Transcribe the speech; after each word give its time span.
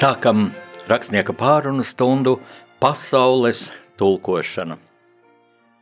Sākam 0.00 0.46
rakstnieka 0.88 1.34
pārunu 1.36 1.82
stundu 1.84 2.38
pasaules 2.80 3.66
tulkošana. 4.00 4.78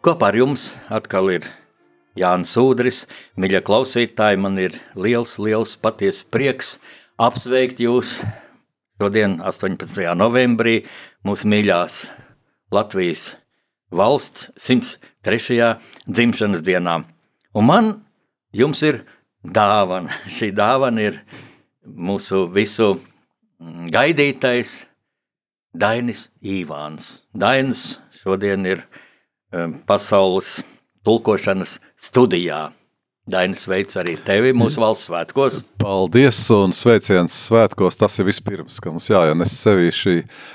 Kopā 0.03 0.33
ar 0.33 0.39
jums 0.41 0.65
atkal 0.91 1.29
ir 1.31 1.45
Jānis 2.19 2.57
Udris. 2.59 3.05
Mīļie 3.39 3.61
klausītāji, 3.63 4.41
man 4.43 4.59
ir 4.59 4.75
liels, 4.99 5.37
liels 5.39 5.77
patiesa 5.79 6.27
prieks 6.35 6.73
apsveikt 7.15 7.79
jūs 7.79 8.17
šodien, 8.99 9.37
18. 9.39 10.03
novembrī, 10.19 10.81
mūsu 11.23 11.47
mīļās 11.53 12.01
Latvijas 12.75 13.37
valsts 13.95 14.49
103. 14.59 15.77
dzimšanas 16.11 16.65
dienā. 16.67 17.05
Un 17.55 17.71
man 17.71 17.93
jums 18.51 18.83
ir 18.83 19.05
dāvana. 19.47 20.11
Šī 20.27 20.51
dāvana 20.51 21.07
ir 21.07 21.23
mūsu 21.87 22.49
visu 22.51 22.97
gaidītais 23.93 24.85
Dainis 25.75 26.29
Īvāns. 26.43 27.25
Dainis 27.35 27.99
šodien 28.23 28.67
ir 28.67 28.83
um, 29.53 29.79
pasaules 29.87 30.59
tulkošanas 31.07 31.79
studijā. 31.99 32.69
Dainis 33.29 33.67
veids 33.69 33.99
arī 34.01 34.15
tevi 34.25 34.55
mūsu 34.57 34.81
valsts 34.81 35.05
svētkos. 35.11 35.59
Paldies 35.83 36.39
un 36.55 36.73
sveiciens 36.73 37.35
svētkos. 37.45 37.99
Tas 38.01 38.17
ir 38.17 38.25
vispirms, 38.31 38.79
ka 38.81 38.89
mums 38.89 39.11
jāienes 39.11 39.53
sevi 39.53 39.91
šī 39.93 40.15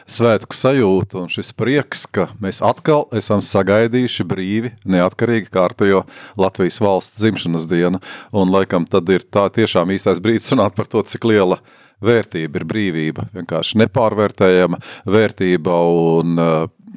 svētku 0.09 0.57
sajūta 0.57 1.19
un 1.21 1.29
šis 1.29 1.53
prieks, 1.53 2.07
ka 2.09 2.31
mēs 2.41 2.63
atkal 2.65 3.05
esam 3.13 3.45
sagaidījuši 3.45 4.25
brīvi, 4.25 4.73
neatkarīgi 4.89 5.53
kārtējo 5.53 6.01
Latvijas 6.41 6.81
valsts 6.81 7.21
dzimšanas 7.21 7.69
dienu. 7.69 8.01
Un 8.33 8.49
laikam 8.49 8.89
tad 8.89 9.13
ir 9.13 9.21
tā 9.21 9.45
tiešām 9.53 9.93
īstais 9.93 10.23
brīdis 10.23 10.49
runāt 10.55 10.73
par 10.73 10.89
to, 10.89 11.05
cik 11.05 11.29
liela 11.29 11.61
vērtība 12.03 12.61
ir 12.61 12.65
brīvība. 12.69 13.27
Vienkārši 13.35 13.81
nepārvērtējama 13.83 14.79
vērtība 15.05 15.77
un 15.93 16.41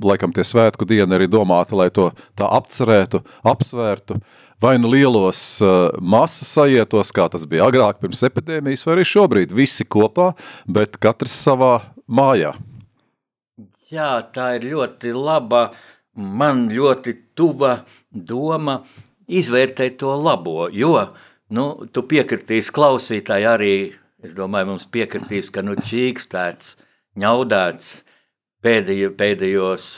laikam 0.02 0.33
tie 0.36 0.44
svētku 0.44 0.89
diena 0.89 1.16
arī 1.16 1.28
domāta, 1.30 1.77
lai 1.78 1.91
to 1.94 2.11
tā 2.36 2.48
apcerētu, 2.58 3.22
apsvērtu 3.48 4.20
vai 4.61 4.78
nu 4.78 4.89
lielos 4.89 5.61
uh, 5.61 5.91
masas 6.00 6.55
sajietos, 6.56 7.12
kā 7.12 7.28
tas 7.33 7.44
bija 7.48 7.67
agrāk 7.69 8.00
pirms 8.00 8.22
epidēmijas, 8.28 8.86
vai 8.86 8.97
arī 8.97 9.05
šobrīd 9.08 9.52
visi 9.56 9.84
kopā, 9.84 10.30
bet 10.64 10.97
katrs 11.02 11.36
savā 11.44 11.74
mājā. 12.08 12.55
Jā, 13.92 14.17
tā 14.34 14.56
ir 14.56 14.70
ļoti 14.72 15.12
laba, 15.14 15.69
man 16.17 16.67
ļoti 16.72 17.14
tuva 17.39 17.78
doma 18.11 18.80
izvērtēt 19.27 20.00
to 20.00 20.14
labo, 20.19 20.67
jo 20.72 20.97
nu, 21.55 21.67
tu 21.92 22.02
piekritīs 22.08 22.72
klausītāji 22.74 23.47
arī, 23.47 23.74
es 24.27 24.34
domāju, 24.36 24.72
mums 24.72 24.88
piekritīs, 24.92 25.48
ka 25.55 25.62
nu 25.64 25.77
čīkstēts, 25.78 26.77
ņaudēts 27.22 27.94
pēdējo, 28.66 29.14
pēdējos 29.18 29.88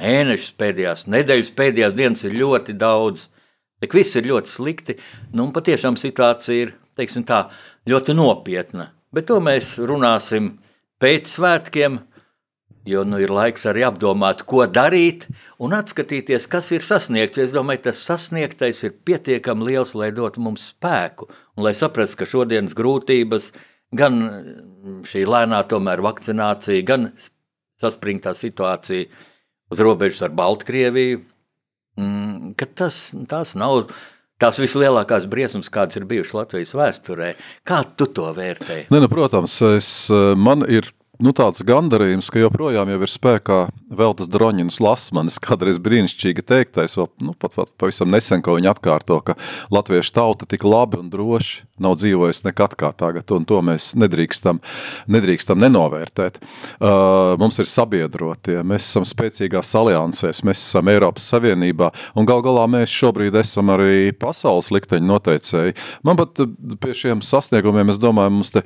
mēnešus, 0.00 0.56
pēdējās 0.60 1.04
nedēļas, 1.10 1.52
pēdējās 1.58 1.98
dienas 1.98 2.26
ir 2.28 2.40
ļoti 2.40 2.78
daudz– 2.80 3.26
Tik 3.80 3.96
viss 3.96 4.16
ir 4.18 4.28
ļoti 4.28 4.52
slikti, 4.52 4.96
nu, 5.32 5.46
un 5.46 5.54
patiešām 5.56 5.96
situācija 5.96 6.66
ir 6.66 6.74
teiksim, 7.00 7.24
tā, 7.24 7.46
ļoti 7.88 8.12
nopietna. 8.12 8.90
Bet 9.14 9.30
to 9.30 9.38
mēs 9.40 9.78
runāsim 9.80 10.52
pēc 11.00 11.30
svētkiem, 11.32 11.96
jo 12.84 13.06
nu, 13.08 13.16
ir 13.24 13.32
laiks 13.32 13.64
arī 13.70 13.86
apdomāt, 13.88 14.44
ko 14.44 14.66
darīt 14.68 15.24
un 15.56 15.72
atskatīties, 15.78 16.44
kas 16.52 16.68
ir 16.76 16.84
sasniegts. 16.84 17.40
Es 17.40 17.56
domāju, 17.56 17.86
tas 17.88 18.04
sasniegtais 18.04 18.84
ir 18.84 18.98
pietiekami 19.08 19.70
liels, 19.70 19.96
lai 19.96 20.10
dotu 20.12 20.44
mums 20.44 20.68
spēku 20.74 21.30
lai 21.64 21.74
saprastu, 21.76 22.20
ka 22.20 22.28
šodienas 22.28 22.76
grūtības, 22.78 23.50
gan 23.96 24.20
šī 25.08 25.24
lēnā 25.28 25.62
tomēr 25.70 26.02
vakcinācija, 26.04 26.86
gan 26.86 27.10
saspringtā 27.80 28.34
situācija 28.36 29.08
uz 29.70 29.82
robežas 29.82 30.24
ar 30.26 30.34
Baltkrieviju, 30.36 31.22
mm, 31.98 32.54
ka 32.58 32.68
tas, 32.82 33.10
tas 33.30 33.54
nav 33.58 33.86
tās 34.40 34.60
vislielākās 34.60 35.28
briesmas, 35.30 35.70
kādas 35.72 36.00
ir 36.00 36.06
bijušas 36.10 36.36
Latvijas 36.38 36.74
vēsturē. 36.78 37.34
Kā 37.68 37.82
tu 37.96 38.08
to 38.14 38.30
vērtē? 38.36 38.86
Ne, 38.92 39.02
nu, 39.02 39.10
protams, 39.12 39.58
es, 39.76 39.90
man 40.36 40.64
ir 40.68 40.88
nu, 41.20 41.32
tāds 41.36 41.62
gandarījums, 41.66 42.30
ka 42.32 42.40
joprojām 42.42 42.90
ir 42.92 43.10
spēkā 43.10 43.60
Veltes 43.90 44.28
Droņinas 44.30 44.78
lasmanis, 44.82 45.40
kādreiz 45.42 45.80
brīnišķīgi 45.82 46.44
teiktais, 46.46 46.96
vēl, 46.98 47.08
nu, 47.26 47.34
pat, 47.34 47.56
pat 47.58 47.72
pavisam 47.80 48.10
nesen, 48.12 48.42
ko 48.44 48.54
viņa 48.56 48.74
atkārto, 48.74 49.18
ka 49.26 49.36
latviešu 49.74 50.14
tauta 50.16 50.48
tik 50.48 50.64
labi 50.66 51.00
un 51.00 51.10
droši 51.12 51.66
nav 51.80 51.96
dzīvojusi 51.98 52.44
nekad 52.46 52.76
kā 52.78 52.92
tagad, 52.96 53.30
un 53.34 53.46
to 53.48 53.60
mēs 53.64 53.92
nedrīkstam, 53.98 54.60
nedrīkstam 55.10 55.60
nenovērtēt. 55.62 56.38
Uh, 56.40 57.34
mums 57.40 57.58
ir 57.62 57.68
sabiedrotie, 57.70 58.58
mēs 58.66 58.86
esam 58.90 59.06
spēcīgās 59.08 59.72
aliansēs, 59.80 60.42
mēs 60.46 60.60
esam 60.60 60.90
Eiropas 60.92 61.30
Savienībā, 61.32 61.90
un 62.20 62.28
gal 62.28 62.44
galā 62.44 62.66
mēs 62.70 62.92
šobrīd 62.92 63.38
esam 63.40 63.72
arī 63.74 64.12
pasaules 64.16 64.70
likteņu 64.74 65.08
noteicēji. 65.08 65.76
Man 66.06 66.20
pat 66.20 66.44
pie 66.84 66.96
šiem 66.96 67.24
sasniegumiem, 67.24 67.92
es 67.92 68.00
domāju, 68.02 68.36
mums 68.36 68.54
te 68.54 68.64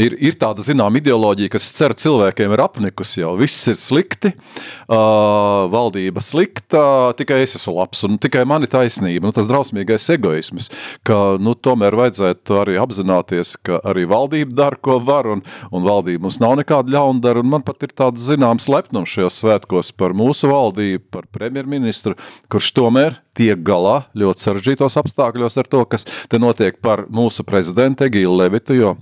ir, 0.00 0.16
ir 0.18 0.40
tāda, 0.40 0.64
zinām, 0.64 0.96
ideoloģija, 1.00 1.52
kas 1.52 1.68
cer 1.76 1.93
ar 1.94 2.00
cilvēkiem 2.00 2.54
ir 2.54 2.62
apnikusi 2.64 3.22
jau. 3.22 3.34
Viss 3.38 3.68
ir 3.70 3.78
slikti, 3.78 4.34
uh, 4.34 5.64
valdība 5.72 6.22
slikta, 6.24 7.14
tikai 7.18 7.42
es 7.44 7.56
esmu 7.58 7.76
labs 7.78 8.04
un 8.08 8.18
tikai 8.20 8.44
man 8.48 8.66
ir 8.66 8.72
taisnība. 8.72 9.28
Nu, 9.28 9.34
tas 9.34 9.48
drausmīgais 9.48 10.08
egoisms, 10.16 10.70
ka 11.06 11.38
nu, 11.42 11.54
tomēr 11.54 11.96
vajadzētu 11.98 12.58
arī 12.60 12.76
apzināties, 12.82 13.56
ka 13.64 13.80
arī 13.86 14.06
valdība 14.10 14.56
dara, 14.64 14.80
ko 14.80 14.98
var, 15.04 15.30
un, 15.30 15.44
un 15.70 15.86
valdība 15.86 16.26
mums 16.26 16.40
nav 16.42 16.58
nekāda 16.60 16.96
ļaundara. 16.96 17.44
Man 17.46 17.64
pat 17.66 17.86
ir 17.86 17.94
tāds 17.94 18.26
zināms 18.26 18.68
lepnums 18.72 19.14
šajos 19.14 19.40
svētkos 19.44 19.94
par 19.96 20.16
mūsu 20.16 20.50
valdību, 20.50 21.06
par 21.14 21.28
premjerministru, 21.32 22.18
kurš 22.52 22.74
tomēr 22.76 23.20
tiek 23.38 23.62
galā 23.66 24.04
ļoti 24.18 24.46
sarežģītos 24.46 24.98
apstākļos 25.00 25.58
ar 25.58 25.70
to, 25.70 25.82
kas 25.90 26.06
te 26.30 26.38
notiek 26.42 26.78
par 26.82 27.06
mūsu 27.10 27.46
prezidentu 27.46 28.06
Egīlu 28.06 28.38
Levitu, 28.38 28.78
jo 28.78 28.94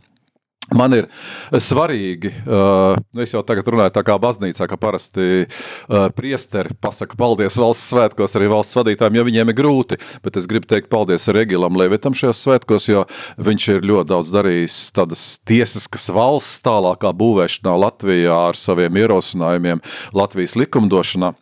Man 0.77 0.97
ir 0.97 1.09
svarīgi, 1.61 2.33
uh, 2.47 2.97
es 3.23 3.35
jau 3.35 3.43
tagad 3.47 3.69
runāju 3.73 3.93
tā 3.95 4.05
kā 4.07 4.17
baznīcā, 4.21 4.69
ka 4.71 4.79
parasti 4.81 5.45
uh, 5.45 6.09
priesteri 6.17 6.77
pasaka 6.81 7.19
paldies 7.19 7.59
valsts 7.61 7.93
svētkos 7.93 8.37
arī 8.39 8.49
valsts 8.53 8.79
vadītājiem, 8.79 9.19
jo 9.19 9.27
viņiem 9.29 9.53
ir 9.53 9.59
grūti, 9.59 10.01
bet 10.25 10.39
es 10.41 10.49
gribu 10.51 10.71
teikt 10.71 10.91
paldies 10.93 11.29
Regilam 11.33 11.77
Levitam 11.79 12.17
šajos 12.17 12.45
svētkos, 12.47 12.89
jo 12.89 13.05
viņš 13.43 13.69
ir 13.75 13.87
ļoti 13.93 14.13
daudz 14.15 14.33
darījis 14.33 14.81
tādas 14.97 15.27
tiesiskas 15.49 16.09
valsts 16.15 16.65
tālākā 16.65 17.13
būvēšanā 17.17 17.77
Latvijā 17.85 18.41
ar 18.49 18.59
saviem 18.59 19.03
ierosinājumiem 19.05 19.85
Latvijas 20.17 20.57
likumdošanā. 20.61 21.35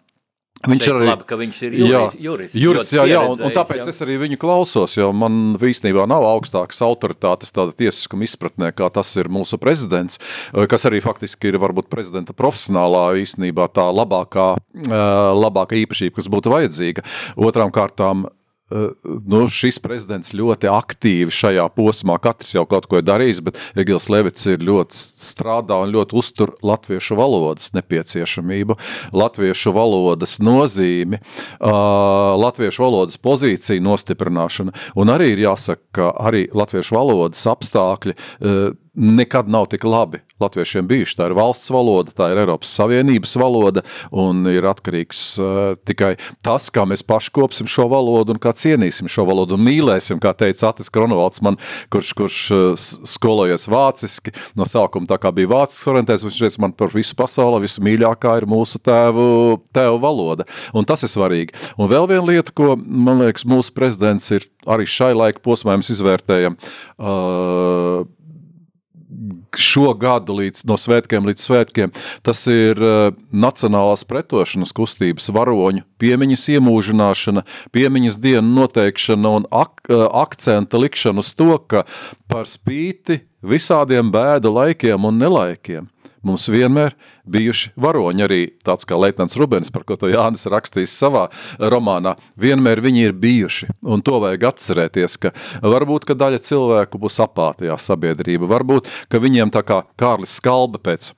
Viņš 0.69 0.87
arī 0.93 1.07
labi, 1.09 1.25
ka 1.25 1.37
viņš 1.41 1.59
ir 1.65 1.75
juris, 1.79 1.91
jā, 1.91 2.01
juris, 2.21 2.55
juris 2.61 2.91
jā, 2.93 3.07
jā, 3.09 3.21
un, 3.33 3.39
un 3.47 3.53
tāpēc 3.57 3.81
jā. 3.81 3.87
es 3.95 4.03
arī 4.05 4.19
viņu 4.21 4.37
klausos, 4.43 4.97
jo 4.99 5.07
man 5.17 5.55
īstenībā 5.57 6.05
nav 6.11 6.27
augstākas 6.29 6.83
autoritātes 6.85 7.55
tāda 7.57 7.73
tiesiskuma 7.79 8.27
izpratnē, 8.27 8.69
kā 8.77 8.91
tas 8.93 9.15
ir 9.17 9.31
mūsu 9.33 9.57
prezidents, 9.63 10.21
eh, 10.53 10.67
kas 10.69 10.85
arī 10.91 11.01
faktiski 11.01 11.49
ir 11.49 11.61
varbūt 11.63 11.89
prezidenta 11.93 12.37
profesionālā 12.37 13.07
īstenībā 13.23 13.71
tā 13.73 13.87
labākā, 13.89 14.51
eh, 14.61 14.93
labākā 15.41 15.81
īpašība, 15.81 16.19
kas 16.21 16.29
būtu 16.29 16.53
vajadzīga. 16.53 17.07
Otrām 17.41 17.73
kārtām 17.73 18.29
nu, 18.71 19.43
šis 19.51 19.81
prezidents 19.83 20.35
ļoti 20.37 20.71
aktīvi 20.71 21.35
šajā 21.35 21.67
posmā, 21.75 22.17
katrs 22.23 22.55
jau 22.55 22.65
kaut 22.71 22.87
ko 22.91 23.01
ir 23.01 23.07
darījis, 23.07 23.43
bet 23.47 23.59
Egils 23.79 24.09
Levits 24.13 24.47
ir 24.51 24.63
ļoti 24.67 24.97
strādā 24.97 25.81
un 25.83 25.95
ļoti 25.95 26.17
uztur 26.21 26.55
latviešu 26.67 27.19
valodas 27.19 27.73
nepieciešamību, 27.77 28.77
latviešu 29.17 29.75
valodas 29.77 30.39
nozīmi, 30.43 31.21
latviešu 31.61 32.87
valodas 32.87 33.19
pozīciju 33.23 33.83
nostiprināšana, 33.87 34.77
un 35.01 35.15
arī 35.15 35.33
ir 35.35 35.45
jāsaka, 35.49 35.83
ka 35.97 36.13
arī 36.31 36.47
latviešu 36.55 36.95
valodas 36.95 37.43
apstākļi 37.51 38.15
nekad 39.01 39.49
nav 39.49 39.67
tik 39.73 39.85
labi 39.85 40.21
latviešiem 40.41 40.87
bijuši. 40.89 41.17
Tā 41.17 41.29
ir 41.29 41.35
valsts 41.37 41.71
valoda, 41.73 42.13
tā 42.17 42.31
ir 42.33 42.41
Eiropas 42.43 42.73
Savienības 42.77 43.35
valoda, 43.41 43.83
un 44.13 44.45
ir 44.51 44.67
atkarīgs 44.69 45.23
uh, 45.41 45.59
tikai 45.89 46.15
tas, 46.45 46.69
kā 46.73 46.85
mēs 46.89 47.05
paši 47.07 47.33
kopsim 47.37 47.69
šo 47.71 47.89
valodu 47.93 48.35
un 48.35 48.41
kā 48.43 48.53
cienīsim 48.57 49.09
šo 49.11 49.27
valodu 49.29 49.57
un 49.57 49.65
mīlēsim, 49.65 50.21
kā 50.23 50.35
teica 50.37 50.71
Atis 50.71 50.93
Kronovalds, 50.93 51.43
man, 51.45 51.59
kurš, 51.93 52.13
kurš 52.19 52.41
uh, 52.57 52.87
skolojies 53.09 53.67
vāciski, 53.71 54.35
no 54.59 54.69
sākuma 54.69 55.09
tā 55.11 55.21
kā 55.21 55.33
bija 55.35 55.53
vācisks 55.55 55.89
orientēts, 55.93 56.27
viņš 56.27 56.43
teica, 56.45 56.63
man 56.67 56.77
par 56.77 56.93
visu 56.95 57.17
pasauli 57.19 57.65
visu 57.65 57.85
mīļākā 57.85 58.37
ir 58.41 58.49
mūsu 58.51 58.81
tēvu, 58.85 59.27
tēvu 59.77 60.01
valoda, 60.05 60.49
un 60.77 60.89
tas 60.89 61.05
ir 61.07 61.13
svarīgi. 61.13 61.57
Un 61.81 61.91
vēl 61.91 62.09
viena 62.11 62.27
lieta, 62.29 62.55
ko, 62.57 62.75
man 62.77 63.25
liekas, 63.25 63.49
mūsu 63.49 63.75
prezidents 63.77 64.33
ir 64.37 64.49
arī 64.69 64.89
šai 64.89 65.13
laika 65.17 65.43
posmā 65.45 65.77
mēs 65.81 65.93
izvērtējam, 65.95 66.57
uh, 67.01 68.09
šo 69.59 69.95
gadu 69.99 70.37
līdz, 70.39 70.65
no 70.69 70.77
svētkiem 70.81 71.27
līdz 71.31 71.47
svētkiem, 71.47 71.95
tas 72.27 72.45
ir 72.51 72.79
uh, 72.79 73.11
Nacionālās 73.31 74.05
pretošanas 74.09 74.75
kustības 74.77 75.31
varoņu 75.35 75.85
piemiņas 76.01 76.49
iemūžināšana, 76.57 77.45
piemiņas 77.75 78.19
dienu 78.23 78.47
noteikšana 78.61 79.35
un 79.41 79.49
ak 79.51 79.89
uh, 79.89 80.07
akcenta 80.23 80.81
likšana 80.81 81.25
uz 81.25 81.33
to, 81.35 81.55
ka 81.71 81.87
par 82.31 82.49
spīti 82.51 83.21
visādiem 83.43 84.13
bēdu 84.13 84.53
laikiem 84.55 85.09
un 85.09 85.19
nelaikiem 85.23 85.89
Mums 86.27 86.49
vienmēr 86.53 86.97
bijuši 87.31 87.73
varoņi, 87.81 88.25
arī 88.27 88.41
tāds 88.67 88.85
kā 88.89 88.99
Leitnants 89.01 89.39
Rubens, 89.41 89.71
par 89.73 89.87
ko 89.89 89.97
to 90.01 90.11
Jānis 90.13 90.45
rakstījis 90.51 90.97
savā 91.01 91.27
romānā. 91.73 92.17
Vienmēr 92.41 92.83
viņi 92.85 93.07
ir 93.09 93.17
bijuši, 93.17 93.71
un 93.89 94.05
to 94.05 94.19
vajag 94.21 94.51
atcerēties, 94.51 95.17
ka 95.23 95.33
varbūt, 95.65 96.09
ka 96.09 96.19
daļa 96.19 96.43
cilvēku 96.45 97.01
būs 97.01 97.21
apātijā 97.25 97.79
sabiedrība, 97.81 98.51
varbūt, 98.51 98.91
ka 99.09 99.23
viņiem 99.23 99.55
tā 99.55 99.65
kā 99.65 99.83
Kārlis 100.01 100.37
Skalba 100.41 100.83
pēc 100.83 101.15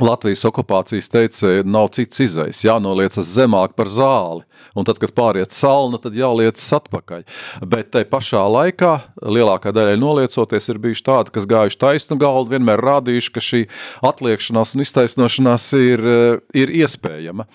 Latvijas 0.00 0.44
okupācijas 0.46 1.10
teica, 1.10 1.50
nav 1.66 1.90
cits 1.96 2.22
izais, 2.22 2.62
jānoliecas 2.64 3.32
zemāk 3.34 3.74
par 3.78 3.90
zāli, 3.90 4.44
un 4.78 4.86
tad, 4.86 5.00
kad 5.02 5.14
pāriet 5.16 5.54
salna, 5.54 5.98
tad 6.02 6.16
jāliecas 6.18 6.66
atpakaļ. 6.78 7.26
Bet 7.66 7.90
tai 7.96 8.04
pašā 8.08 8.44
laikā 8.46 8.94
lielākā 9.26 9.72
daļa 9.74 9.98
noliecoties 9.98 10.70
ir 10.70 10.80
bijuši 10.84 11.06
tādi, 11.10 11.34
kas 11.34 11.48
gājuši 11.50 11.80
taisnu 11.82 12.18
galdu, 12.20 12.54
vienmēr 12.54 12.82
rādījuši, 12.84 13.34
ka 13.34 13.44
šī 13.44 13.62
atliekšanās 14.06 14.76
un 14.76 14.86
iztaisnošanās 14.86 15.70
ir, 15.82 16.08
ir 16.54 16.74
iespējama. 16.82 17.48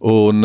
Un 0.00 0.44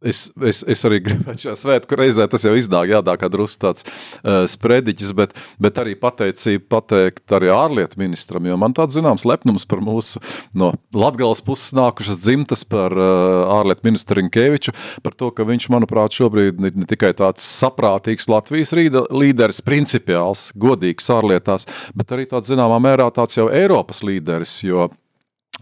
Es, 0.00 0.30
es, 0.40 0.62
es 0.64 0.80
arī 0.88 0.96
gribētu 1.04 1.42
šajā 1.42 1.58
svētku 1.60 1.96
reizē, 2.00 2.24
tas 2.32 2.46
jau 2.46 2.54
iznāk, 2.56 2.88
jādā 2.88 3.12
kā 3.20 3.28
drusku 3.28 3.60
tāds 3.66 3.84
uh, 3.84 4.46
sprediķis, 4.48 5.10
bet, 5.16 5.34
bet 5.60 5.80
arī 5.82 5.92
pateicību 6.00 6.64
pateikt 6.72 7.34
arī 7.36 7.50
ārlietu 7.52 8.00
ministram, 8.00 8.48
jo 8.48 8.56
man 8.60 8.72
tāds 8.76 8.96
zināms 8.96 9.26
lepnums 9.28 9.68
par 9.68 9.84
mūsu 9.84 10.22
no 10.56 10.72
Latgales 10.96 11.44
puses 11.44 11.74
nākušas 11.76 12.22
dzimtas 12.22 12.64
par 12.64 12.96
uh, 12.96 13.52
ārlietu 13.58 13.90
ministru 13.90 14.22
Rinkēviču, 14.22 14.74
par 15.04 15.18
to, 15.20 15.28
ka 15.36 15.44
viņš, 15.44 15.68
manuprāt, 15.76 16.16
šobrīd 16.16 16.64
ne, 16.64 16.72
ne 16.80 16.88
tikai 16.88 17.12
tāds 17.20 17.44
saprātīgs 17.60 18.30
Latvijas 18.32 18.72
rīda, 18.76 19.04
līderis, 19.12 19.60
principiāls, 19.68 20.48
godīgs 20.56 21.12
ārlietās, 21.12 21.68
bet 21.92 22.16
arī 22.16 22.24
tāds 22.32 22.48
zināmā 22.48 22.80
mērā 22.80 23.12
tāds 23.12 23.36
jau 23.36 23.50
Eiropas 23.52 24.00
līderis, 24.00 24.62
jo, 24.64 24.88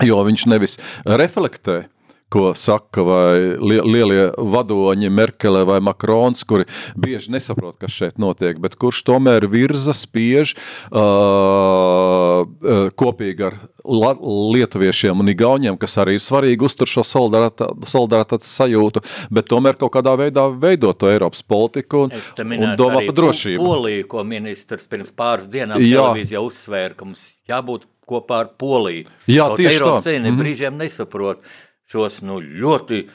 jo 0.07 0.25
viņš 0.31 0.51
nevis 0.55 0.79
reflektē, 1.19 1.89
ko 2.33 2.53
saka 2.59 3.03
vai 3.07 3.57
lielie 3.61 4.29
vadoņi, 4.37 5.09
Merkele 5.13 5.65
vai 5.69 5.81
Makrons, 5.85 6.45
kuri 6.49 6.67
bieži 6.97 7.33
nesaprot, 7.33 7.79
kas 7.81 7.95
šeit 7.95 8.19
notiek, 8.21 8.59
bet 8.61 8.77
kurš 8.81 9.03
tomēr 9.09 9.49
virza, 9.49 9.95
spiež 9.97 10.55
uh, 10.93 12.45
kopīgi 12.99 13.49
ar 13.49 13.59
lietuviešiem 13.89 15.21
un 15.23 15.33
igauniem, 15.33 15.79
kas 15.81 15.97
arī 16.03 16.19
ir 16.19 16.23
svarīgi 16.25 16.67
uztur 16.69 16.91
šo 16.91 17.05
solidaritātes 17.07 18.51
sajūtu, 18.59 19.03
bet 19.33 19.49
tomēr 19.49 19.79
kaut 19.81 19.95
kādā 19.97 20.13
veidā 20.21 20.49
veido 20.53 20.93
to 20.93 21.09
Eiropas 21.09 21.43
politiku 21.43 22.07
un, 22.07 22.17
un 22.45 22.75
domā 22.77 23.07
par 23.07 23.15
drošību. 23.23 23.65
Poliju, 23.65 24.09
ko 24.11 24.25
ministrs 24.29 24.89
pirms 24.91 25.15
pāris 25.17 25.49
dienām 25.49 25.81
televīzijā 25.81 26.43
uzsvēra, 26.45 26.97
ka 26.99 27.09
mums 27.09 27.25
jābūt 27.49 27.89
kopā 28.09 28.43
ar 28.45 28.53
Poliju. 28.61 29.09
Jā, 29.29 29.49
Kaut 29.51 29.61
tieši 29.61 29.77
Eiropas 29.77 30.07
tā. 30.07 30.17
Mm 30.17 30.25
-hmm. 30.25 30.41
brīžiem 30.41 30.77
nesaprot 30.81 31.43
šos 31.89 32.21
nu, 32.27 32.39
ļoti 32.43 33.07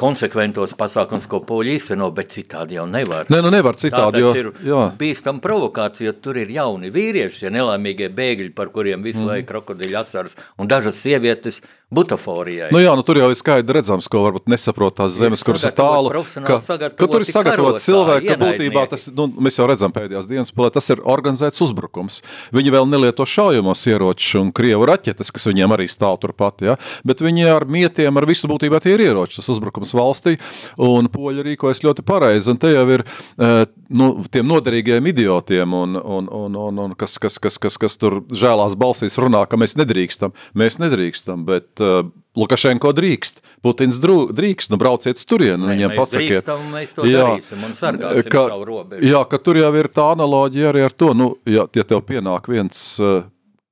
konsekventos 0.00 0.72
pasākumus, 0.80 1.26
ko 1.28 1.42
poļi 1.44 1.74
īsteno, 1.76 2.08
bet 2.16 2.32
citādi 2.32 2.78
jau 2.78 2.86
nevar. 2.88 3.28
Nē, 3.32 3.42
nu 3.44 3.50
nevar 3.52 3.76
citādi, 3.76 4.22
jo, 4.22 4.30
ir 4.38 4.48
jā. 4.64 4.84
bīstam 5.00 5.42
provokācija, 5.44 6.08
jo 6.08 6.14
tur 6.24 6.40
ir 6.40 6.52
jauni 6.54 6.92
vīrieši, 6.94 7.44
ja 7.44 7.52
nelaimīgie 7.52 8.08
bēgļi, 8.16 8.54
par 8.56 8.72
kuriem 8.72 9.04
visu 9.04 9.26
mm. 9.26 9.32
laiku 9.32 9.50
krokodiļu 9.50 10.00
asars, 10.00 10.38
un 10.56 10.70
dažas 10.70 11.02
sievietes 11.02 11.60
butaforijai. 11.90 12.70
Nu 12.74 12.80
jā, 12.80 12.92
nu 12.94 13.02
tur 13.06 13.18
jau 13.18 13.28
ir 13.32 13.38
skaidri 13.38 13.80
redzams, 13.80 14.06
ko 14.10 14.22
varbūt 14.22 14.46
nesaprot 14.50 14.94
tās 15.00 15.16
zemes, 15.16 15.42
kuras 15.46 15.64
ir 15.66 15.74
tālu, 15.76 16.12
ka, 16.46 16.58
ka 16.62 17.08
tur 17.10 17.24
ir 17.24 17.28
sagatavot 17.28 17.80
cilvēki, 17.82 18.30
ka 18.30 18.36
būtībā 18.40 18.84
tas, 18.92 19.08
nu, 19.14 19.26
mēs 19.42 19.58
jau 19.58 19.66
redzam 19.70 19.94
pēdējās 19.94 20.28
dienas, 20.30 20.54
pulē, 20.54 20.70
tas 20.74 20.86
ir 20.94 21.02
organizēts 21.02 21.62
uzbrukums. 21.66 22.20
Viņi 22.54 22.74
vēl 22.76 22.86
nelieto 22.90 23.26
šaujamos 23.26 23.82
ieročus 23.90 24.38
un 24.38 24.54
krievu 24.54 24.86
raķetes, 24.90 25.32
kas 25.34 25.50
viņiem 25.50 25.74
arī 25.74 25.88
stāv 25.90 26.20
turpat, 26.22 26.62
ja? 26.66 26.78
bet 27.06 27.24
viņi 27.26 27.50
ar 27.50 27.66
mietiem, 27.66 28.22
ar 28.22 28.28
visu 28.30 28.50
būtībā 28.50 28.78
tie 28.84 28.94
ir 28.94 29.08
ieroči, 29.10 29.40
tas 29.40 29.50
uzbrukums 29.50 29.94
valstī, 29.98 30.38
un 30.78 31.10
poļi 31.10 31.50
rīkojas 31.50 31.82
ļoti 31.86 32.06
pareizi, 32.06 32.54
un 32.54 32.62
te 32.62 32.70
jau 32.70 32.86
ir 32.94 33.02
eh, 33.02 33.66
nu, 33.90 34.10
tiem 34.30 34.48
noderīgiem 34.50 35.10
idiotiem, 35.10 35.74
un, 35.74 35.98
un, 35.98 36.28
un, 36.30 36.56
un, 36.56 36.80
un 36.84 36.94
kas, 36.98 37.18
kas, 37.22 37.38
kas, 37.42 37.58
kas, 37.60 37.78
kas 37.80 37.98
tur 38.00 38.20
žēlās 38.30 38.76
balsīs 38.78 39.18
runā, 39.20 39.42
ka 39.50 39.58
mēs 39.60 39.76
nedrīkstam, 39.80 40.34
mēs 40.58 40.78
nedrīkstam, 40.82 41.42
bet 41.48 41.82
uh, 41.82 42.04
Lukašenko 42.38 42.92
drīkst, 42.94 43.42
Putins 43.64 43.98
drīkst, 44.00 44.70
nu 44.70 44.78
brauciet 44.80 45.18
turienu, 45.26 45.66
ne, 45.66 45.74
viņiem 45.74 45.96
pasakiet. 45.98 46.46
Drīkstam, 46.46 46.62
mēs 46.74 46.94
to 46.94 47.08
jā, 47.08 47.26
darīsim 47.26 47.66
un 47.66 47.74
sargāsim 47.76 48.30
ka, 48.30 48.46
savu 48.54 48.68
robežu. 48.68 49.10
Jā, 49.10 49.24
ka 49.26 49.42
tur 49.42 49.58
jau 49.60 49.74
ir 49.80 49.90
tā 49.92 50.12
analoģija 50.14 50.70
arī 50.70 50.86
ar 50.86 50.94
to, 50.94 51.12
nu, 51.16 51.34
ja, 51.50 51.66
ja 51.74 51.86
tev 51.90 52.04
pienāk 52.06 52.46
viens 52.52 52.84
uh, 53.02 53.24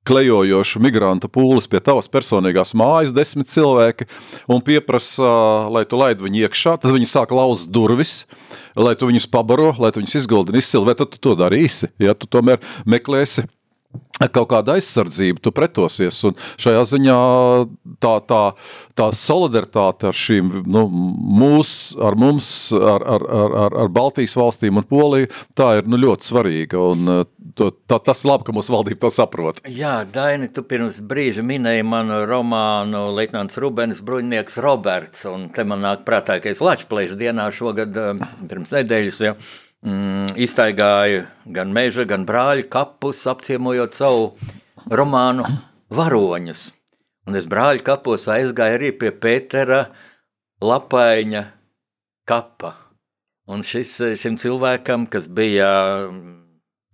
klejojošu 0.09 0.81
migrantu 0.83 1.29
pūlis 1.31 1.69
pie 1.71 1.79
tavas 1.83 2.09
personīgās 2.11 2.73
mājas, 2.77 3.13
desmit 3.15 3.51
cilvēki, 3.51 4.09
un 4.51 4.63
pieprasa, 4.65 5.23
uh, 5.23 5.71
lai 5.73 5.85
tu 5.87 5.99
laid 5.99 6.19
viņu 6.23 6.43
iekšā, 6.43 6.75
tad 6.83 6.95
viņi 6.95 7.09
sāk 7.09 7.31
lauzt 7.35 7.71
durvis, 7.71 8.23
lai 8.79 8.95
tu 8.99 9.09
viņus 9.09 9.27
pabaro, 9.31 9.73
lai 9.81 9.91
tu 9.93 10.01
viņus 10.01 10.17
izguldini 10.21 10.61
izcili, 10.63 10.87
vai 10.87 10.95
tad 10.99 11.11
tu 11.13 11.21
to 11.21 11.35
darīsi, 11.39 11.91
ja 12.01 12.15
tu 12.17 12.29
tomēr 12.31 12.61
meklēsi 12.89 13.45
kaut 14.27 14.49
kāda 14.51 14.75
aizsardzība, 14.75 15.39
tu 15.43 15.53
pretosies. 15.55 16.19
Un 16.27 16.35
šajā 16.59 16.83
ziņā 16.93 17.19
tā, 18.03 18.13
tā, 18.27 18.41
tā 18.99 19.09
solidaritāte 19.15 20.09
ar 20.11 20.17
šīm, 20.17 20.51
nu, 20.67 20.85
mūs, 21.39 21.73
ar 22.03 22.19
mums, 22.19 22.49
ar, 22.75 23.05
ar, 23.15 23.27
ar, 23.43 23.77
ar 23.85 23.93
Baltijas 23.95 24.35
valstīm 24.39 24.81
un 24.81 24.87
Poliju, 24.89 25.29
tā 25.57 25.77
ir 25.79 25.87
nu, 25.89 25.99
ļoti 26.01 26.31
svarīga. 26.31 26.83
Un, 26.91 27.13
to, 27.55 27.69
tā, 27.87 27.99
tas 28.03 28.25
labi, 28.27 28.47
ka 28.47 28.55
mūsu 28.55 28.73
valdība 28.73 29.05
to 29.05 29.13
saprot. 29.13 29.61
Jā, 29.69 30.01
Daini, 30.09 30.49
tu 30.53 30.63
pirms 30.67 30.99
brīža 31.05 31.43
minēji 31.45 31.85
manu 31.87 32.21
romānu 32.29 33.07
Leitnants 33.15 33.59
Rubens, 33.61 34.03
bruņinieks 34.05 34.59
Roberts, 34.63 35.25
un 35.29 35.49
te 35.55 35.65
man 35.67 35.83
nāk 35.85 36.05
prātā, 36.07 36.39
ka 36.43 36.51
es 36.51 36.63
Lačplēšu 36.63 37.17
dienā 37.19 37.49
šogad 37.55 37.95
pirms 38.49 38.75
nedēļas, 38.75 39.23
ja, 39.25 39.35
mm, 39.85 40.35
iztaigāju 40.39 41.25
gan 41.55 41.71
meža, 41.75 42.05
gan 42.09 42.25
brāļu 42.27 42.67
kapus, 42.71 43.25
apciemojot 43.29 43.97
savu 43.97 44.31
romānu 44.89 45.45
varoņus. 45.93 46.69
Un 47.29 47.37
es 47.37 47.47
brāļu 47.49 47.83
kapos 47.85 48.27
aizgāju 48.31 48.79
arī 48.79 48.91
pie 48.97 49.11
Pētera 49.13 49.83
Lapaiņa 50.65 51.43
kapa. 52.29 52.73
Un 53.49 53.63
šis, 53.65 53.95
šim 54.21 54.37
cilvēkam, 54.41 55.07
kas 55.09 55.27
bija 55.29 55.69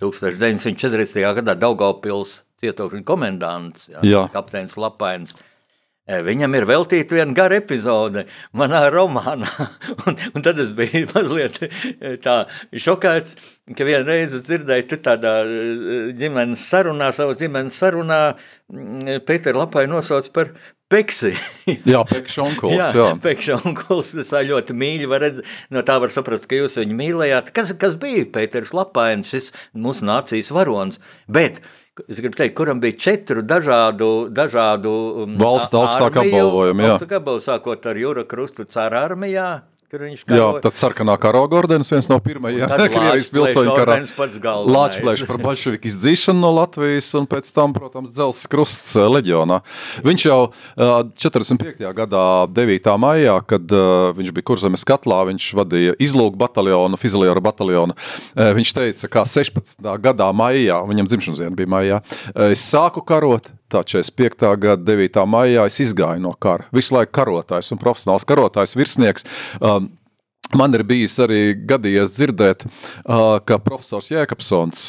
1940. 0.03 1.23
gadā 1.39 1.55
Daugaupils 1.59 2.41
cietokšņa 2.63 3.03
komendants, 3.07 3.89
jā, 3.91 4.03
jā. 4.07 4.23
kapteinis 4.33 4.77
Lapainis, 4.79 5.35
Viņam 6.05 6.53
ir 6.53 6.67
veltīta 6.69 7.17
viena 7.17 7.33
gara 7.33 7.57
epizode 7.57 8.27
manā 8.53 8.83
romānā. 8.93 9.49
un, 10.05 10.19
un 10.37 10.45
tad 10.45 10.59
es 10.61 10.69
biju 10.77 11.07
mazliet 11.15 11.57
tā 12.21 12.35
šokēts, 12.71 13.39
ka 13.73 13.87
vienreiz 13.87 14.35
dzirdēju, 14.37 14.85
tu 14.91 15.01
tādā 15.01 15.39
ģimenes 16.19 16.67
sarunā, 16.69 17.09
savas 17.15 17.41
ģimenes 17.41 17.81
sarunā, 17.81 18.21
Pēteri 18.65 19.57
Lapai 19.57 19.83
nosauc 19.89 20.31
par 20.33 20.53
Peksi. 20.85 21.31
jā, 21.93 22.03
pekša 22.05 22.43
onkuls. 22.43 22.75
jā, 22.77 22.89
jā. 22.93 23.05
pekša 23.21 23.55
onkuls. 23.65 24.11
Tas 24.19 24.33
ļoti 24.45 24.75
mīļi. 24.77 25.07
Redz, 25.21 25.41
no 25.73 25.81
tā 25.85 25.95
var 26.01 26.13
saprast, 26.13 26.45
ka 26.49 26.59
jūs 26.59 26.77
viņu 26.77 26.97
mīlējāt. 26.99 27.49
Kas, 27.55 27.73
kas 27.81 27.97
bija 28.01 28.27
Pēters 28.35 28.73
Lapains, 28.77 29.31
šis 29.33 29.49
mūsu 29.73 30.05
nācijas 30.05 30.53
varonis? 30.53 31.01
Bet 31.25 31.63
Es 32.03 32.19
gribu 32.19 32.35
teikt, 32.35 32.57
kuram 32.57 32.81
bija 32.83 32.97
četru 32.99 33.39
dažādu, 33.47 34.27
dažādu 34.35 34.91
um, 35.23 35.37
valstu 35.39 35.79
augstākā 35.79 36.25
apbalvojuma. 36.25 36.89
Jā, 36.89 36.97
sākot 37.39 37.87
ar 37.87 37.99
Jūra 38.01 38.25
Krustu 38.27 38.65
cara 38.67 39.05
armijā, 39.07 39.45
Jā, 40.29 40.47
tad 40.63 40.75
sarkanā 40.77 41.15
karoga 41.21 41.57
ordenis 41.59 41.91
viens 41.93 42.09
no 42.11 42.17
pirmajiem 42.23 42.71
Krievijas 42.95 43.29
pilsoņu 43.33 43.75
karā. 43.77 43.97
Lāčplēš 44.69 45.25
par 45.29 45.39
baļševiku 45.43 45.89
izdzīšanu 45.91 46.41
no 46.41 46.51
Latvijas 46.57 47.11
un 47.19 47.27
pēc 47.29 47.49
tam, 47.55 47.75
protams, 47.75 48.11
dzelzs 48.15 48.45
krusts 48.51 48.95
eh, 48.99 49.07
leģionā. 49.15 49.61
Viņš 50.05 50.25
jau 50.27 50.39
45. 50.75 51.83
gadā 51.97 52.25
9. 52.51 52.91
maijā, 53.01 53.35
kad 53.47 53.75
viņš 54.19 54.33
bija 54.35 54.47
Kurzemes 54.51 54.85
katlā, 54.87 55.21
viņš 55.31 55.49
vadīja 55.57 55.97
izlūgu 56.03 56.39
bataljonu, 56.39 56.99
Fiziliora 56.99 57.43
bataljonu. 57.43 57.95
Viņš 58.35 58.73
teica, 58.77 59.11
kā 59.17 59.25
16. 59.29 59.83
gadā 60.03 60.31
maijā, 60.35 60.81
viņam 60.89 61.09
dzimšanas 61.11 61.43
diena 61.43 61.57
bija 61.57 61.71
maijā, 61.71 62.01
es 62.49 62.65
sāku 62.65 63.03
karot, 63.05 63.49
45. 63.75 64.55
gada 64.61 64.95
9. 64.95 65.25
maijā 65.27 65.65
es 65.67 65.79
izgāju 65.83 66.23
no 66.23 66.33
kara. 66.39 66.69
Visu 66.75 66.95
laiku 66.95 67.13
karotājs 67.19 67.73
un 67.75 67.81
profesionāls 67.81 68.27
karotājs, 68.27 68.75
virsnieks. 68.79 69.27
Um, 69.59 69.91
Man 70.53 70.75
ir 70.77 70.83
bijis 70.87 71.15
arī 71.23 71.55
gadījies 71.67 72.11
dzirdēt, 72.13 72.63
ka 73.49 73.57
profesors 73.65 74.11
Jēkabsons, 74.11 74.83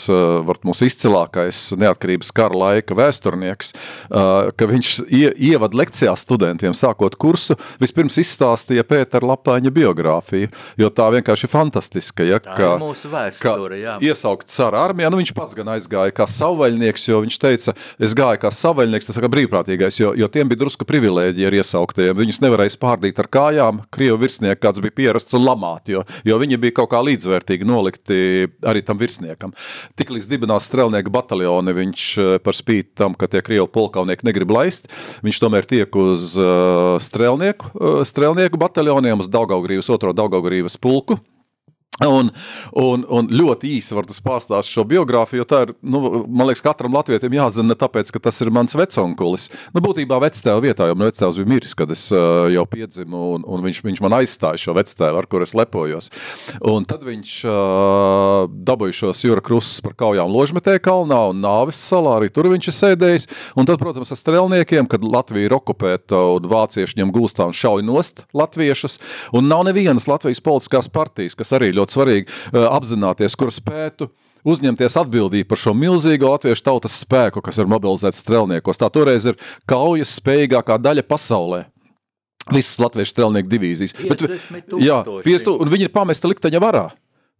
mūsu 0.67 0.87
izcilākais 0.87 1.71
neatkarības 1.81 2.29
kara 2.37 2.59
laika 2.61 2.95
vēsturnieks, 2.99 3.73
ka 4.07 4.69
viņš 4.69 4.91
ievada 5.09 5.81
lekcijā 5.81 6.13
studentiem, 6.21 6.77
sākot 6.77 7.17
kursu, 7.19 7.57
vispirms 7.81 8.19
izstāstīja 8.21 8.85
Pētera 8.87 9.33
Lapāņa 9.33 9.73
biogrāfiju, 9.75 10.53
jo 10.79 10.91
tā 10.93 11.09
vienkārši 11.17 11.49
ir 11.49 11.53
fantastiska. 11.55 12.27
Ja, 12.29 12.39
tā 12.45 12.55
ka, 12.59 12.69
ir 12.77 12.85
mūsu 12.85 13.11
vēsture, 13.11 13.81
jā. 13.81 13.97
Iesaukt 14.07 14.53
cara 14.53 14.85
armijā, 14.87 15.11
nu 15.11 15.23
viņš 15.23 15.35
pats 15.37 15.57
gan 15.57 15.73
aizgāja 15.75 16.15
kā 16.15 16.29
savvaļnieks, 16.31 17.09
jo 17.09 17.23
viņš 17.25 17.41
teica, 17.43 17.75
es 18.03 18.15
gāju 18.19 18.43
kā 18.45 18.53
savvaļnieks, 18.55 19.09
tas 19.09 19.21
kā 19.25 19.33
brīvprātīgais, 19.33 20.01
jo, 20.03 20.13
jo 20.21 20.31
tiem 20.31 20.53
bija 20.53 20.63
drusku 20.67 20.87
privilēģija 20.89 21.51
ar 21.51 21.59
iesauktajiem. 21.63 22.21
Viņus 22.23 22.43
nevarēja 22.45 22.77
spārdīt 22.77 23.19
ar 23.23 23.31
kājām, 23.33 23.83
Krievu 23.95 24.21
virsnieku 24.23 24.63
kāds 24.67 24.83
bija 24.85 24.99
pierasts 25.03 25.35
un 25.37 25.46
lamāt, 25.47 25.91
jo, 25.93 26.03
jo 26.27 26.39
viņi 26.43 26.59
bija 26.61 26.77
kaut 26.81 26.91
kā 26.93 27.03
līdzvērtīgi 27.07 27.69
nolikti 27.69 28.19
arī 28.67 28.83
tam 28.87 29.01
virsniekam. 29.01 29.55
Tiklīdz 29.99 30.29
dibinās 30.31 30.69
strelnieku 30.69 31.13
bataljoni, 31.15 31.77
viņš 31.81 32.09
eh, 32.23 32.33
par 32.43 32.59
spīti 32.59 32.97
tam, 32.99 33.17
ka 33.19 33.31
tie 33.31 33.45
krievu 33.47 33.71
polkaunieki 33.73 34.27
negrib 34.29 34.53
laist, 34.55 34.91
viņš 35.27 35.43
tomēr 35.43 35.67
tiek 35.69 35.97
uz 36.01 36.35
uh, 36.41 36.97
strelnieku, 37.03 37.73
uh, 37.75 38.03
strelnieku 38.07 38.61
bataljoniem, 38.61 39.23
uz 39.23 39.31
Daugaugrības 39.33 39.91
otro 39.95 40.15
Daugaugrības 40.17 40.79
pulku. 40.81 41.19
Un, 42.05 42.29
un, 42.77 43.05
un 43.09 43.29
ļoti 43.33 43.71
īsi 43.79 43.95
varu 43.97 44.13
pastāstīt 44.13 44.75
šo 44.75 44.83
biogrāfiju, 44.89 45.41
jo 45.41 45.47
tā 45.49 45.63
ir, 45.65 45.71
nu, 45.81 46.27
man 46.29 46.51
liekas, 46.51 46.61
katram 46.65 46.93
latvietim 46.93 47.33
jāzina 47.33 47.71
ne 47.71 47.77
tāpēc, 47.79 48.11
ka 48.13 48.21
tas 48.27 48.37
ir 48.45 48.51
mans 48.53 48.77
veconkulis. 48.77 49.47
Nu, 49.73 49.81
būtībā 49.81 50.19
vectēva 50.21 50.61
vietā, 50.61 50.91
jo 50.91 50.97
man 50.99 51.09
vectēvs 51.09 51.39
bija 51.41 51.49
miris, 51.55 51.73
kad 51.79 51.95
es 51.95 52.03
uh, 52.13 52.51
jau 52.53 52.67
piedzimu, 52.69 53.23
un, 53.39 53.47
un 53.49 53.65
viņš, 53.65 53.81
viņš 53.87 54.03
man 54.05 54.19
aizstāja 54.19 54.61
šo 54.61 54.75
vectēvu, 54.77 55.23
ar 55.23 55.29
kur 55.31 55.47
es 55.47 55.55
lepojos. 55.57 56.11
Un 56.69 56.85
tad 56.85 57.07
viņš 57.07 57.33
uh, 57.49 58.45
dabūja 58.69 58.99
šos 59.01 59.25
jūra 59.25 59.45
krusts 59.47 59.81
par 59.87 59.97
kaujām 59.97 60.29
Ložmetē 60.37 60.77
kalnā 60.85 61.23
un 61.31 61.41
Nāvis 61.41 61.81
salā, 61.81 62.19
arī 62.21 62.29
tur 62.29 62.51
viņš 62.53 62.71
ir 62.75 62.77
sēdējis. 62.77 63.29
Un 63.57 63.65
tad, 63.65 63.81
protams, 63.81 64.13
ar 64.13 64.21
strelniekiem, 64.21 64.85
kad 64.91 65.01
Latvija 65.01 65.49
ir 65.49 65.57
okupēta 65.57 66.21
un 66.37 66.53
vācieši 66.53 67.01
ņem 67.01 67.17
gūstā 67.17 67.49
un 67.49 67.57
šauj 67.57 67.87
nost 67.89 68.27
latviešus, 68.37 69.01
un 69.33 69.49
nav 69.49 69.65
nevienas 69.71 70.11
Latvijas 70.11 70.45
politiskās 70.45 70.93
partijas, 70.93 71.39
kas 71.39 71.57
arī 71.57 71.73
ļoti 71.73 71.86
ļoti 71.87 71.97
svarīgi 71.97 72.27
uh, 72.29 72.67
apzināties, 72.75 73.39
kur 73.39 73.55
spētu 73.55 74.11
uzņemties 74.47 74.99
atbildību 75.01 75.49
par 75.51 75.59
šo 75.59 75.75
milzīgo 75.75 76.31
latviešu 76.35 76.67
tautas 76.67 76.99
spēku, 77.03 77.43
kas 77.43 77.59
ir 77.59 77.71
mobilizēts 77.71 78.23
strelniekos. 78.23 78.79
Tā 78.79 78.91
toreiz 78.93 79.27
ir 79.27 79.39
kaujas 79.67 80.19
spējīgākā 80.21 80.79
daļa 80.83 81.07
pasaulē. 81.07 81.65
Visas 82.55 82.79
latviešu 82.79 83.11
strelnieku 83.11 83.51
divīzijas. 83.51 83.97
Bet, 84.07 84.23
jā, 84.79 85.01
piestu, 85.27 85.57
un 85.59 85.71
viņi 85.73 85.89
ir 85.89 85.95
pamesti 85.95 86.31
likteņa 86.31 86.63
varā. 86.63 86.85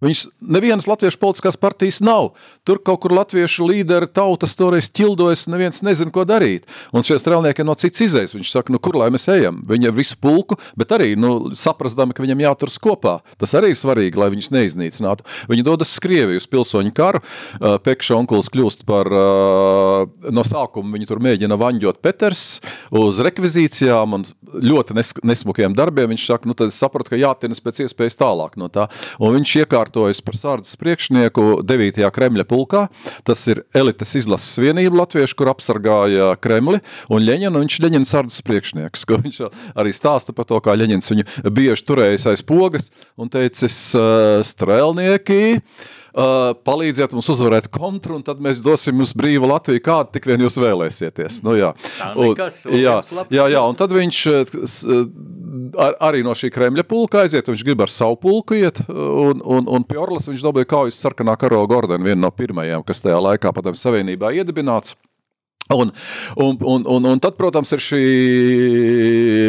Viņas 0.05 0.27
nevienas 0.45 0.85
latviešu 0.85 1.17
politiskās 1.23 1.57
partijas 1.57 2.03
nav. 2.05 2.35
Tur 2.69 2.77
kaut 2.85 3.01
kur 3.01 3.15
latviešu 3.17 3.65
līderi 3.65 4.11
tautas 4.13 4.53
toreiz 4.59 4.91
ķildojas, 4.93 5.47
un 5.47 5.55
neviens 5.55 5.81
nezina, 5.87 6.13
ko 6.13 6.27
darīt. 6.29 6.67
Un 6.93 7.07
šie 7.07 7.17
strēlnieki 7.17 7.65
no 7.65 7.73
cits 7.81 8.03
izējas. 8.05 8.35
Viņš 8.37 8.51
saka, 8.53 8.75
nu, 8.75 8.81
kur 8.83 8.99
lai 9.01 9.09
mēs 9.15 9.25
ejam? 9.33 9.63
Viņi 9.65 9.89
ir 9.89 9.95
visu 9.97 10.19
pulku, 10.21 10.59
bet 10.77 10.93
arī 10.93 11.15
nu, 11.17 11.55
saprastami, 11.57 12.13
ka 12.13 12.25
viņam 12.27 12.43
jāturas 12.45 12.77
kopā. 12.85 13.15
Tas 13.41 13.57
arī 13.57 13.71
ir 13.73 13.81
svarīgi, 13.81 14.21
lai 14.21 14.29
viņus 14.35 14.51
neiznīcinātu. 14.53 15.25
Viņi 15.49 15.65
dodas 15.65 15.95
Krieviju 16.05 16.43
uz 16.43 16.49
pilsoņu 16.53 16.93
karu. 16.97 17.23
Pekša 17.87 18.19
onkulis 18.21 18.53
kļūst 18.53 18.85
par 18.85 19.09
no 19.09 20.45
sākuma. 20.45 20.93
Viņi 20.99 21.09
tur 21.09 21.25
mēģina 21.25 21.57
vaņģot 21.57 22.03
Peters 22.05 22.45
uz 22.93 23.23
rekvizīcijām 23.25 24.21
un 24.21 24.29
ļoti 24.61 24.99
nes 25.01 25.17
nesmukiem 25.25 25.73
darbiem. 25.73 26.13
Viņš 26.13 26.29
saka, 26.29 26.53
nu, 26.53 26.59
tad 26.59 26.69
es 26.75 26.85
sapratu, 26.85 27.15
ka 27.15 27.21
jātienas 27.21 27.65
pēc 27.65 27.87
iespējas 27.87 28.21
tālāk 28.21 28.61
no 28.61 28.69
tā. 28.69 28.91
Un 29.25 29.39
viņš 29.39 29.57
iekārt 29.65 29.86
iekārtojas 29.87 30.21
par 30.25 30.37
sārdzes 30.37 30.77
priekšnieku 30.81 31.63
9. 31.63 32.03
Kremļa 32.11 32.45
pulkā. 32.49 32.89
Tas 33.25 33.47
ir 33.47 33.65
elites 33.75 34.15
izlases 34.19 34.59
vienība 34.59 35.03
latviešu, 35.03 35.37
kur 35.39 35.53
apsargāja 35.53 36.35
Kremli 36.41 36.81
un 37.09 37.23
Ļeņinu. 37.23 37.63
Viņš 37.63 37.79
ir 37.79 37.87
Ļeņina 37.87 38.07
sārdzes 38.09 38.43
priekšnieks, 38.47 39.07
viņš 39.07 39.43
arī 39.77 39.95
stāsta 39.95 40.35
par 40.35 40.47
to, 40.47 40.61
kā 40.61 40.75
Ļeņins 40.77 41.13
viņu 41.13 41.53
bieži 41.55 41.87
turējis 41.87 42.27
aiz 42.33 42.43
pogas 42.43 42.91
un 43.17 43.31
teicis 43.31 43.95
strēlnieki. 44.51 45.63
Uh, 46.17 46.55
palīdziet 46.65 47.13
mums 47.13 47.29
uzvarēt 47.29 47.67
kontru, 47.69 48.15
un 48.17 48.23
tad 48.25 48.39
mēs 48.41 48.63
dosim 48.65 48.97
jums 49.03 49.13
brīvu 49.19 49.51
Latviju, 49.51 49.83
kādu 49.85 50.15
tik 50.17 50.29
vien 50.31 50.41
jūs 50.47 50.57
vēlēsieties. 50.63 51.43
Nu, 51.45 51.53
jā. 51.59 51.75
Un, 52.17 52.33
jā, 52.73 52.95
jā, 53.29 53.45
jā, 53.53 53.61
un 53.61 53.77
tad 53.77 53.93
viņš 53.93 54.21
ar, 55.77 55.97
arī 56.09 56.23
no 56.25 56.35
šī 56.37 56.51
Kremļa 56.55 56.85
pulka 56.89 57.23
aiziet, 57.25 57.49
viņš 57.51 57.65
grib 57.67 57.85
ar 57.85 57.93
savu 57.93 58.19
pulku 58.23 58.57
iet, 58.59 58.81
un, 58.89 59.43
un, 59.45 59.69
un 59.69 59.87
pie 59.89 60.01
Orlas 60.01 60.29
viņš 60.31 60.45
dabūja 60.47 60.71
kaujas 60.71 61.01
sarkanā 61.03 61.37
karoga 61.41 61.81
ordeni, 61.83 62.09
viena 62.09 62.27
no 62.27 62.33
pirmajiem, 62.35 62.85
kas 62.87 63.05
tajā 63.05 63.19
laikā 63.29 63.53
padomju 63.57 63.81
savienībā 63.81 64.33
iedibināts. 64.41 64.97
Un, 65.75 65.91
un, 66.37 66.59
un, 66.63 66.85
un, 66.87 67.07
un 67.11 67.21
tad, 67.23 67.35
protams, 67.35 67.73
ir 67.75 67.83
šī 67.83 68.03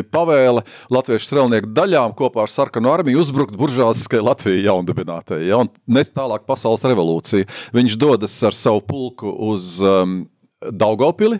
pavēle 0.09 0.63
latviešu 0.93 1.29
strēlnieku 1.29 1.69
daļām 1.77 2.15
kopā 2.17 2.47
ar 2.47 2.49
sarkanu 2.49 2.89
armiju 2.89 3.21
uzbrukt 3.21 3.53
buržāziskai 3.59 4.23
Latvijai 4.25 4.63
jaundibinātai, 4.65 5.43
ja, 5.45 5.59
un 5.61 5.69
nest 5.85 6.15
tālāk 6.17 6.47
pasaules 6.49 6.81
revolūciju. 6.89 7.45
Viņš 7.77 7.99
dodas 8.01 8.39
ar 8.49 8.57
savu 8.57 8.81
pulku 8.89 9.29
uz 9.51 9.77
um, 9.85 10.23
Daugopili, 10.61 11.39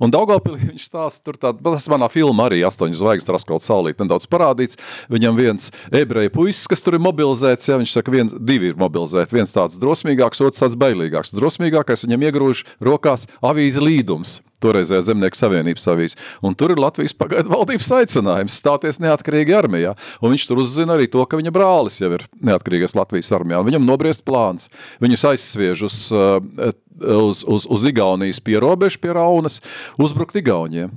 Un 0.00 0.12
Daugavpilī 0.12 0.70
viņš 0.72 0.86
stāsta, 0.88 1.22
tur 1.26 1.38
tāda, 1.40 1.60
tas 1.74 1.88
manā 1.92 2.08
filmā 2.12 2.48
arī 2.48 2.62
astoņas 2.66 3.00
zvaigznes 3.00 3.34
raskaut 3.36 3.64
saulīt 3.64 4.00
nedaudz 4.00 4.26
parādīts. 4.30 4.78
Viņam 5.12 5.38
viens 5.38 5.70
ebreju 5.92 6.32
puisis, 6.34 6.68
kas 6.70 6.84
tur 6.84 6.96
ir 6.96 7.04
mobilizēts, 7.04 7.70
ja 7.70 7.80
viņš 7.80 7.96
saka, 7.98 8.14
viens, 8.14 8.36
divi 8.36 8.72
ir 8.72 8.78
mobilizēti. 8.80 9.36
Viens 9.36 9.54
tāds 9.54 9.80
drosmīgāks, 9.80 10.42
otrs 10.44 10.64
tāds 10.64 10.78
bailīgāks. 10.80 11.34
Drosmīgākais 11.36 12.06
viņam 12.06 12.30
iegrūž 12.30 12.64
rokās 12.84 13.28
avīzi 13.44 13.84
līdums 13.84 14.40
toreizējā 14.60 15.06
Zemnieku 15.06 15.38
savienības 15.38 15.86
avīzes. 15.88 16.18
Un 16.44 16.52
tur 16.58 16.74
ir 16.74 16.80
Latvijas 16.82 17.14
pagaidu 17.16 17.48
valdības 17.48 17.88
aicinājums 17.96 18.58
stāties 18.60 19.00
neatkarīgi 19.00 19.54
armijā. 19.56 19.94
Un 20.20 20.34
viņš 20.34 20.44
tur 20.50 20.60
uzzina 20.60 20.98
arī 20.98 21.08
to, 21.08 21.24
ka 21.24 21.40
viņa 21.40 21.52
brālis 21.54 21.96
jau 22.02 22.10
ir 22.18 22.26
neatkarīgais 22.44 22.96
Latvijas 22.98 23.32
armijā. 23.38 23.62
Viņam 23.64 23.88
nobriest 23.88 24.26
plāns. 24.28 24.68
Viņus 25.00 25.24
aizsviež 25.32 25.86
uz, 25.88 25.96
uh, 26.12 26.74
uz, 27.00 27.42
uz, 27.48 27.66
uz 27.70 27.84
Igaunijas 27.88 28.40
pierobežu 28.44 29.00
pie 29.02 29.12
Raunas 29.16 29.60
uzbrukt 30.00 30.36
Igauniem. 30.36 30.92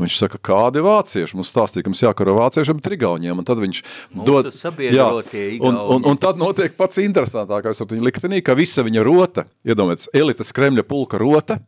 Viņš 0.00 0.18
saka, 0.20 0.40
kādi 0.50 0.84
vācieši 0.84 1.38
mums 1.38 1.50
stāstīja, 1.52 1.86
ka 1.86 1.92
mums 1.92 2.04
jākaro 2.04 2.36
vāciešiem, 2.38 2.80
bet 2.80 2.96
Igauniem. 2.98 3.42
Un 3.42 3.48
tad 3.48 3.60
viņš 3.62 3.82
dod, 4.26 4.50
jā, 4.84 5.08
un, 5.60 5.80
un, 5.96 6.08
un 6.12 6.20
tad 6.20 6.40
notiek 6.40 6.76
pats 6.78 7.00
interesantākais 7.02 7.82
ar 7.82 7.92
viņu 7.92 8.08
liktenī, 8.08 8.42
ka 8.44 8.56
visa 8.58 8.84
viņa 8.86 9.04
rota, 9.06 9.46
iedomājieties, 9.66 10.12
elites 10.16 10.54
Kremļa 10.56 10.86
pulka 10.88 11.20
rota, 11.22 11.60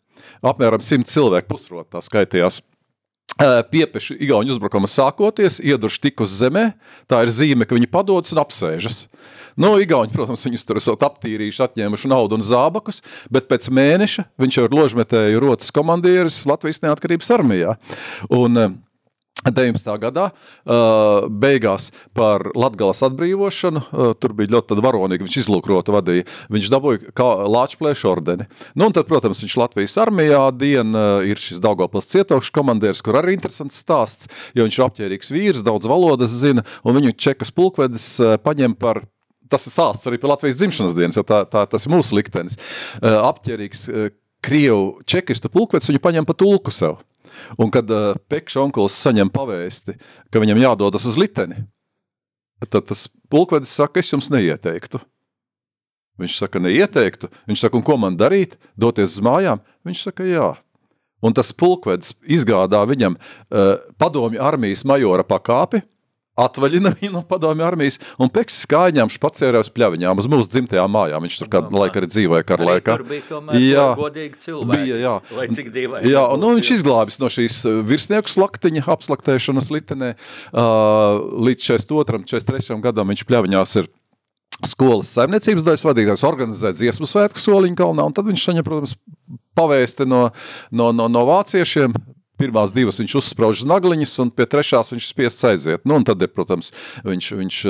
apmēram 0.44 0.82
simt 0.84 1.10
cilvēku 1.10 1.50
pusrotā 1.54 2.04
skaitījās 2.04 2.62
piepeši 3.70 4.16
Igaunijas 4.18 4.56
uzbrukuma 4.56 4.88
sākoties, 4.90 5.60
ieduši 5.62 6.00
tik 6.08 6.24
uz 6.24 6.32
zemē, 6.40 6.72
tā 7.06 7.22
ir 7.22 7.30
zīme, 7.30 7.68
ka 7.68 7.76
viņi 7.76 7.90
padodas 7.90 8.34
un 8.34 8.42
apsēžas. 8.42 9.06
Nu, 9.58 9.72
Igauni, 9.82 10.12
protams, 10.14 10.44
viņus 10.46 10.66
tur 10.68 10.78
esot 10.78 11.02
aptīrījuši, 11.02 11.64
atņēmuši 11.64 12.10
naudu 12.12 12.38
un 12.38 12.44
zābakus, 12.46 13.02
bet 13.34 13.48
pēc 13.50 13.66
mēneša 13.74 14.28
viņš 14.38 14.58
jau 14.60 14.66
ir 14.68 14.76
ložmetēju 14.78 15.40
rotas 15.42 15.74
komandieris 15.74 16.44
Latvijas 16.46 16.84
neatkarības 16.84 17.32
armijā. 17.34 17.74
Un, 18.30 18.78
19. 19.46 19.90
gadā 20.02 20.28
uh, 20.30 21.26
beigās 21.30 21.88
par 22.16 22.42
Latgales 22.58 23.02
atbrīvošanu, 23.06 23.82
uh, 23.82 24.12
tur 24.18 24.34
bija 24.38 24.56
ļoti 24.56 24.78
varonīgi, 24.82 25.26
viņš 25.26 25.36
izlūkrota 25.44 25.94
vadīja, 25.94 26.26
viņš 26.54 26.70
dabūja 26.74 27.28
Lāčplēšu 27.46 28.10
ordeni. 28.10 28.48
Nu, 28.74 28.88
un 28.88 28.96
tad, 28.96 29.06
protams, 29.10 29.42
viņš 29.44 29.58
Latvijas 29.62 29.94
armijā 30.02 30.42
dien 30.54 30.90
uh, 30.90 31.26
ir 31.26 31.38
šis 31.38 31.62
Daugavpils 31.62 32.10
cietokšs 32.14 32.54
komandieris, 32.54 33.02
kur 33.02 33.20
arī 33.20 33.36
interesants 33.38 33.78
stāsts, 33.78 34.30
jo 34.58 34.66
viņš 34.66 34.80
ir 34.80 34.88
apķērīgs 34.88 35.34
vīrs, 35.34 35.66
daudz 35.66 35.86
valodas 35.90 36.34
zina, 36.34 36.66
un 36.82 36.98
viņu 36.98 37.14
čekas 37.18 37.54
pulkvedis 37.54 38.16
paņem 38.42 38.74
par 38.78 39.04
tas 39.50 39.66
ir 39.68 39.74
sāsts 39.74 40.08
arī 40.08 40.20
par 40.20 40.34
Latvijas 40.34 40.58
dzimšanas 40.60 40.96
dienas, 40.96 41.18
jo 41.18 41.24
tā, 41.26 41.42
tā, 41.50 41.64
tas 41.70 41.86
ir 41.86 41.94
mūsu 41.94 42.16
liktenis. 42.18 42.58
Uh, 43.00 43.20
apķērīgs 43.28 43.84
uh, 43.90 44.10
Krievu 44.44 45.00
čekistu 45.08 45.50
pulkvedis 45.50 45.90
viņu 45.90 46.02
paņem 46.02 46.26
pa 46.28 46.36
tulku 46.38 46.70
sev. 46.74 47.00
Un 47.58 47.72
kad 47.74 47.90
uh, 47.90 48.14
Pekša 48.30 48.62
onkulis 48.62 48.98
saņem 49.02 49.30
pavēsti, 49.34 49.96
ka 50.30 50.42
viņam 50.42 50.62
jādodas 50.62 51.06
uz 51.10 51.18
liteni, 51.20 51.64
tad 52.66 52.86
tas 52.90 53.06
pulkvedis 53.30 53.74
saka, 53.74 54.02
es 54.02 54.12
jums 54.12 54.30
neieteiktu. 54.34 55.00
Viņš 56.18 56.38
saka, 56.40 56.58
neieteiktu. 56.62 57.30
Viņš 57.46 57.60
saka, 57.62 57.78
un 57.78 57.84
ko 57.86 57.94
man 58.00 58.16
darīt? 58.18 58.56
Doties 58.78 59.18
uz 59.18 59.22
mājām? 59.22 59.60
Viņš 59.86 60.08
saka, 60.08 60.26
jā. 60.26 60.48
Un 61.22 61.34
tas 61.34 61.52
pulkvedis 61.54 62.14
izgādā 62.26 62.80
viņam 62.86 63.14
uh, 63.18 63.78
padomju 63.98 64.42
armijas 64.42 64.84
majora 64.86 65.26
pakāpi, 65.26 65.82
atvaļina 65.82 65.97
viņu 67.02 67.12
no 67.12 67.22
padomju 67.26 67.66
armijas, 67.66 67.98
un 68.18 68.30
Peksis 68.32 68.66
kājām 68.70 69.10
pacēra 69.20 69.62
uz 69.64 69.70
pļaviņām, 69.74 70.22
uz 70.22 70.28
mūsu 70.30 70.50
dzimtajām 70.54 70.92
mājām. 70.94 71.26
Viņš 71.26 71.38
tur 71.42 71.50
kādu 71.52 71.80
laiku 71.82 72.00
arī 72.00 72.10
dzīvoja 72.10 72.46
kara 72.46 72.68
laikā. 72.72 72.98
Tur 73.00 73.06
bija 73.08 73.26
tomēr 73.28 73.60
jā, 73.62 73.86
godīgi 73.98 74.42
cilvēki. 74.46 74.82
Bija, 74.86 74.98
jā. 75.02 75.14
Lai 75.36 75.46
cik 75.58 75.70
dīvaini. 75.74 76.12
Jā, 76.12 76.24
un 76.32 76.42
nu, 76.42 76.54
viņš 76.58 76.72
izglābis 76.78 77.20
no 77.22 77.30
šīs 77.32 77.60
uh, 77.68 77.80
virsnieku 77.86 78.32
slaktiņa, 78.32 78.84
apslaktēšanas 78.94 79.72
litenē, 79.74 80.12
uh, 80.52 81.22
līdz 81.48 81.70
42. 81.72 82.24
43. 82.30 82.78
gadam 82.84 83.10
viņš 83.12 83.26
pļaviņās 83.28 83.80
ir 83.82 83.90
skolas 84.66 85.10
saimniecības 85.14 85.66
daļas 85.66 85.84
vadītājs 85.86 86.24
organizē 86.26 86.72
dziesmu 86.74 87.06
svētku 87.06 87.40
soliņu 87.42 87.78
kalnā, 87.78 88.06
un 88.08 88.14
tad 88.14 88.26
viņš 88.26 88.46
saņem, 88.48 88.66
protams, 88.66 88.96
pavēsti 89.58 90.06
no, 90.08 90.28
no, 90.74 90.90
no, 90.94 91.06
no 91.12 91.24
vāciešiem, 91.28 91.94
pirmās 92.38 92.74
divas 92.74 93.00
viņš 93.02 93.18
uzsprauž 93.22 93.64
nagliņas, 93.68 94.18
un 94.24 94.34
pie 94.34 94.48
trešās 94.50 94.94
viņš 94.94 95.10
spiests 95.12 95.48
aiziet. 95.48 95.84
Nu, 95.88 95.98
un 96.00 96.06
tad 96.08 96.22
ir, 96.24 96.32
protams, 96.34 96.72
viņš, 97.06 97.32
viņš 97.42 97.64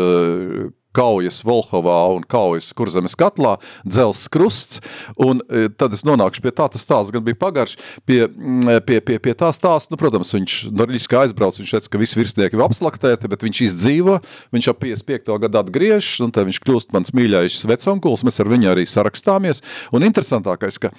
kaujas 0.98 1.42
Volhovā 1.46 1.96
un 2.16 2.24
kaujas 2.26 2.70
Kurzemes 2.76 3.14
katlā, 3.18 3.56
dzels 3.86 4.24
krusts, 4.32 4.80
un 5.20 5.42
e, 5.46 5.68
tad 5.70 5.94
es 5.96 6.04
nonākšu 6.06 6.42
pie 6.44 6.52
tā, 6.54 6.68
tas 6.72 6.84
stāsts 6.84 7.12
gan 7.14 7.24
bija 7.26 7.38
pagarš, 7.38 7.76
pie, 8.08 8.22
mm, 8.26 8.82
pie, 8.88 8.98
pie, 9.04 9.18
pie 9.22 9.34
tā 9.38 9.50
stāsta, 9.54 9.92
nu, 9.92 10.00
protams, 10.00 10.32
viņš 10.34 10.56
Norļiski 10.74 11.20
aizbrauc, 11.20 11.60
viņš 11.60 11.74
teica, 11.76 11.92
ka 11.92 12.02
visi 12.02 12.18
virsnieki 12.18 12.58
ir 12.58 12.64
apslaktēti, 12.64 13.30
bet 13.30 13.46
viņš 13.46 13.62
izdzīvo, 13.68 14.18
viņš 14.56 14.70
ap 14.72 14.82
55. 14.82 15.38
gadu 15.44 15.62
atgriežas, 15.62 16.18
un 16.24 16.34
tad 16.34 16.48
viņš 16.48 16.62
kļūst 16.64 16.94
mans 16.96 17.14
mīļais 17.14 17.60
veconkuls, 17.68 18.24
mēs 18.26 18.40
ar 18.42 18.50
viņu 18.50 18.72
arī 18.72 18.88
sarakstāmies, 18.88 19.62
un 19.94 20.06
interesantākais, 20.08 20.80
ka 20.82 20.92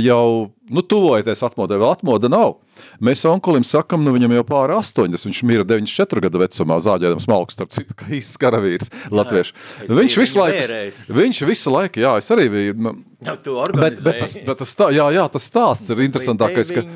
jau, 0.00 0.52
nu, 0.72 0.82
tuvojoties 0.82 1.44
atmodē, 1.46 1.78
vēl 1.80 1.94
atmoda 1.94 2.30
nav. 2.32 2.56
Mēs 3.04 3.22
onkulim 3.28 3.64
sakam, 3.66 4.02
nu 4.04 4.14
viņam 4.14 4.32
jau 4.38 4.44
pāri 4.48 4.74
80, 4.78 5.26
viņš 5.28 5.42
mīra 5.48 5.66
94 5.68 6.24
gadu 6.24 6.40
vecumā, 6.40 6.78
zāģēdams 6.82 7.28
malku, 7.30 7.54
starp 7.54 7.74
citu, 7.74 7.96
ka 7.98 8.08
īsts 8.16 8.40
karavīrs 8.40 8.90
latviešu. 9.12 9.54
Nu, 9.90 9.98
viņš 10.00 10.18
visu 10.22 10.40
laiku, 10.40 10.80
viņš 11.20 11.42
visu 11.50 11.74
laiku, 11.74 12.02
jā, 12.02 12.16
es 12.22 12.32
arī 12.34 12.48
biju. 12.52 12.76
Nu, 12.82 12.94
no, 13.28 13.36
bet, 13.76 14.00
bet, 14.02 14.18
tas, 14.24 14.38
bet 14.48 14.62
tas, 14.64 14.74
tā, 14.78 14.88
jā, 14.96 15.06
jā, 15.14 15.28
tas 15.36 15.46
stāsts 15.52 15.92
ir 15.92 16.02
interesantākais, 16.08 16.72
ka 16.74 16.86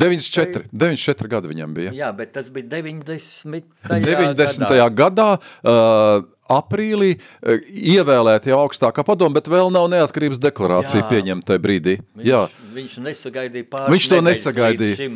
94, 0.00 0.66
94 0.72 1.32
gadi 1.36 1.52
viņam 1.52 1.76
bija. 1.76 1.94
Jā, 2.00 2.10
bet 2.16 2.34
tas 2.38 2.50
bija 2.54 2.80
90. 2.80 3.70
90. 3.86 4.66
gadā. 4.66 4.90
gadā 5.04 5.30
uh, 5.36 6.28
aprīlī 6.50 7.12
eh, 7.16 7.68
ievēlēti 7.96 8.52
jau 8.52 8.60
augstākā 8.64 9.04
padoma, 9.06 9.38
bet 9.38 9.50
vēl 9.50 9.70
nav 9.74 9.88
neatkarības 9.92 10.40
deklarācija 10.42 11.06
pieņemta 11.10 11.52
tajā 11.52 11.62
brīdī. 11.62 11.96
Viņš, 12.18 12.26
Jā. 12.26 12.42
viņš 12.74 12.96
nesagaidīja 13.04 13.68
pāris 13.70 13.94
Viņš 13.94 14.08
to 14.12 14.20
nesagaidīja. 14.26 15.08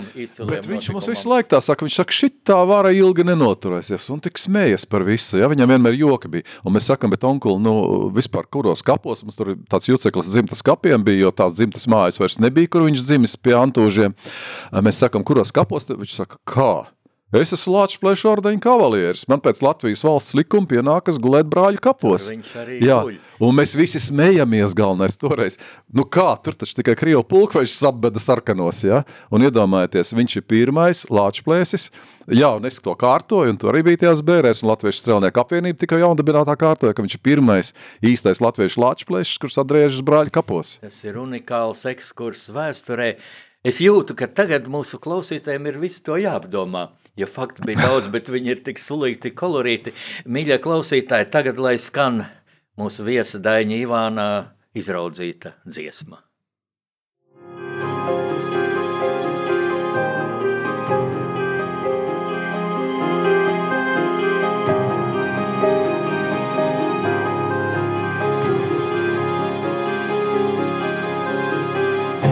Bet 0.49 0.69
viņš 0.69 0.91
mums 0.95 1.09
visu 1.11 1.31
laiku 1.31 1.53
tā 1.55 1.61
saka, 1.65 1.87
viņš 1.87 1.99
saka, 2.01 2.17
šitā 2.17 2.59
vara 2.69 2.93
ilgi 2.95 3.27
nenoturēsies 3.27 4.09
un 4.15 4.23
tik 4.25 4.41
smējas 4.41 4.87
par 4.91 5.07
visu. 5.07 5.39
Ja? 5.41 5.51
Viņam 5.53 5.75
vienmēr 5.75 5.99
joka 5.99 6.31
bija. 6.31 6.49
Un 6.65 6.77
mēs 6.77 6.89
sakam, 6.91 7.13
bet 7.15 7.27
onkuli, 7.27 7.63
nu, 7.65 7.75
vispār 8.15 8.49
kuros 8.51 8.85
kapos, 8.87 9.25
mums 9.27 9.39
tur 9.39 9.55
tāds 9.71 9.91
juceklis 9.91 10.31
dzimtas 10.33 10.65
kapiem 10.67 11.05
bija, 11.05 11.27
jo 11.27 11.35
tās 11.35 11.57
dzimtas 11.59 11.89
mājas 11.91 12.21
vairs 12.21 12.41
nebija, 12.43 12.71
kur 12.73 12.87
viņš 12.89 13.07
dzimis 13.07 13.39
pie 13.41 13.57
antūžiem. 13.59 14.17
Mēs 14.85 15.05
sakam, 15.05 15.27
kuros 15.27 15.55
kapos, 15.55 15.89
viņš 15.91 16.19
saka, 16.23 16.41
kā? 16.49 16.73
Es 17.35 17.51
esmu 17.51 17.73
Latvijas 17.75 17.99
plēšu 17.99 18.29
ordeņa 18.31 18.61
kavalieris. 18.63 19.25
Man 19.27 19.41
pēc 19.43 19.59
Latvijas 19.65 20.05
valsts 20.07 20.37
likuma 20.39 20.69
pienākas 20.71 21.17
gulēt 21.19 21.49
brāļu 21.51 21.81
kapos. 21.83 22.29
Jā, 22.79 23.01
guļ. 23.03 23.17
un 23.43 23.57
mēs 23.59 23.73
visi 23.75 23.99
smējamies 23.99 24.77
galvenais 24.79 25.19
toreiz. 25.19 25.57
Nu 25.91 26.05
kā, 26.07 26.29
tur 26.39 26.55
taču 26.55 26.77
tikai 26.79 26.95
Krievu 27.01 27.25
pulkvežs 27.27 27.81
apbeda 27.91 28.23
sarkanos, 28.23 28.85
ja? 28.87 29.01
Un 29.35 29.43
iedomājieties, 29.49 30.15
viņš 30.15 30.37
ir 30.39 30.45
pirmais 30.47 31.03
Latvijas 31.11 31.43
plēsis. 31.49 31.89
Jā, 32.31 32.53
un 32.55 32.71
es 32.71 32.79
to 32.79 32.95
kārtoju, 32.95 33.51
un 33.51 33.59
tur 33.59 33.75
arī 33.75 33.83
bija 33.89 34.05
tajās 34.05 34.23
bērēs, 34.23 34.63
un 34.63 34.71
Latviešu 34.71 35.03
strelnieku 35.03 35.43
apvienība 35.43 35.83
tikai 35.83 36.05
jaundabinātā 36.05 36.55
kārtoja, 36.61 36.95
ka 36.95 37.03
viņš 37.03 37.19
ir 37.19 37.25
pirmais 37.27 37.75
īstais 37.99 38.39
latviešu 38.45 38.79
Latvijas 38.79 39.11
plēšs, 39.11 39.41
kurš 39.43 39.59
atgriežas 39.65 40.07
brāļu 40.07 40.31
kapos. 40.39 40.77
Tas 40.87 41.03
ir 41.03 41.19
unikāls 41.19 41.83
ekskurs 41.91 42.47
vēsturē. 42.55 43.17
Es 43.67 43.83
jūtu, 43.83 44.15
ka 44.15 44.31
tagad 44.31 44.71
mūsu 44.71 45.03
klausītājiem 45.03 45.73
ir 45.73 45.83
visu 45.83 46.05
to 46.07 46.21
jāapdomā 46.21 46.93
jo 47.17 47.27
fakti 47.27 47.63
bija 47.67 47.87
daudz, 47.87 48.11
bet 48.13 48.29
viņi 48.33 48.55
ir 48.55 48.63
tik 48.67 48.81
sulīti, 48.83 49.35
kolorīti. 49.37 49.95
Mīļie 50.27 50.59
klausītāji, 50.63 51.31
tagad 51.35 51.61
lai 51.63 51.77
skan 51.79 52.25
mūsu 52.79 53.07
viesa 53.07 53.41
Daņa 53.43 53.81
Ivāna 53.85 54.29
izraudzīta 54.75 55.55
dziesma. 55.67 56.23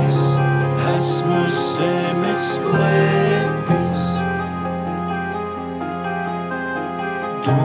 Es 0.02 0.20
esmu 0.96 1.42
zemes 1.62 2.54
klēpis. 2.66 3.11
Tu 7.42 7.58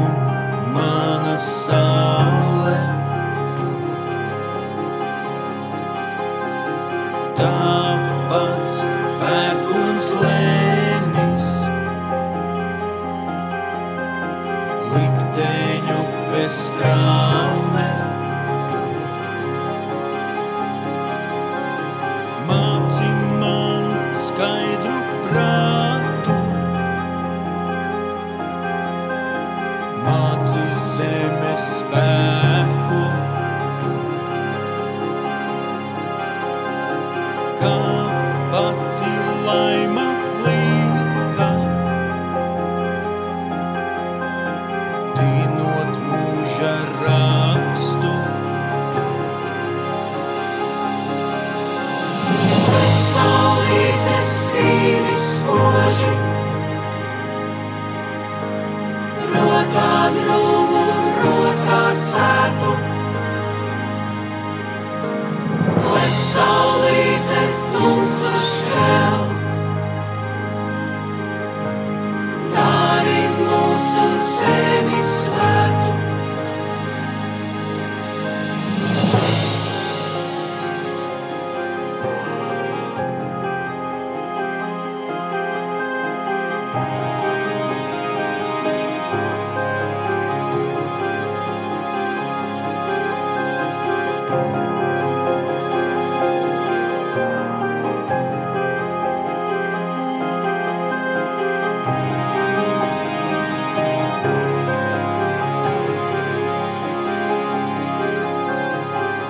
mana 0.73 1.37
saule. 1.37 2.26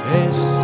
Likteņu 0.07 0.56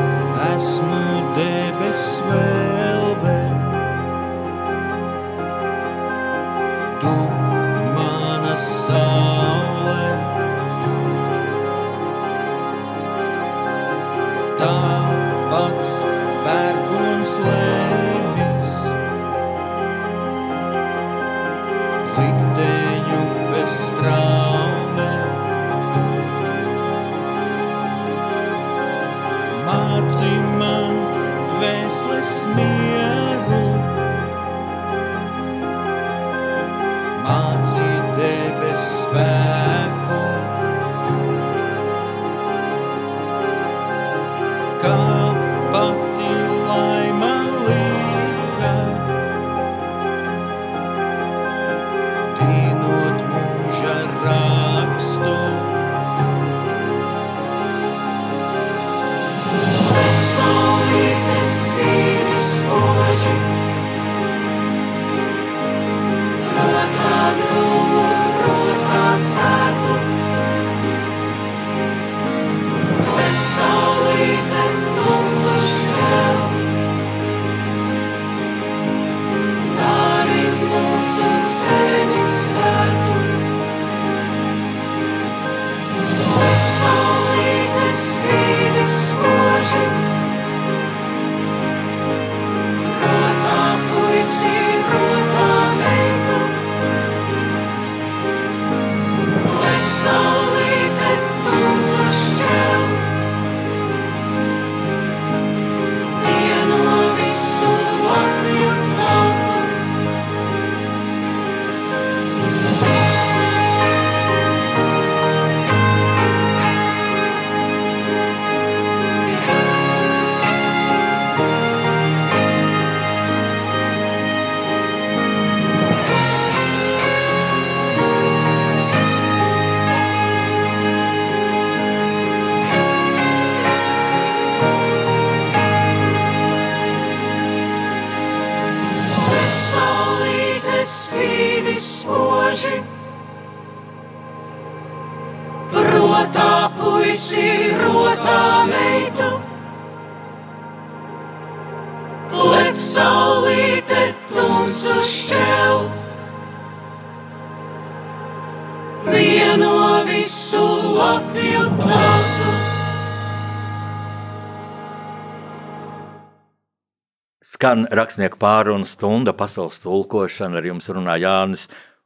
Skan 167.74 167.88
rakstnieku 167.90 168.38
pārunu 168.38 168.86
stunda 168.86 169.32
pasaules 169.34 169.80
tulkošana. 169.82 170.60
Ar 170.60 170.66
jums 170.68 170.86
runā 170.94 171.16
Jānis 171.18 171.64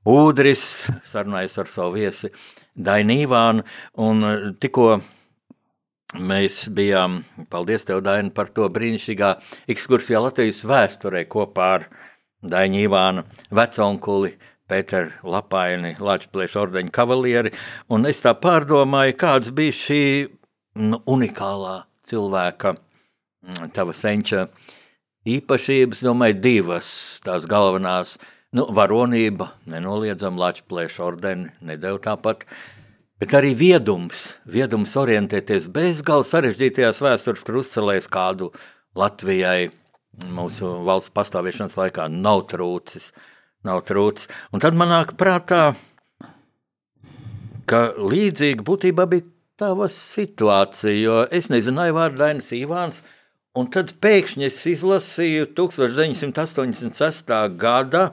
Udris, 0.07 0.61
sarunājas 1.03 1.57
ar 1.59 1.67
savu 1.67 1.97
viesi 1.97 2.29
Dainīvānu. 2.79 3.65
Un 3.99 4.23
eh, 4.23 4.45
tikko 4.63 4.85
mēs 6.29 6.69
bijām, 6.71 7.17
paldies 7.51 7.83
tev, 7.83 7.99
Daini, 8.05 8.31
par 8.31 8.47
to 8.55 8.69
brīnišķīgā 8.71 9.33
ekskursijā 9.75 10.23
Latvijas 10.23 10.63
vēsturē 10.71 11.25
kopā 11.27 11.67
ar 11.81 11.85
Dainīvānu 12.55 13.25
veconkuli. 13.59 14.37
Pēteru 14.71 15.35
Lapaini, 15.35 15.97
Latvijas 15.99 16.55
ordeņa 16.63 16.95
kavalieri, 16.95 17.51
un 17.91 18.07
es 18.07 18.23
tā 18.23 18.37
pārdomāju, 18.39 19.19
kāds 19.19 19.51
bija 19.51 19.75
šī 19.83 20.01
nu, 20.79 21.03
unikālā 21.03 21.81
cilvēka, 22.07 22.77
tava 23.75 23.95
senča 23.95 24.47
īpašības, 25.35 26.03
domāju, 26.07 26.39
divas 26.43 26.89
tās 27.25 27.47
galvenās. 27.49 28.15
Nu, 28.55 28.63
varonība, 28.73 29.49
nenoliedzama 29.69 30.45
Latvijas 30.45 30.95
ordeni, 31.03 31.49
nedēļa 31.67 31.99
tāpat, 32.05 32.45
bet 33.19 33.35
arī 33.35 33.51
viedums, 33.59 34.37
viedums 34.47 34.95
orientēties 34.97 35.67
bezgalīgi 35.73 36.31
sarežģītajās 36.31 37.01
vēstures 37.03 37.43
krustcelēs, 37.47 38.07
kādu 38.11 38.53
Latvijai 38.97 39.67
mūsu 40.25 40.69
valsts 40.87 41.13
pastāvēšanas 41.13 41.77
laikā 41.77 42.07
nav 42.13 42.47
trūcis. 42.51 43.11
Nav 43.67 43.83
trūcis. 43.89 44.29
Un 44.55 44.61
tad 44.63 44.77
man 44.77 44.91
nāk 44.93 45.15
prātā, 45.19 45.73
ka 47.67 47.81
līdzīga 47.99 48.63
būtībā 48.63 49.07
bija 49.11 49.27
tava 49.59 49.89
situācija, 49.91 50.93
jo 50.95 51.17
es 51.33 51.49
nezināju 51.51 51.97
vārdu 51.97 52.21
Dainis 52.21 52.51
Ivāns, 52.55 53.01
Un 53.57 53.69
tad 53.73 53.95
pēkšņi 54.03 54.45
es 54.45 54.57
izlasīju 54.69 55.47
1986. 55.57 57.31
gada 57.57 58.03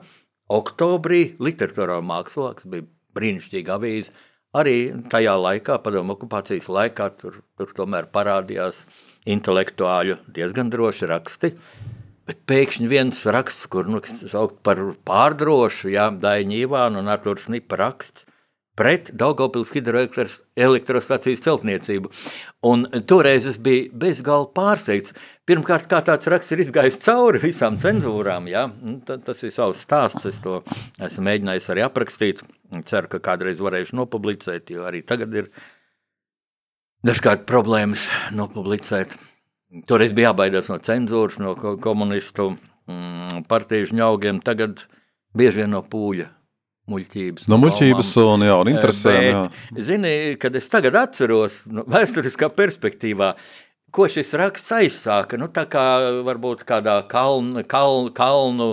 oktobrī 0.48 1.35
literatūrā 1.37 1.98
mākslā, 2.00 2.54
kas 2.57 2.68
bija 2.70 2.87
brīnišķīga 3.18 3.74
avīze. 3.76 4.14
Arī 4.57 4.76
tajā 5.12 5.35
laikā, 5.37 5.76
padomu 5.85 6.14
okupācijas 6.14 6.70
laikā, 6.72 7.11
tur, 7.18 7.42
tur 7.59 7.74
tomēr 7.76 8.09
parādījās 8.14 8.85
intelektuāļu 9.35 10.20
diezgan 10.33 10.70
droši 10.72 11.11
raksti. 11.11 11.52
Bet 12.24 12.40
pēkšņi 12.48 12.88
viens 12.88 13.20
raksts, 13.37 13.66
kur 13.68 13.90
nu, 13.90 14.00
sauc 14.07 14.57
par 14.64 14.80
pārdrošu, 15.04 15.90
jā, 15.92 16.09
Daņa 16.09 16.61
Ivāna 16.62 17.02
un 17.02 17.12
Artur 17.12 17.42
Snipa 17.42 17.76
raksts, 17.83 18.24
pret 18.78 19.10
Daugopils 19.14 19.70
hidroelektrostacijas 19.74 21.42
celtniecību. 21.44 22.10
Un 22.66 22.87
toreiz 23.08 23.46
es 23.48 23.58
biju 23.62 23.90
bezgalīgi 24.00 24.52
pārsteigts. 24.56 25.14
Pirmkārt, 25.44 25.87
kā 25.90 26.00
tāds 26.04 26.28
raksts 26.32 26.54
ir 26.56 26.62
izgājis 26.64 26.98
cauri 27.04 27.42
visām 27.42 27.76
cenzūrām, 27.80 28.48
ja? 28.48 28.64
tas 29.06 29.44
ir 29.44 29.52
savs 29.54 29.82
stāsts, 29.84 30.24
es 30.30 30.40
to 30.44 30.62
esmu 31.04 31.26
mēģinājis 31.28 31.70
arī 31.74 31.84
aprakstīt. 31.84 32.42
Ceru, 32.88 33.10
ka 33.12 33.20
kādreiz 33.22 33.60
varēšu 33.62 33.98
nopublicēt, 34.00 34.72
jo 34.74 34.87
arī 34.88 35.04
tagad 35.06 35.37
ir 35.37 35.50
dažkārt 37.06 37.44
problēmas 37.46 38.08
nopublicēt. 38.34 39.14
Toreiz 39.90 40.14
bija 40.16 40.32
jābaidās 40.32 40.70
no 40.72 40.80
cenzūras, 40.82 41.38
no 41.42 41.54
komunistu 41.82 42.54
mm, 42.54 43.44
partiju 43.50 43.92
žņaugiem, 43.92 44.40
tagad 44.46 44.87
bieži 45.37 45.62
vien 45.62 45.74
no 45.76 45.82
pūļa 45.84 46.30
muļķības. 46.90 47.48
No 47.50 47.58
muļķības 47.62 48.14
un, 48.22 48.46
jā, 48.48 48.56
un 48.60 48.70
interesēm. 48.72 49.28
Jā. 49.28 49.44
Zini, 49.86 50.14
kad 50.40 50.56
es 50.58 50.68
tagad 50.72 50.98
atceros 51.00 51.62
no 51.72 51.86
vēsturiskā 51.94 52.50
perspektīvā, 52.56 53.34
ko 53.94 54.08
šis 54.10 54.34
raksts 54.40 54.74
aizsāka, 54.74 55.38
nu 55.40 55.48
tā 55.54 55.66
kā 55.70 55.84
varbūt 56.26 56.64
kādā 56.68 56.98
kalnu, 57.10 57.62
kalnu, 57.70 58.10
kalnu 58.16 58.72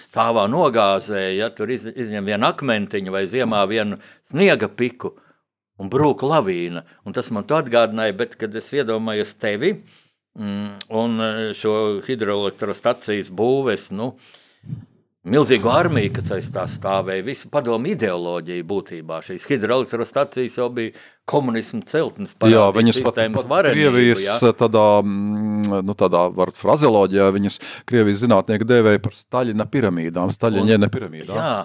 stāvā 0.00 0.46
nogāzē, 0.50 1.28
ja 1.36 1.50
tur 1.54 1.70
iz, 1.70 1.84
izņem 1.86 2.32
vienu 2.32 2.48
akmentiņu 2.48 3.12
vai 3.14 3.26
ziemā 3.30 3.60
vienu 3.70 4.00
sniega 4.26 4.68
piku 4.68 5.14
un 5.78 5.90
brūk 5.90 6.24
lavīna. 6.26 6.84
Un 7.06 7.14
tas 7.14 7.30
man 7.34 7.46
to 7.46 7.58
atgādināja, 7.58 8.16
bet 8.16 8.38
kad 8.40 8.54
es 8.58 8.70
iedomājos 8.74 9.36
tevi 9.38 9.76
mm, 10.38 10.88
un 10.94 11.26
šo 11.58 11.76
hidroelektrostacijas 12.06 13.30
būves, 13.34 13.90
nu, 13.94 14.14
milzīgu 15.24 15.70
armiju, 15.72 16.12
kas 16.18 16.32
aiz 16.36 16.48
tā 16.52 16.64
stāvēja, 16.70 17.24
visu 17.24 17.48
padomu 17.52 17.92
ideoloģiju 17.94 18.66
būtībā. 18.68 19.20
Šīs 19.24 19.46
hidroelektrostacijas 19.48 20.58
jau 20.60 20.68
bija 20.74 20.92
komunismu 21.28 21.80
celtnes. 21.88 22.36
Jā, 22.50 22.66
viņas 22.76 23.00
pat, 23.06 23.22
pat 23.36 23.70
Krievijas 23.70 24.26
jā. 24.26 24.52
tādā, 24.58 24.84
nu 25.04 25.96
tādā, 25.96 26.26
var 26.36 26.52
frazeoloģijā, 26.56 27.30
viņas 27.38 27.60
Krievijas 27.88 28.20
zinātnieki 28.26 28.68
dēvēja 28.68 29.04
par 29.04 29.16
Staļina 29.16 29.68
piramīdām, 29.72 30.34
Staļiņiene 30.34 30.92
piramīdām. 30.92 31.40
Jā, 31.40 31.56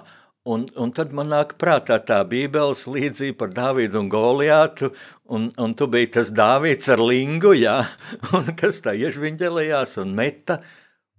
Un, 0.48 0.62
un 0.80 0.88
tad 0.88 1.10
man 1.12 1.28
nāk 1.28 1.50
prātā 1.60 1.98
tā 2.00 2.22
Bībeles 2.24 2.86
līdzība 2.88 3.36
par 3.42 3.50
Dāvidu 3.52 3.98
un 4.00 4.06
Goliātu, 4.08 4.88
un, 5.28 5.50
un 5.60 5.74
tu 5.76 5.84
biji 5.92 6.08
tas 6.14 6.30
Dāvids 6.32 6.88
ar 6.88 7.02
lingu, 7.04 7.52
jā, 7.52 7.82
un 8.38 8.48
kas 8.56 8.80
tā 8.80 8.94
iežviņģelējās 8.96 9.98
un 10.00 10.14
meta, 10.16 10.62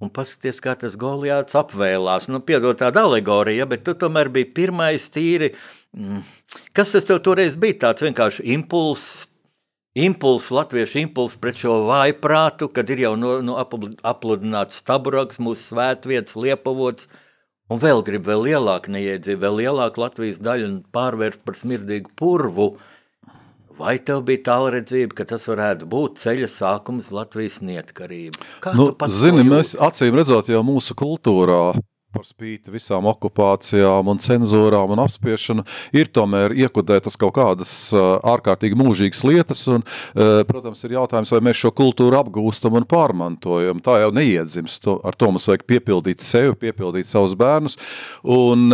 un 0.01 0.11
paskaties, 0.13 0.59
kā 0.63 0.75
tas 0.79 0.97
Goliāts 0.99 1.57
apvēlās. 1.57 2.27
Nu, 2.31 2.41
piedod 2.45 2.79
tāda 2.79 3.05
alegorija, 3.07 3.67
bet 3.69 3.85
tu 3.85 3.95
tomēr 3.97 4.31
biji 4.33 4.49
pirmais 4.57 5.09
tīri. 5.13 5.51
Mm, 5.97 6.23
kas 6.77 6.95
tas 6.95 7.07
tev 7.07 7.21
toreiz 7.25 7.57
bija? 7.59 7.79
Tāds 7.85 8.05
vienkārši 8.05 8.45
impulss, 8.55 9.25
impulss, 9.97 10.51
latviešu 10.55 11.03
impulss 11.05 11.39
pret 11.41 11.59
šo 11.61 11.81
vājprātu, 11.89 12.71
kad 12.73 12.89
ir 12.93 13.05
jau 13.05 13.17
no, 13.19 13.35
no 13.45 13.59
apludināts 13.61 14.81
staburaks, 14.81 15.41
mūsu 15.43 15.71
svētvietas, 15.71 16.39
liepavots, 16.39 17.11
un 17.71 17.81
vēl 17.81 18.01
grib 18.07 18.25
vēl 18.27 18.49
lielāku 18.49 18.95
neiedzību, 18.95 19.45
vēl 19.45 19.61
lielāku 19.65 20.01
Latvijas 20.03 20.41
daļu 20.43 20.67
un 20.69 20.81
pārvērst 20.95 21.45
par 21.45 21.59
smirdīgu 21.59 22.11
purvu. 22.19 22.73
Uh, 22.73 22.97
Vai 23.81 23.95
tev 24.05 24.21
bija 24.27 24.43
tālredzība, 24.51 25.15
ka 25.17 25.25
tas 25.33 25.47
varētu 25.49 25.87
būt 25.89 26.21
ceļa 26.21 26.49
sākums 26.51 27.09
Latvijas 27.15 27.61
neatkarību? 27.65 28.37
Kā 28.61 28.75
nu, 28.77 28.91
zini, 29.09 29.45
mēs 29.47 29.73
acīm 29.81 30.19
redzot 30.19 30.51
jau 30.51 30.61
mūsu 30.65 30.93
kultūrā, 30.97 31.63
par 32.11 32.25
spīti 32.27 32.73
visām 32.73 33.07
okupācijām 33.07 34.09
un 34.11 34.19
cenzūrām 34.21 34.91
un 34.93 35.01
apspiešanu, 35.05 35.63
ir 35.95 36.11
tomēr 36.11 36.53
iekudētas 36.65 37.15
kaut 37.19 37.37
kādas 37.37 37.71
ārkārtīgi 37.95 38.77
mūžīgas 38.79 39.23
lietas, 39.27 39.63
un, 39.71 39.85
protams, 40.49 40.83
ir 40.83 40.97
jautājums, 40.97 41.31
vai 41.31 41.41
mēs 41.47 41.61
šo 41.63 41.71
kultūru 41.77 42.19
apgūstam 42.19 42.75
un 42.77 42.87
pārmantojam. 42.91 43.79
Tā 43.83 44.01
jau 44.03 44.11
neiedzimst, 44.15 44.89
ar 44.91 45.17
to 45.17 45.31
mums 45.31 45.47
vajag 45.49 45.63
piepildīt 45.71 46.23
sevi, 46.25 46.57
piepildīt 46.67 47.09
savus 47.09 47.37
bērnus, 47.39 47.79
un 48.27 48.67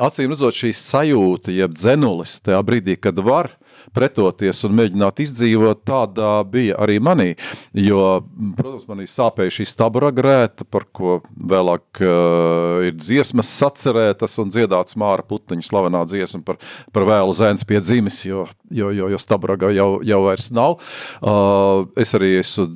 acīm 0.00 0.32
redzot 0.32 0.56
šī 0.60 0.74
sajūta, 0.76 1.56
jeb 1.56 1.74
dzenulis 1.76 2.38
tajā 2.44 2.60
brīdī, 2.66 3.00
kad 3.00 3.18
var, 3.24 3.54
pretoties 3.96 4.62
un 4.68 4.76
mēģināt 4.78 5.22
izdzīvot, 5.24 5.82
tāda 5.88 6.32
bija 6.48 6.78
arī 6.82 6.98
manī. 7.02 7.28
Jo, 7.76 8.20
protams, 8.58 8.86
manī 8.90 9.06
sāpēja 9.10 9.56
šī 9.58 9.68
stabra 9.68 10.12
grēta, 10.14 10.66
par 10.68 10.86
ko 10.92 11.18
vēlāk 11.36 12.02
uh, 12.04 12.86
ir 12.88 12.96
dziesmas 12.98 13.50
sacerētas 13.60 14.38
un 14.42 14.52
dziedāts 14.52 14.98
Māra 15.00 15.24
Putniņa 15.26 15.68
slavenā 15.68 16.04
dziesma 16.10 16.42
par, 16.46 16.60
par 16.94 17.08
vēlu 17.08 17.36
zēns 17.36 17.66
pie 17.68 17.82
dzimis, 17.84 18.24
jo, 18.28 18.46
jo, 18.70 18.90
jo, 18.94 19.10
jo 19.12 19.20
stabraga 19.20 19.72
jau, 19.74 19.90
jau 20.06 20.20
vairs 20.26 20.50
nav. 20.54 20.78
Uh, 21.20 21.86
es 22.00 22.14
arī 22.16 22.36
esmu 22.40 22.68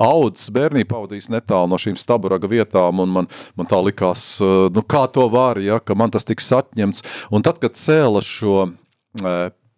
audzis 0.00 0.52
bērnībā 0.52 0.88
pavadījis 0.92 1.30
netālu 1.32 1.70
no 1.72 1.78
šīm 1.80 1.96
staburaga 2.00 2.48
vietām, 2.50 3.02
un 3.04 3.10
man, 3.12 3.28
man 3.58 3.68
tā 3.68 3.80
likās, 3.84 4.24
uh, 4.44 4.68
nu 4.72 4.84
kā 4.84 5.04
to 5.12 5.28
var, 5.32 5.60
ja, 5.62 5.80
ka 5.80 5.96
man 5.98 6.12
tas 6.12 6.28
tiks 6.28 6.50
atņemts. 6.56 7.04
Un 7.32 7.44
tad, 7.44 7.60
kad 7.62 7.76
cēla 7.78 8.22
šo 8.24 8.56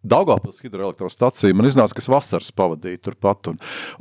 Daugavpils 0.05 0.61
hidroelektrostaciju, 0.65 1.57
man 1.57 1.71
iznāca, 1.71 1.97
ka 1.97 2.05
es 2.05 2.11
vasaras 2.13 2.53
pavadīju 2.57 3.01
turpat, 3.05 3.53
un, 3.53 3.59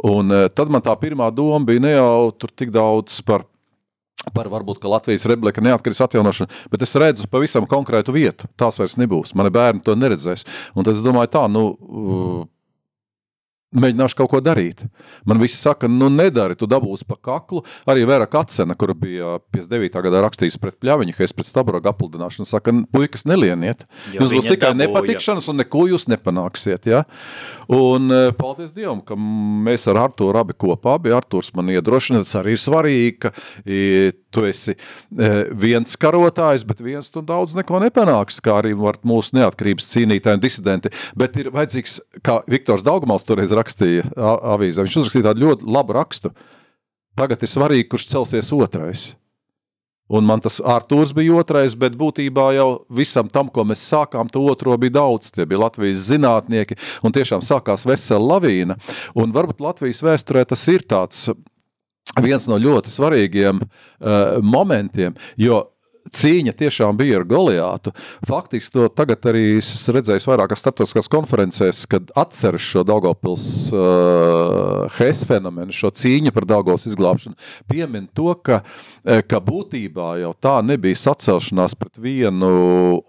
un 0.10 0.36
eh, 0.36 0.50
tad 0.52 0.72
man 0.74 0.84
tā 0.84 0.96
pirmā 1.00 1.30
doma 1.36 1.64
bija 1.68 1.84
ne 1.84 1.96
jau 1.96 2.32
tur 2.38 2.52
tik 2.52 2.74
daudz 2.76 3.22
par 3.28 3.48
par 4.32 4.48
varbūt 4.48 4.86
Latvijas 4.88 5.26
republika 5.28 5.60
neatkarības 5.60 6.00
atjaunošanu, 6.06 6.62
bet 6.72 6.86
es 6.86 6.96
redzu 6.96 7.28
pavisam 7.28 7.66
konkrētu 7.68 8.14
vietu. 8.16 8.48
Tās 8.56 8.78
vairs 8.80 8.96
nebūs. 8.96 9.34
Mani 9.36 9.52
bērni 9.52 9.84
to 9.84 9.98
neredzēs. 10.00 10.46
Un 10.78 10.88
tad 10.88 10.96
es 10.96 11.04
domāju, 11.04 11.32
tā, 11.34 11.42
nu, 11.52 11.66
mēģināšu 13.74 14.18
kaut 14.20 14.32
ko 14.32 14.42
darīt. 14.44 14.84
Man 15.30 15.42
visi 15.42 15.58
saka, 15.60 15.90
nu, 15.92 16.10
nedari, 16.14 16.58
tu 16.60 16.68
dabūsi 16.70 17.08
pa 17.10 17.18
kaklu. 17.18 17.64
Arī 17.90 18.06
Vera 18.10 18.28
Kacena, 18.30 18.76
kur 18.80 18.94
bija 18.98 19.38
59. 19.54 20.02
gadā 20.08 20.24
rakstījusi 20.26 20.62
pret 20.62 20.78
pļaviņu, 20.84 21.16
es 21.24 21.36
pret 21.36 21.50
stabrogu 21.50 21.90
apludināšanu, 21.92 22.48
saka, 22.50 22.74
puikas, 22.94 23.28
nelieniet. 23.30 23.86
Jo 24.14 24.26
jūs 24.26 24.38
būs 24.38 24.50
tikai 24.50 24.74
dabūja. 24.74 24.82
nepatikšanas 24.86 25.50
un 25.52 25.62
neko 25.64 25.88
jūs 25.94 26.08
nepanāksiet. 26.12 26.90
Ja? 26.90 27.04
Un 27.72 28.12
e, 28.14 28.24
paldies 28.38 28.74
Dievam, 28.76 29.04
ka 29.06 29.18
mēs 29.18 29.88
ar 29.92 30.02
Arturu 30.08 30.42
abi 30.42 30.58
kopā 30.58 30.98
bija. 31.04 31.20
Arturs 31.22 31.54
man 31.58 31.72
iedrošina, 31.74 32.24
tas 32.26 32.38
arī 32.42 32.58
ir 32.58 32.64
svarīgi, 32.64 33.16
ka 33.24 33.34
tu 34.34 34.46
esi 34.50 34.74
e, 34.76 35.30
viens 35.66 35.98
karotājs, 36.00 36.66
bet 36.68 36.84
viens 36.84 37.10
tu 37.14 37.24
daudz 37.26 37.56
neko 37.58 37.82
nepanāks, 37.86 38.42
kā 38.44 38.58
arī 38.62 38.74
mūsu 38.76 39.38
neatkarības 39.40 39.90
cīnītāji 39.94 40.40
un 40.40 40.44
disidenti. 40.44 40.94
Bet 41.20 41.38
ir 41.42 41.54
vajadzīgs, 41.54 42.00
kā 42.26 42.42
Viktors 42.50 42.86
Daugmals 42.86 43.28
toreiz 43.28 43.54
rakstīja 43.56 44.10
avīzē, 44.18 44.86
viņš 44.86 45.02
uzrakstīja 45.04 45.32
tādu 45.32 45.48
ļoti 45.48 45.74
labu 45.78 45.98
rakstu. 45.98 46.34
Tagad 47.18 47.46
ir 47.46 47.52
svarīgi, 47.52 47.92
kurš 47.92 48.10
celsies 48.10 48.50
otrais. 48.56 49.12
Un 50.14 50.26
man 50.28 50.42
tas 50.44 50.60
Arthurs 50.60 51.14
bija 51.16 51.38
otrais, 51.40 51.74
bet 51.80 51.96
būtībā 51.96 52.50
jau 52.58 52.68
visam 52.92 53.30
tam, 53.32 53.48
ko 53.50 53.64
mēs 53.66 53.86
sākām, 53.88 54.28
to 54.30 54.42
otro 54.52 54.76
bija 54.78 54.98
daudz. 55.00 55.32
Tie 55.32 55.46
bija 55.48 55.64
Latvijas 55.64 56.10
zinātnieki, 56.10 56.78
un 57.08 57.16
tiešām 57.16 57.42
sākās 57.46 57.86
vesela 57.88 58.36
lavīna. 58.36 58.76
Un 59.16 59.32
varbūt 59.34 59.64
Latvijas 59.64 60.04
vēsturē 60.04 60.44
tas 60.50 60.68
ir 60.74 60.84
tāds 60.84 61.30
viens 62.22 62.48
no 62.50 62.60
ļoti 62.62 62.92
svarīgiem 62.94 63.62
uh, 63.64 64.40
momentiem, 64.44 65.16
jo 65.40 65.64
cīņa 66.12 66.54
tiešām 66.58 66.98
bija 67.00 67.20
ar 67.20 67.26
Goliātu. 67.28 67.94
Faktiski 68.28 68.76
to 68.76 68.88
tagad 68.92 69.24
arī 69.30 69.60
es 69.60 69.86
redzēju 69.88 70.26
vairākās 70.28 70.64
starptautiskās 70.64 71.10
konferencēs, 71.12 71.84
kad 71.90 72.12
atceras 72.20 72.64
šo 72.64 72.84
Daugavpils 72.88 73.48
uh, 73.76 74.92
Hes 74.98 75.24
fenomenu, 75.28 75.74
šo 75.76 75.94
cīņu 75.94 76.34
par 76.36 76.48
Daugavas 76.50 76.88
izglābšanu, 76.90 77.38
piemin 77.72 78.08
to, 78.16 78.34
ka, 78.36 78.62
ka 79.04 79.42
būtībā 79.44 80.18
jau 80.24 80.34
tā 80.44 80.58
nebija 80.66 81.00
sacelšanās 81.06 81.78
pret 81.80 82.02
vienu 82.02 82.52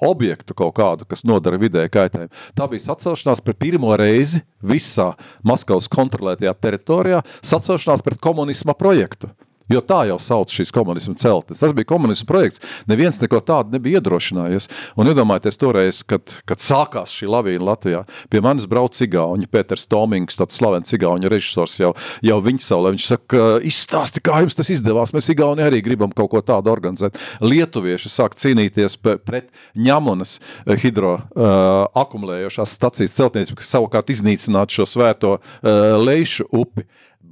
objektu 0.04 0.56
kaut 0.56 0.76
kādu, 0.78 1.08
kas 1.08 1.26
nodara 1.26 1.60
vidē 1.60 1.86
kaitējumu. 1.92 2.32
Tā 2.56 2.68
bija 2.70 2.86
sacelšanās 2.88 3.42
pret 3.44 3.60
pirmo 3.60 3.94
reizi 3.98 4.44
visā 4.64 5.12
Maskavas 5.46 5.90
kontrolētajā 5.92 6.54
teritorijā, 6.62 7.24
sacelšanās 7.44 8.04
pret 8.06 8.22
komunisma 8.22 8.76
projektu. 8.78 9.32
Jo 9.72 9.80
tā 9.80 10.02
jau 10.10 10.18
sauc 10.20 10.52
šīs 10.52 10.72
komunismu 10.74 11.14
celtnes. 11.16 11.62
Tas 11.62 11.72
bija 11.76 11.88
komunismu 11.88 12.28
projekts. 12.28 12.60
Neviens 12.90 13.16
neko 13.22 13.40
tādu 13.40 13.72
nebija 13.72 14.02
iedrošinājies. 14.02 14.68
Un 15.00 15.08
iedomājieties 15.08 15.60
toreiz, 15.60 16.02
kad, 16.04 16.34
kad 16.44 16.60
sākās 16.60 17.14
šī 17.16 17.30
lavīna 17.32 17.64
Latvijā. 17.70 18.02
Pie 18.28 18.42
manis 18.44 18.68
brauc 18.68 18.98
Igauņa, 19.06 19.48
Pēters 19.48 19.86
Tomings, 19.88 20.36
tāds 20.36 20.58
slavens 20.60 20.92
Igauņa 20.92 21.30
režisors 21.32 21.78
jau, 21.80 21.94
jau 22.24 22.36
viņa 22.44 22.64
saulē. 22.66 22.92
Viņš 22.92 23.06
saka, 23.14 23.44
izstāsti, 23.64 24.20
kā 24.24 24.42
jums 24.44 24.58
tas 24.58 24.68
izdevās. 24.74 25.14
Mēs 25.16 25.30
Igauni 25.32 25.64
arī 25.64 25.80
gribam 25.86 26.12
kaut 26.12 26.34
ko 26.34 26.44
tādu 26.44 26.72
organizēt. 26.74 27.16
Lietuvieši 27.40 28.12
sāk 28.12 28.36
cīnīties 28.40 28.98
pret 29.00 29.48
ņamunas 29.80 30.36
hidro 30.84 31.16
uh, 31.16 31.88
akumulējošās 32.04 32.76
stacijas 32.76 33.16
celtniecību, 33.16 33.62
kas 33.62 33.72
savukārt 33.78 34.12
iznīcinātu 34.12 34.82
šo 34.82 34.88
svēto 34.92 35.38
uh, 35.38 35.96
Leišu 36.04 36.50
upi. 36.52 36.84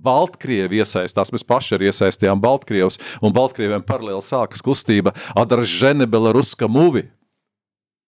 Baltkrievi 0.03 0.83
iesaistās, 0.83 1.33
mēs 1.35 1.47
paši 1.47 1.77
arī 1.79 1.91
iesaistījām 1.91 2.43
Baltkrievus, 2.43 3.01
un 3.23 3.35
Baltkrieviem 3.37 3.85
paralēli 3.87 4.23
sākas 4.25 4.65
kustība 4.65 5.15
Adražene 5.39 6.09
Belaruska 6.11 6.69
muvi, 6.71 7.07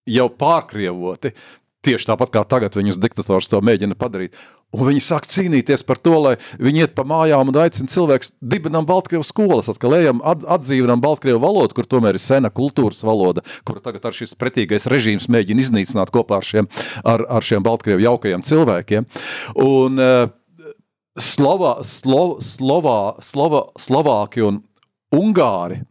jau 0.05 0.27
pārkrievoti, 0.29 1.33
tieši 1.85 2.09
tāpat 2.09 2.31
kā 2.33 2.43
tagad 2.49 2.75
viņus 2.77 2.99
diktators 3.01 3.49
to 3.49 3.61
mēģina 3.63 3.97
padarīt. 3.99 4.37
Un 4.75 4.89
viņi 4.89 5.03
sāk 5.05 5.27
cīnīties 5.29 5.85
par 5.87 5.99
to, 6.03 6.15
lai 6.19 6.33
viņi 6.59 6.83
iet 6.83 6.95
pa 6.97 7.05
mājām 7.07 7.51
un 7.51 7.59
aicina 7.61 7.91
cilvēks 7.91 8.33
dibinām 8.41 8.87
Baltkrievu 8.89 9.23
skolas, 9.27 9.69
atkal 9.71 9.95
ejam 9.99 10.19
at, 10.25 10.43
atdzīvinām 10.57 11.03
Baltkrievu 11.03 11.39
valodu, 11.43 11.77
kur 11.77 11.87
tomēr 11.87 12.17
ir 12.17 12.23
sena 12.23 12.51
kultūras 12.51 13.03
valoda, 13.05 13.45
kuru 13.67 13.83
tagad 13.85 14.09
ar 14.09 14.17
šis 14.17 14.35
pretīgais 14.39 14.89
režīms 14.91 15.29
mēģina 15.31 15.63
iznīcināt 15.63 16.11
kopā 16.15 16.41
ar 16.41 16.47
šiem, 16.47 16.69
ar, 17.05 17.23
ar 17.37 17.45
šiem 17.45 17.63
Baltkrievu 17.65 18.03
jaukajiem 18.03 18.43
cilvēkiem. 18.49 19.07
Un, 19.63 20.01
uh, 20.01 20.33
Slovā, 21.15 21.77
Slo, 21.87 22.37
Slovā, 22.43 23.15
Slovā, 23.23 23.61
Slovāki 23.79 24.43
un 24.43 24.63
Ungāri 25.15 25.81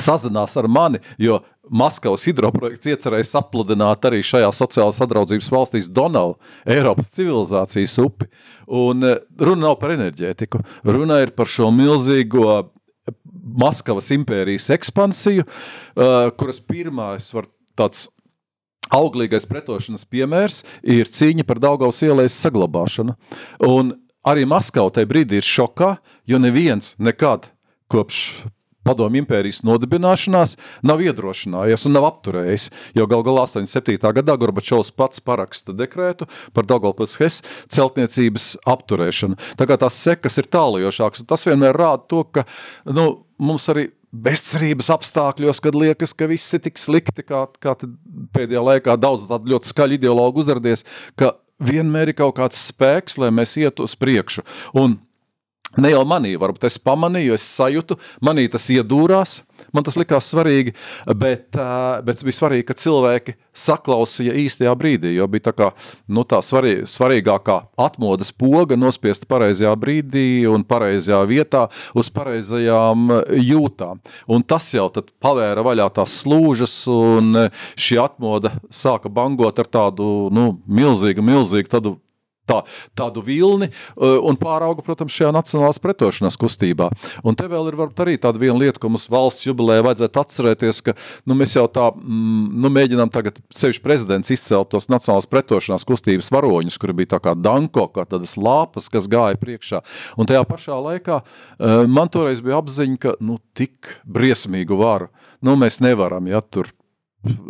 sazinās 0.00 0.56
ar 0.56 0.68
mani, 0.68 1.00
jo 1.20 1.40
Maskavas 1.72 2.24
hidroprojekts 2.26 2.90
iecerēja 2.90 3.28
sapludināt 3.28 4.04
arī 4.08 4.18
šajā 4.26 4.50
sociālās 4.52 4.98
sadraudzības 5.00 5.48
valstīs 5.52 5.88
Donavu, 5.88 6.34
Eiropas 6.68 7.12
civilizācijas 7.14 7.94
upi. 8.02 8.28
Un 8.66 9.06
eh, 9.06 9.20
runa 9.40 9.68
nav 9.68 9.78
par 9.80 9.94
enerģētiku, 9.94 10.60
runa 10.84 11.22
ir 11.22 11.32
par 11.36 11.48
šo 11.48 11.70
milzīgo 11.72 12.58
Maskavas 13.62 14.10
impērijas 14.14 14.68
ekspansiju, 14.72 15.42
uh, 15.42 16.28
kuras 16.38 16.60
pirmais 16.62 17.26
var 17.34 17.48
tāds 17.76 18.04
auglīgais 18.94 19.48
pretošanas 19.50 20.04
piemērs 20.06 20.60
ir 20.86 21.10
cīņa 21.10 21.46
par 21.48 21.60
Daugavas 21.62 21.98
ielais 22.06 22.36
saglabāšanu. 22.44 23.16
Un 23.66 23.94
arī 24.26 24.46
Maskava 24.48 24.92
tajā 24.94 25.10
brīdī 25.10 25.40
ir 25.40 25.46
šokā, 25.46 25.96
jo 26.28 26.40
neviens 26.42 26.94
nekad 26.98 27.50
kopš 27.92 28.24
Padomju 28.82 29.22
impērijas 29.22 29.60
nodibināšanās 29.62 30.56
nav 30.82 31.02
iedrošinājies 31.04 31.86
un 31.86 31.94
nav 31.94 32.08
apturējis. 32.08 32.64
Jo 32.98 33.06
gal 33.10 33.22
galā 33.26 33.44
87. 33.46 33.94
gadā 34.16 34.34
Gorbačovs 34.42 34.90
pats 34.98 35.22
paraksta 35.22 35.74
dekrētu 35.76 36.26
par 36.54 36.66
Daugavpils 36.66 37.14
Hes 37.20 37.40
celtniecības 37.70 38.56
apturēšanu. 38.74 39.38
Tā 39.58 39.68
kā 39.70 39.78
tās 39.78 40.00
sekas 40.02 40.40
ir 40.42 40.50
tālajošākas, 40.50 41.22
un 41.22 41.30
tas 41.30 41.46
vienmēr 41.46 41.78
rāda 41.78 42.08
to, 42.10 42.24
ka 42.26 42.46
nu, 42.90 43.06
mums 43.38 43.70
arī 43.70 43.92
bezcerības 44.12 44.90
apstākļos, 44.92 45.62
kad 45.64 45.78
liekas, 45.78 46.12
ka 46.12 46.26
viss 46.28 46.52
ir 46.52 46.60
tik 46.66 46.80
slikti, 46.80 47.22
kā, 47.24 47.46
kā 47.62 47.76
pēdējā 48.34 48.66
laikā 48.66 48.98
daudz 49.00 49.24
tādu 49.30 49.54
ļoti 49.54 49.70
skaļu 49.70 49.96
ideologu 49.96 50.42
uzradies, 50.42 50.84
ka 51.16 51.32
vienmēr 51.60 52.12
ir 52.12 52.18
kaut 52.18 52.36
kāds 52.38 52.60
spēks, 52.70 53.18
lai 53.20 53.32
mēs 53.34 53.56
ietu 53.60 53.88
uz 53.88 53.96
priekšu. 53.98 54.44
Un 54.78 55.00
Ne 55.80 55.88
jau 55.88 56.02
manī, 56.04 56.34
varbūt 56.36 56.66
es 56.68 56.74
pamanīju, 56.84 57.32
es 57.32 57.44
sajūtu, 57.56 57.96
manī 58.20 58.44
tas 58.52 58.66
iedūrās, 58.74 59.38
man 59.72 59.86
tas 59.86 59.96
likās 59.98 60.28
svarīgi, 60.32 60.74
bet, 61.16 61.56
bet 62.06 62.22
bija 62.24 62.38
svarīgi, 62.38 62.66
ka 62.68 62.76
cilvēki 62.78 63.36
saklausīja 63.56 64.34
īstajā 64.44 64.72
brīdī, 64.78 65.14
jo 65.16 65.26
bija 65.30 65.48
tā 65.50 65.54
kā, 65.56 65.70
nu, 66.12 66.24
tā 66.28 66.40
svarī, 66.44 66.82
svarīgākā 66.88 67.58
atmodas 67.80 68.32
poga 68.36 68.78
nospiesta 68.78 69.28
pareizajā 69.30 69.72
brīdī 69.80 70.44
un 70.50 70.64
pareizajā 70.68 71.22
vietā 71.28 71.66
uz 71.98 72.12
pareizajām 72.14 73.10
jūtām. 73.40 74.00
Un 74.32 74.46
tas 74.46 74.70
jau 74.74 74.88
tad 74.92 75.12
pavēra 75.22 75.64
vaļā 75.66 75.88
tās 75.98 76.20
slūžas 76.22 76.76
un 76.92 77.34
šī 77.76 78.00
atmoda 78.02 78.56
sāka 78.72 79.12
bangot 79.12 79.60
ar 79.62 79.68
tādu, 79.68 80.08
nu, 80.32 80.52
milzīgu, 80.66 81.24
milzīgu 81.24 81.72
tādu 81.72 81.96
tā, 82.48 82.60
tādu 82.98 83.22
vilni 83.24 83.68
uh, 83.68 84.18
un 84.26 84.38
pārauga, 84.40 84.84
protams, 84.84 85.14
šajā 85.14 85.30
nacionālās 85.34 85.80
pretošanās 85.82 86.38
kustībā. 86.40 86.90
Un 87.26 87.38
te 87.38 87.48
vēl 87.50 87.70
ir 87.70 87.78
varbūt 87.78 88.02
arī 88.04 88.16
tāda 88.22 88.42
viena 88.42 88.58
lieta, 88.58 88.80
ko 88.82 88.92
mums 88.92 89.08
valsts 89.12 89.46
jubilē 89.46 89.80
vajadzētu 89.86 90.22
atcerēties, 90.22 90.82
ka 90.88 90.96
nu, 91.28 91.36
mēs 91.38 91.56
jau 91.56 91.66
tā 91.72 91.88
mm, 91.94 92.44
nu, 92.62 92.72
mēģinām 92.72 93.12
tagad 93.14 93.40
sevišķi 93.54 93.84
prezidents 93.84 94.32
izcelt 94.34 94.72
tos 94.74 94.90
nacionālās 94.92 95.30
pretošanās 95.30 95.86
kustības 95.88 96.32
varoņus, 96.34 96.78
kuri 96.82 96.98
bija 97.02 97.14
tā 97.16 97.22
kā 97.24 97.36
danko, 97.38 97.88
kā 97.94 98.06
tādas 98.08 98.36
lāpas, 98.40 98.90
kas 98.92 99.10
gāja 99.10 99.40
priekšā. 99.40 99.82
Un 100.18 100.30
tajā 100.30 100.44
pašā 100.48 100.78
laikā 100.90 101.22
uh, 101.22 101.82
man 101.90 102.12
toreiz 102.12 102.42
bija 102.44 102.60
apziņa, 102.62 103.00
ka 103.02 103.16
nu, 103.22 103.38
tik 103.56 103.96
briesmīgu 104.08 104.78
varu 104.80 105.12
nu, 105.42 105.56
mēs 105.58 105.80
nevaram, 105.82 106.30
ja 106.30 106.40
tur 106.42 106.70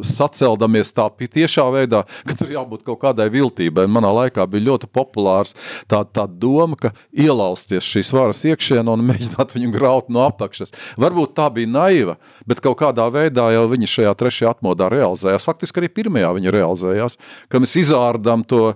saceldamies 0.04 0.92
tā 0.92 1.06
tiešā 1.16 1.64
veidā, 1.72 2.02
ka 2.28 2.36
tur 2.38 2.52
jābūt 2.52 2.84
kaut 2.86 3.00
kādai 3.04 3.28
viltībai. 3.32 3.86
Manā 3.90 4.10
laikā 4.12 4.44
bija 4.50 4.68
ļoti 4.70 4.88
populārs 4.92 5.56
tā, 5.90 6.02
tā 6.04 6.26
doma, 6.26 6.76
ka 6.76 6.92
ielausties 7.12 7.86
šīs 7.86 8.12
varas 8.14 8.42
iekšienē 8.48 8.92
un 8.92 9.04
mēģināt 9.08 9.56
viņu 9.56 9.72
graut 9.74 10.10
no 10.12 10.24
apakšas. 10.26 10.74
Varbūt 11.00 11.36
tā 11.38 11.48
bija 11.54 11.70
naiva, 11.70 12.18
bet 12.48 12.62
kaut 12.64 12.80
kādā 12.82 13.08
veidā 13.12 13.48
jau 13.54 13.64
viņi 13.72 13.90
šajā 13.96 14.16
trešajā 14.20 14.56
atmodā 14.56 14.90
realizējās. 14.92 15.48
Faktiski 15.48 15.82
arī 15.82 15.92
pirmajā 15.92 16.34
viņi 16.38 16.54
realizējās, 16.56 17.18
ka 17.48 17.62
mēs 17.62 17.76
izārdām 17.80 18.44
to, 18.48 18.74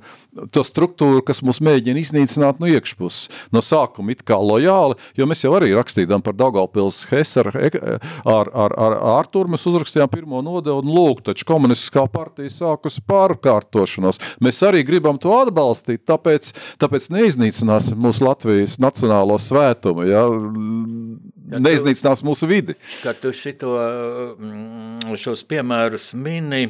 to 0.52 0.64
struktūru, 0.66 1.24
kas 1.26 1.42
mūs 1.44 1.60
mēģina 1.64 2.00
iznīcināt 2.02 2.60
no 2.62 2.70
iekšpuses. 2.70 3.28
No 3.54 3.62
sākuma 3.64 4.14
it 4.14 4.24
kā 4.26 4.38
lojāli, 4.40 4.96
jo 5.18 5.28
mēs 5.28 5.44
jau 5.44 5.52
arī 5.58 5.72
rakstījām 5.76 6.24
par 6.24 6.36
Daugavpils 6.38 7.04
Hesaru 7.10 7.52
ar, 7.56 8.50
ar, 8.50 8.76
ar 8.76 8.98
Arturu, 9.16 9.52
mēs 9.52 9.66
uzrakstījām 9.68 10.10
pirmo 10.12 10.42
nodevu 10.44 10.85
un 10.86 10.94
lūk, 10.94 11.22
taču 11.26 11.46
komunistiskā 11.48 12.06
partija 12.12 12.52
sākusi 12.52 13.02
pārkārtošanos. 13.10 14.20
Mēs 14.44 14.62
arī 14.66 14.84
gribam 14.86 15.18
to 15.22 15.34
atbalstīt, 15.34 16.04
tāpēc, 16.08 16.52
tāpēc 16.82 17.10
neiznīcināsim 17.14 17.98
mūsu 18.00 18.26
Latvijas 18.26 18.78
nacionālo 18.82 19.38
svētumu, 19.42 20.06
ja? 20.06 20.24
neiznīcinās 21.46 22.24
mūsu 22.26 22.48
vidi. 22.50 22.76
Kad 23.02 23.20
tu 23.22 23.32
šito, 23.36 23.74
mm, 24.38 25.14
šos 25.20 25.44
piemērus 25.48 26.12
mini, 26.18 26.68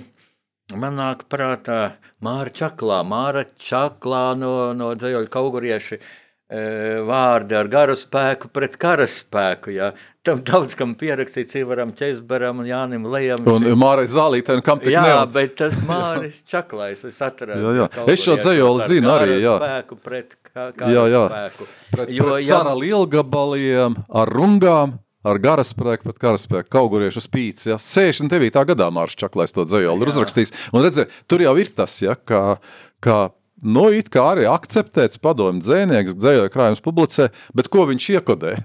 man 0.74 0.98
nāk 0.98 1.26
prātā 1.30 1.96
Māra 2.24 2.52
Čaklā, 2.52 3.02
Māra 3.06 3.44
Čaklā 3.60 4.30
no, 4.38 4.72
no 4.76 4.92
dzējoļu 4.98 5.32
kaugurieši 5.32 5.98
e, 5.98 6.04
vārdi 6.50 7.56
ar 7.58 7.66
garu 7.70 7.96
spēku 7.98 8.48
pret 8.54 8.76
karaspēku. 8.78 9.72
Ja. 9.74 9.88
Tam 10.26 10.40
daudz 10.46 10.74
kam 10.78 10.92
pierakstīts 10.98 11.54
Ivaram 11.58 11.92
Čeizberam 11.98 12.60
un 12.62 12.66
Jānim 12.66 13.04
Lejam. 13.10 13.42
Un 13.50 13.66
Mārai 13.78 14.06
Zālītēm, 14.10 14.62
kam 14.66 14.78
tik 14.82 14.92
Jā, 14.94 15.02
neat... 15.06 15.32
bet 15.34 15.56
tas 15.58 15.74
Māris 15.90 16.40
Čaklais, 16.46 17.02
es 17.06 17.18
atradu. 17.22 17.62
Jā, 17.62 17.74
jā. 17.84 17.88
Es 18.14 18.22
šo 18.26 18.36
dzejoli 18.38 18.82
iekšpus 18.82 18.84
ar 18.86 18.92
zinu 18.94 19.12
arī, 19.14 19.36
jā. 19.42 19.56
Spēku 19.62 19.98
pret 20.02 20.36
kā, 20.50 20.68
Jā, 20.90 21.04
jā. 21.12 21.24
spēku. 21.30 21.68
Pret, 21.94 22.14
Jo, 22.14 22.28
pret 22.30 22.46
ja- 22.46 22.60
cara 22.60 22.74
lielgabaliem, 22.78 23.98
ar 24.22 24.32
rungām, 24.34 24.96
ar 25.26 25.40
garaspēku, 25.42 26.06
pret 26.10 26.18
karaspēku, 26.22 26.70
kauguriešu 26.74 27.22
spīts. 27.26 27.66
Ja? 27.70 27.78
69. 27.82 28.62
gadā 28.70 28.86
Mārcis 28.94 29.18
Čaklais 29.22 29.54
to 29.54 29.64
dzējoli 29.66 30.02
ir 30.06 30.10
Jā. 30.10 30.14
uzrakstījis. 30.14 30.54
Un 30.74 30.86
redzē, 30.86 31.06
tur 31.30 31.42
jau 31.42 31.54
ir 31.58 31.70
tas, 31.74 31.98
ja, 32.02 32.14
ka, 32.18 32.58
ka 33.02 33.18
nu, 33.62 33.88
it 33.94 34.10
kā 34.12 34.24
arī 34.34 34.46
akceptēts 34.50 35.20
padomju 35.22 35.64
dzēnieks, 35.64 36.16
dzējoja 36.18 36.52
krājums 36.52 36.82
publicē, 36.84 37.30
bet 37.56 37.70
ko 37.72 37.86
viņš 37.88 38.08
iekodē? 38.18 38.56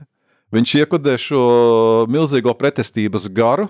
Viņš 0.52 0.74
iekodē 0.82 1.16
šo 1.22 1.44
milzīgo 2.12 2.54
pretestības 2.60 3.30
garu, 3.32 3.70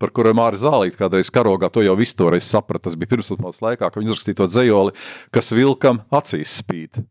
par 0.00 0.12
kuriem 0.16 0.36
Mārcis 0.40 0.64
Zālīts 0.64 0.98
kādreiz 1.00 1.30
karogā 1.32 1.70
to 1.72 1.84
jau 1.84 1.96
visu 1.96 2.16
toreiz 2.16 2.48
saprata. 2.48 2.88
Tas 2.88 2.96
bija 3.00 3.14
pirmslatmāts 3.14 3.60
laikā, 3.64 3.88
kad 3.88 4.00
viņš 4.00 4.12
uzrakstīja 4.14 4.40
to 4.40 4.48
dzējoli, 4.52 4.94
kas 5.32 5.52
vilkam 5.56 6.02
acīs 6.12 6.60
spīd. 6.60 7.02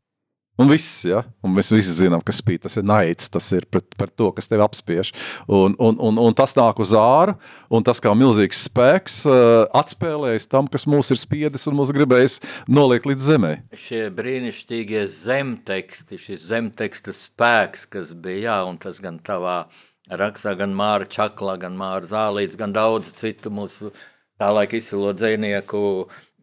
Un 0.59 0.67
viss, 0.67 1.05
ja? 1.07 1.21
un 1.45 1.53
mēs 1.55 1.71
visi 1.71 1.93
zinām, 2.01 2.19
kas 2.25 2.41
spīd. 2.41 2.65
Tas 2.65 2.75
ir 2.79 2.83
naids, 2.87 3.29
tas 3.31 3.45
ir 3.55 3.63
pret, 3.71 3.87
pret 3.95 4.11
to, 4.19 4.27
kas 4.35 4.51
tevi 4.51 4.63
apspiež. 4.65 5.13
Un, 5.47 5.77
un, 5.79 5.95
un, 6.03 6.19
un 6.19 6.35
tas 6.35 6.55
nāk 6.57 6.81
uz 6.83 6.91
āru, 6.99 7.37
un 7.71 7.85
tas 7.87 8.01
kā 8.03 8.11
milzīgs 8.17 8.65
spēks 8.67 9.21
uh, 9.29 9.63
atspēlējas 9.79 10.49
tam, 10.51 10.67
kas 10.71 10.83
mūs 10.89 11.13
ir 11.15 11.21
spiedis 11.21 11.63
un 11.71 11.79
mūs 11.79 11.93
gribējis 11.95 12.39
noliekt 12.67 13.07
līdz 13.07 13.29
zemē. 13.31 13.53
Šie 13.79 14.09
brīnišķīgie 14.17 15.05
zemteksti, 15.15 16.19
šis 16.19 16.49
zemteksta 16.51 17.15
spēks, 17.15 17.87
kas 17.95 18.11
bija, 18.11 18.49
jā, 18.49 18.59
un 18.67 18.83
tas 18.83 18.99
gan 19.03 19.23
tavā 19.23 19.61
rakstā, 20.09 20.57
gan 20.59 20.75
Māra 20.75 21.07
Čaklā, 21.07 21.55
gan 21.61 21.77
Māra 21.79 22.07
Zālīts, 22.09 22.59
gan 22.59 22.75
daudz 22.75 23.13
citu 23.15 23.53
mūsu 23.53 23.93
tā 24.39 24.51
laika 24.55 24.79
izcilo 24.79 25.13
dzēnieku 25.15 25.83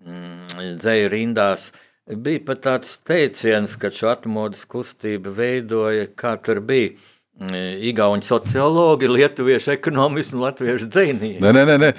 mm, 0.06 0.78
dzēju 0.80 1.12
rindās. 1.12 1.74
Bija 2.06 2.38
pat 2.46 2.60
tāds 2.62 2.92
teiciens, 3.02 3.72
ka 3.82 3.90
šo 3.90 4.12
atmodas 4.12 4.62
kustību 4.70 5.32
veidoja, 5.34 6.04
kā 6.14 6.36
tur 6.38 6.60
bija 6.62 6.92
mm, 7.40 7.80
Igauņu 7.90 8.22
sociologi, 8.22 9.08
lietuviešu 9.10 9.72
ekonomisti 9.74 10.36
un 10.38 10.44
latviešu 10.44 10.86
dzēnieki. 10.86 11.40
Nē, 11.42 11.50
nē, 11.56 11.64
nē, 11.66 11.76
nē. 11.82 11.90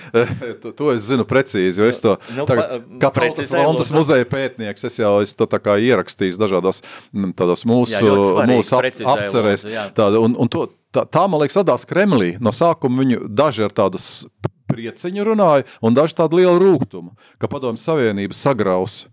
To, 0.63 0.72
to 0.80 0.93
es 0.93 1.10
zinu 1.10 1.26
precīzi. 1.28 1.82
Jo 1.84 1.89
es 1.91 2.00
to 2.00 2.13
Nu, 2.38 2.46
tautas 2.48 3.12
precizē, 3.20 3.58
frontes 3.58 3.89
lūdzu. 3.91 3.98
muzeja 4.00 4.30
pētnieks, 4.32 4.88
es 4.88 4.96
jau 5.02 5.12
es 5.26 5.36
to 5.36 5.43
tā 5.52 5.60
kā 5.60 5.76
ierakstījis 5.76 6.39
dažādos 6.39 6.80
mm, 7.12 7.36
mūsu, 7.67 8.00
Jā, 8.08 8.48
mūsu 8.48 8.80
ap, 8.80 8.88
apcerēs. 9.17 9.67
Tāda, 10.00 10.24
un, 10.24 10.39
un 10.39 10.48
to, 10.56 10.70
tā, 10.96 11.04
tā, 11.04 11.26
man 11.28 11.43
liekas, 11.43 11.60
radās 11.60 11.84
Kremlī. 11.89 12.38
No 12.39 12.56
sākuma 12.56 13.04
viņu 13.04 13.28
daži 13.28 13.67
ar 13.67 13.76
tādu 13.76 14.00
s- 14.00 14.24
prieciņu 14.72 15.28
runāja, 15.34 15.67
un 15.84 16.00
daži 16.00 16.15
tādu 16.24 16.39
lielu 16.39 16.56
rūgtumu, 16.63 17.12
ka 17.43 17.52
padomju 17.52 17.84
savienība 17.84 18.36
sagraus. 18.36 19.04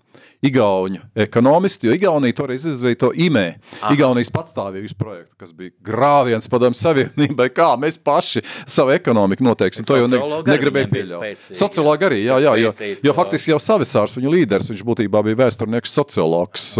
Igauņu 0.44 1.00
ekonomisti, 1.24 1.88
jo 1.88 1.94
Igaunija 1.96 2.36
toreiz 2.36 2.66
izdarīja 2.68 3.00
to 3.04 3.10
IME, 3.26 3.44
Igaunijas 3.92 4.30
patstāvības 4.34 4.94
projektu, 4.98 5.34
kas 5.40 5.54
bija 5.56 5.72
grāviens 5.84 6.48
padomju 6.50 6.78
savienībai, 6.78 7.48
kā 7.54 7.70
mēs 7.80 7.96
paši 8.04 8.44
savu 8.66 8.94
ekonomiku 8.94 9.46
noteiksim. 9.46 9.86
To 9.88 9.98
jau 9.98 10.10
ne, 10.10 10.20
negribēja 10.48 10.90
pieļaut. 10.92 11.48
Sociologi 11.56 12.08
arī, 12.08 12.20
jā, 12.26 12.38
jā, 12.44 12.54
jo, 12.60 12.74
jo 13.08 13.16
faktiski 13.16 13.54
jau 13.54 13.60
Savisārs, 13.62 14.18
viņa 14.18 14.34
līderis, 14.36 14.70
viņš 14.72 14.84
būtībā 14.86 15.24
bija 15.26 15.40
vēsturnieks 15.44 15.96
sociologs, 15.96 16.70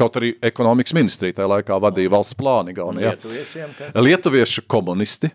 kaut 0.00 0.20
arī 0.20 0.34
ekonomikas 0.44 0.96
ministrija 0.96 1.40
tajā 1.40 1.50
laikā 1.58 1.80
vadīja 1.84 2.12
valsts 2.16 2.38
plānu 2.38 2.74
Igaunijā. 2.74 3.16
Lietuviešu 4.00 4.64
komunisti, 4.70 5.32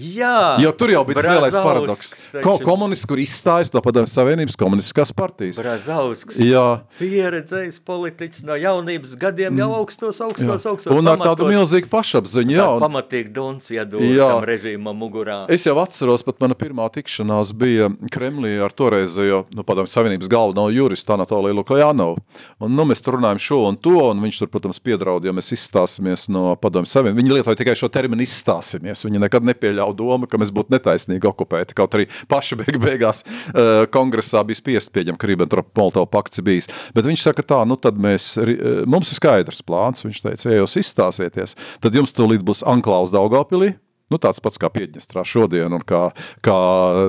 Jā, 0.00 0.56
jo 0.62 0.70
tur 0.72 0.92
jau 0.94 1.02
bija 1.04 1.20
tas 1.20 1.28
lielais 1.28 1.56
paradoks. 1.60 2.12
Ko, 2.40 2.54
komunisti, 2.64 3.08
kur 3.10 3.20
izstājas 3.20 3.72
no 3.74 3.82
padomju 3.84 4.08
savienības 4.08 4.56
komunistiskās 4.60 5.12
partijas. 5.16 5.58
Brazausks. 5.60 6.38
Jā, 6.40 6.80
pieredzējis 6.96 7.80
politiķis 7.84 8.44
no 8.48 8.56
jaunības 8.56 9.12
gadiem, 9.20 9.58
jau 9.60 9.68
augstos, 9.76 10.22
augstos, 10.24 10.64
augstos. 10.70 10.94
un 10.96 11.10
ar 11.10 11.20
tādu 11.20 11.50
milzīgu 11.50 11.90
pašapziņu. 11.92 12.56
Jā, 12.56 12.68
un, 12.78 12.84
pamatīgi 12.86 13.34
duns 13.36 13.68
iedod 13.74 14.04
Jā. 14.06 14.30
tam 14.32 14.46
režīmam 14.48 14.96
mugurā. 14.96 15.42
Es 15.52 15.66
jau 15.68 15.76
atceros, 15.82 16.24
pat 16.24 16.40
mana 16.40 16.56
pirmā 16.58 16.88
tikšanās 16.94 17.52
bija 17.60 17.90
Kremlī 18.12 18.56
ar 18.64 18.72
toreizējo 18.72 19.44
nu, 19.52 19.66
padomju 19.68 19.92
savienības 19.92 20.32
galveno 20.32 20.68
juristu 20.72 21.16
Anatoliju 21.16 21.60
Lukajānovu. 21.60 22.24
Un, 22.64 22.72
nu, 22.76 22.88
mēs 22.88 23.04
tur 23.04 23.18
runājam 23.18 23.42
šo 23.42 23.60
un 23.68 23.76
to, 23.76 23.98
un 24.14 24.24
viņš 24.24 24.42
tur, 24.44 24.52
protams, 24.54 24.80
piedraud, 24.80 25.28
ja 25.28 25.36
mēs 25.36 25.52
izstāsimies 25.56 26.28
no 26.32 26.54
padomju 26.60 26.88
savienības. 26.88 27.20
Viņi 27.20 27.36
lietoja 27.36 27.60
tikai 27.60 27.76
šo 27.78 27.90
terminu 27.92 28.24
izstāsimies. 28.24 29.04
Viņi 29.04 29.24
nekad 29.26 29.46
nepieļauj 29.50 29.89
domu, 29.96 30.28
ka 30.30 30.40
mēs 30.40 30.52
būtu 30.54 30.74
netaisnīgi 30.74 31.28
okupēti. 31.30 31.76
Kaut 31.78 31.96
arī 31.96 32.06
paši 32.30 32.58
beig 32.60 32.78
beigās 32.82 33.22
uh, 33.24 33.84
kongresā 33.92 34.42
bija 34.46 34.60
spiest 34.60 34.92
pieņemt, 34.94 35.20
ka 35.20 35.30
Ribbentrop-Molotov 35.30 36.08
pakts 36.12 36.42
bijis. 36.44 36.70
Bet 36.96 37.08
viņš 37.08 37.26
saka 37.28 37.44
tā, 37.46 37.60
nu 37.68 37.78
tad 37.80 38.00
mēs, 38.00 38.32
eh, 38.40 38.82
mums 38.90 39.12
ir 39.12 39.20
skaidrs 39.20 39.62
plāns. 39.66 40.04
Viņš 40.06 40.24
teica, 40.24 40.48
ja 40.50 40.62
jūs 40.62 40.78
izstāsieties, 40.80 41.56
tad 41.82 41.96
jums 41.96 42.14
tūlīt 42.16 42.44
būs 42.46 42.64
Anklāls 42.68 43.14
Daugavpilī, 43.14 43.76
Nu, 44.10 44.18
tāds 44.18 44.40
pats 44.42 44.58
kā 44.58 44.66
Piedņestrā 44.74 45.22
šodien, 45.22 45.70
un 45.70 45.84
kā, 45.86 46.08
kā 46.42 46.56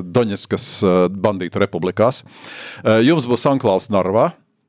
Doņetskas 0.05 0.65
eh, 0.85 0.97
bandītu 1.09 1.57
republikās. 1.63 2.21
Jums 3.01 3.25
būs 3.25 3.47
Anklaus 3.49 3.87
Narvā, 3.89 4.27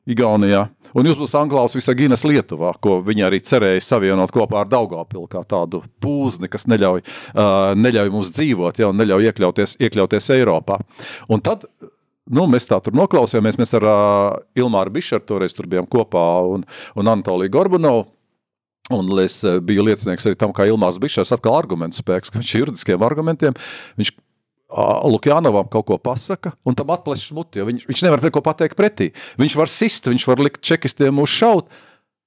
Igaunijā, 0.08 0.62
un 0.94 1.08
jums 1.08 1.20
būs 1.20 1.36
Anklaus 1.38 1.76
Visagīnas 1.76 2.24
Lietuvā, 2.28 2.74
ko 2.82 2.98
viņi 3.06 3.26
arī 3.28 3.40
cerēja 3.44 3.82
savienot 3.84 4.34
kopā 4.34 4.62
ar 4.62 4.70
Daugavpilu 4.70 5.26
kā 5.30 5.44
tādu 5.48 5.82
pūzni, 6.02 6.50
kas 6.52 6.68
neļauj, 6.70 7.04
uh, 7.32 7.72
neļauj 7.78 8.12
mums 8.14 8.32
dzīvot, 8.36 8.82
ja, 8.82 8.92
un 8.92 9.00
neļauj 9.00 9.30
iekļauties, 9.30 9.76
iekļauties 9.88 10.32
Eiropā. 10.38 10.80
Un 11.32 11.44
tad 11.44 11.68
Nu, 12.30 12.44
mēs 12.46 12.68
tā 12.70 12.76
tur 12.78 12.94
noklausījāmies. 12.94 13.56
Mēs 13.58 13.74
ar 13.74 13.84
uh, 13.90 14.36
Ilmāru 14.54 14.92
Bišeru 14.94 15.24
toreiz 15.26 15.56
tur 15.58 15.66
bijām 15.66 15.88
kopā 15.90 16.22
un, 16.46 16.62
un 16.94 17.10
Anatoliju 17.10 17.50
Gorbunovu. 17.50 18.04
Un 18.94 19.08
es 19.22 19.40
biju 19.66 19.84
liecinieks 19.88 20.26
arī 20.28 20.38
tam, 20.38 20.52
kā 20.54 20.68
Ilmārs 20.70 21.00
Bišers 21.02 21.34
atkal 21.34 21.56
argumentu 21.58 21.98
spēks, 21.98 22.30
ka 22.30 22.40
viņš 22.40 22.54
juridiskiem 22.58 23.04
argumentiem, 23.06 23.56
viņš 23.98 24.12
Lukjānovam 24.72 25.68
kaut 25.72 25.86
ko 25.90 25.98
pasaka, 26.00 26.54
un 26.64 26.76
tam 26.78 26.92
atplešas 26.94 27.34
muti, 27.36 27.60
jo 27.60 27.68
viņš, 27.68 27.86
viņš 27.90 28.04
nevar 28.06 28.22
neko 28.24 28.42
pateikt 28.44 28.78
pretī. 28.78 29.10
Viņš 29.40 29.56
var 29.60 29.70
sist, 29.70 30.08
viņš 30.08 30.26
var 30.30 30.42
likt 30.42 30.62
čekistiem 30.64 31.20
uz 31.22 31.32
šaut, 31.32 31.68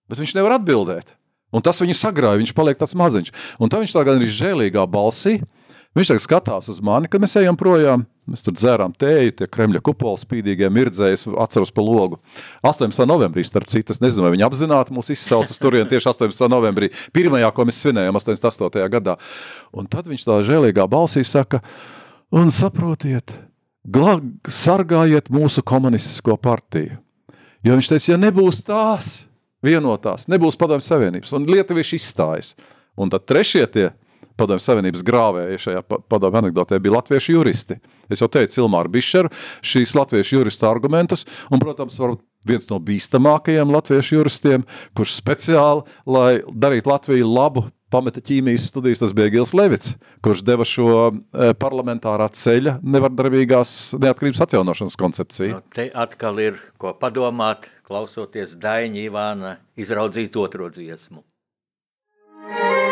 bet 0.10 0.22
viņš 0.22 0.36
nevar 0.38 0.60
atbildēt. 0.60 1.16
Un 1.56 1.64
tas 1.64 1.80
viņu 1.80 1.96
sagrāja, 1.98 2.42
viņš 2.42 2.56
paliek 2.56 2.80
tāds 2.80 2.98
maziņš. 2.98 3.32
Un 3.62 3.72
tā 3.72 3.80
viņš 3.82 3.94
tā 3.96 4.04
gan 4.06 4.20
arī 4.20 4.28
žēlīgā 4.34 4.84
balsī, 4.92 5.40
viņš 5.96 6.12
tagad 6.12 6.26
skatās 6.26 6.70
uz 6.74 6.82
mani, 6.84 7.08
kad 7.12 7.24
mēs 7.24 7.38
ejam 7.40 7.56
projām, 7.58 8.04
mēs 8.28 8.44
tur 8.44 8.56
dzērām 8.58 8.92
tēju, 9.00 9.36
tie 9.40 9.48
Kremļa 9.48 9.80
kupola 9.86 10.20
spīdīgie 10.20 10.68
mirdzējas, 10.74 11.28
atceros 11.46 11.72
pa 11.72 11.86
logu. 11.86 12.20
18. 12.66 13.06
novembrī, 13.08 13.46
starp 13.48 13.70
citu, 13.72 13.96
es 13.96 14.02
nezinu, 14.04 14.26
vai 14.26 14.34
viņi 14.36 14.48
apzināti 14.50 14.96
mūs 14.96 15.14
izsauca 15.16 15.56
uz 15.56 15.62
turieni 15.62 15.88
tieši 15.94 16.12
18. 16.12 16.50
novembrī, 16.52 16.92
pirmajā, 17.16 17.54
ko 17.56 17.68
mēs 17.70 17.80
svinējām 17.86 18.20
88. 18.20 18.90
gadā. 18.98 19.16
Un 19.72 19.88
tad 19.88 20.10
viņš 20.12 20.28
tā 20.28 20.42
žēlīgā 20.50 20.90
balsī 20.92 21.24
saka, 21.24 21.64
un 22.34 22.52
saprotiet, 22.54 23.34
glā, 23.86 24.18
sargājiet 24.48 25.30
mūsu 25.34 25.64
komunistisko 25.66 26.38
partiju. 26.42 26.98
Jo 27.66 27.78
viņš 27.78 27.92
teica, 27.92 28.12
ja 28.14 28.22
nebūs 28.22 28.62
tās, 28.66 29.14
vienotās, 29.66 30.28
nebūs 30.30 30.58
padomju 30.60 30.86
savienības, 30.86 31.34
un 31.38 31.48
lietuvieši 31.50 31.98
izstājas. 31.98 32.54
Un 32.96 33.10
tad 33.12 33.26
trešie 33.28 33.66
tie 33.74 33.88
padomju 34.40 34.64
savienības 34.64 35.04
grāvēji 35.06 35.62
šajā 35.66 35.82
padomju 36.12 36.42
anekdotē 36.42 36.80
bija 36.84 36.98
latviešu 36.98 37.38
juristi. 37.38 37.80
Es 38.12 38.22
jau 38.22 38.30
teicu 38.32 38.62
Ilmāru 38.62 38.92
Bišeru, 38.94 39.32
šīs 39.66 39.96
latviešu 39.98 40.40
juristu 40.40 40.68
argumentus, 40.70 41.26
un, 41.50 41.62
protams, 41.64 41.98
varbūt 42.02 42.24
viens 42.46 42.68
no 42.70 42.80
bīstamākajiem 42.84 43.74
latviešu 43.74 44.20
juristiem, 44.20 44.66
kurš 44.98 45.18
speciāli, 45.18 45.86
lai 46.06 46.30
darītu 46.52 46.92
Latviju 46.92 47.32
labu, 47.32 47.66
pameta 47.96 48.24
ķīmijas 48.24 48.68
studijas, 48.72 49.02
tas 49.04 49.14
bija 49.16 49.32
Gils 49.38 49.54
Levits, 49.56 49.96
kurš 50.26 50.44
deva 50.48 50.68
šo 50.68 50.90
e, 51.10 51.52
parlamentārā 51.60 52.28
ceļa 52.36 52.80
nevardarbīgās 52.84 53.96
neatkarības 54.04 54.44
atjaunošanas 54.46 55.00
koncepciju. 55.00 55.60
Nu, 55.60 55.64
te 55.76 55.88
atkal 56.06 56.44
ir 56.44 56.60
ko 56.82 56.96
padomāt, 57.00 57.70
klausoties 57.88 58.58
Daņa 58.62 59.06
Ivāna 59.08 59.56
izraudzīt 59.80 60.36
otro 60.42 60.72
dziesmu. 60.74 61.24
Dievs 62.46 62.85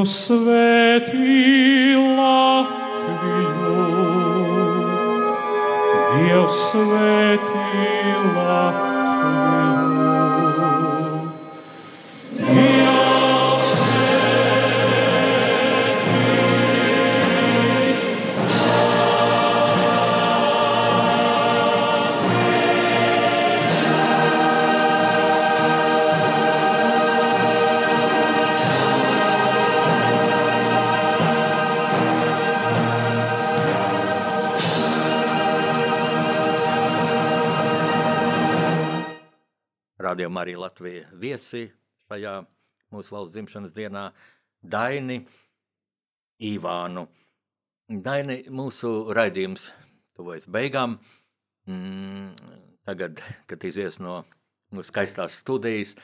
Dievs 0.00 0.30
Radījumā 40.40 40.56
arī 40.56 40.56
Latvija 40.56 41.08
viesi 41.12 41.68
šajā 42.08 42.40
mūsu 42.92 43.12
valsts 43.12 43.34
dzimšanas 43.34 43.72
dienā 43.74 44.10
Daini 44.62 45.20
Ivānu. 46.40 47.06
Daini, 47.90 48.44
mūsu 48.48 49.12
raidījums 49.12 49.70
tuvojas 50.16 50.46
beigām. 50.48 50.98
Mm, 51.68 52.32
tagad, 52.86 53.20
kad 53.46 53.64
izies 53.64 53.98
no 54.00 54.24
mūsu 54.72 54.88
skaistās 54.88 55.36
studijas, 55.42 55.96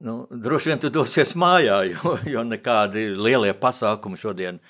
nu, 0.00 0.26
droši 0.30 0.70
vien 0.70 0.82
tu 0.82 0.90
dosies 0.92 1.34
mājā, 1.34 1.82
jo, 1.92 2.16
jo 2.28 2.44
nekādi 2.44 3.08
lielie 3.16 3.52
pasākumi 3.54 4.20
šodien 4.20 4.60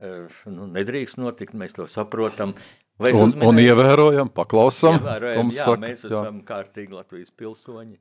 eh, 0.00 0.40
nu, 0.46 0.66
nedrīkst 0.72 1.18
notikt, 1.18 1.54
mēs 1.54 1.76
to 1.76 1.86
saprotam. 1.86 2.54
Un, 2.98 3.14
un 3.14 3.28
uzminēju? 3.28 3.70
ievērojam, 3.70 4.30
paklausam, 4.34 4.96
Ievērojam, 4.98 5.36
ko 5.36 5.42
mums 5.46 5.58
jā, 5.60 5.66
saka. 5.68 5.82
mēs 5.84 6.00
jā. 6.02 6.08
esam 6.10 6.40
kārtīgi 6.46 6.96
Latvijas 6.96 7.30
pilsoņi. 7.30 7.98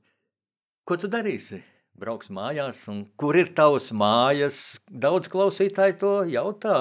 Ko 0.88 0.95
tu 0.95 1.09
darīsi? 1.11 1.57
Brauks 1.99 2.29
mājās, 2.31 2.85
un 2.88 3.01
kur 3.19 3.35
ir 3.35 3.49
tavs 3.57 3.89
mājas? 3.91 4.77
Daudz 4.88 5.27
klausītāji 5.27 5.97
to 5.99 6.11
jautā. 6.31 6.77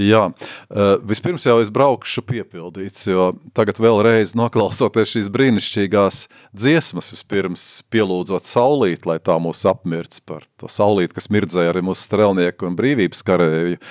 Jā, 0.00 0.22
uh, 0.30 0.94
vispirms 1.04 1.44
jau 1.44 1.58
es 1.60 1.68
braukšu 1.74 2.22
piepildīts, 2.24 3.02
jo 3.10 3.26
tagad 3.52 3.82
vēlreiz 3.84 4.32
noklausoties 4.38 5.12
šīs 5.12 5.28
brīnišķīgās 5.34 6.22
dziesmas, 6.56 7.10
vispirms 7.12 7.66
pielūdzot 7.92 8.48
saulīt, 8.48 9.04
lai 9.04 9.18
tā 9.20 9.36
mūs 9.42 9.66
apmirts 9.68 10.24
par 10.24 10.48
to 10.56 10.70
saulīt, 10.72 11.12
kas 11.12 11.28
mirdzēja 11.28 11.74
arī 11.74 11.84
mūsu 11.84 12.06
strelnieku 12.06 12.70
un 12.70 12.80
brīvības 12.80 13.26
karēju. 13.28 13.82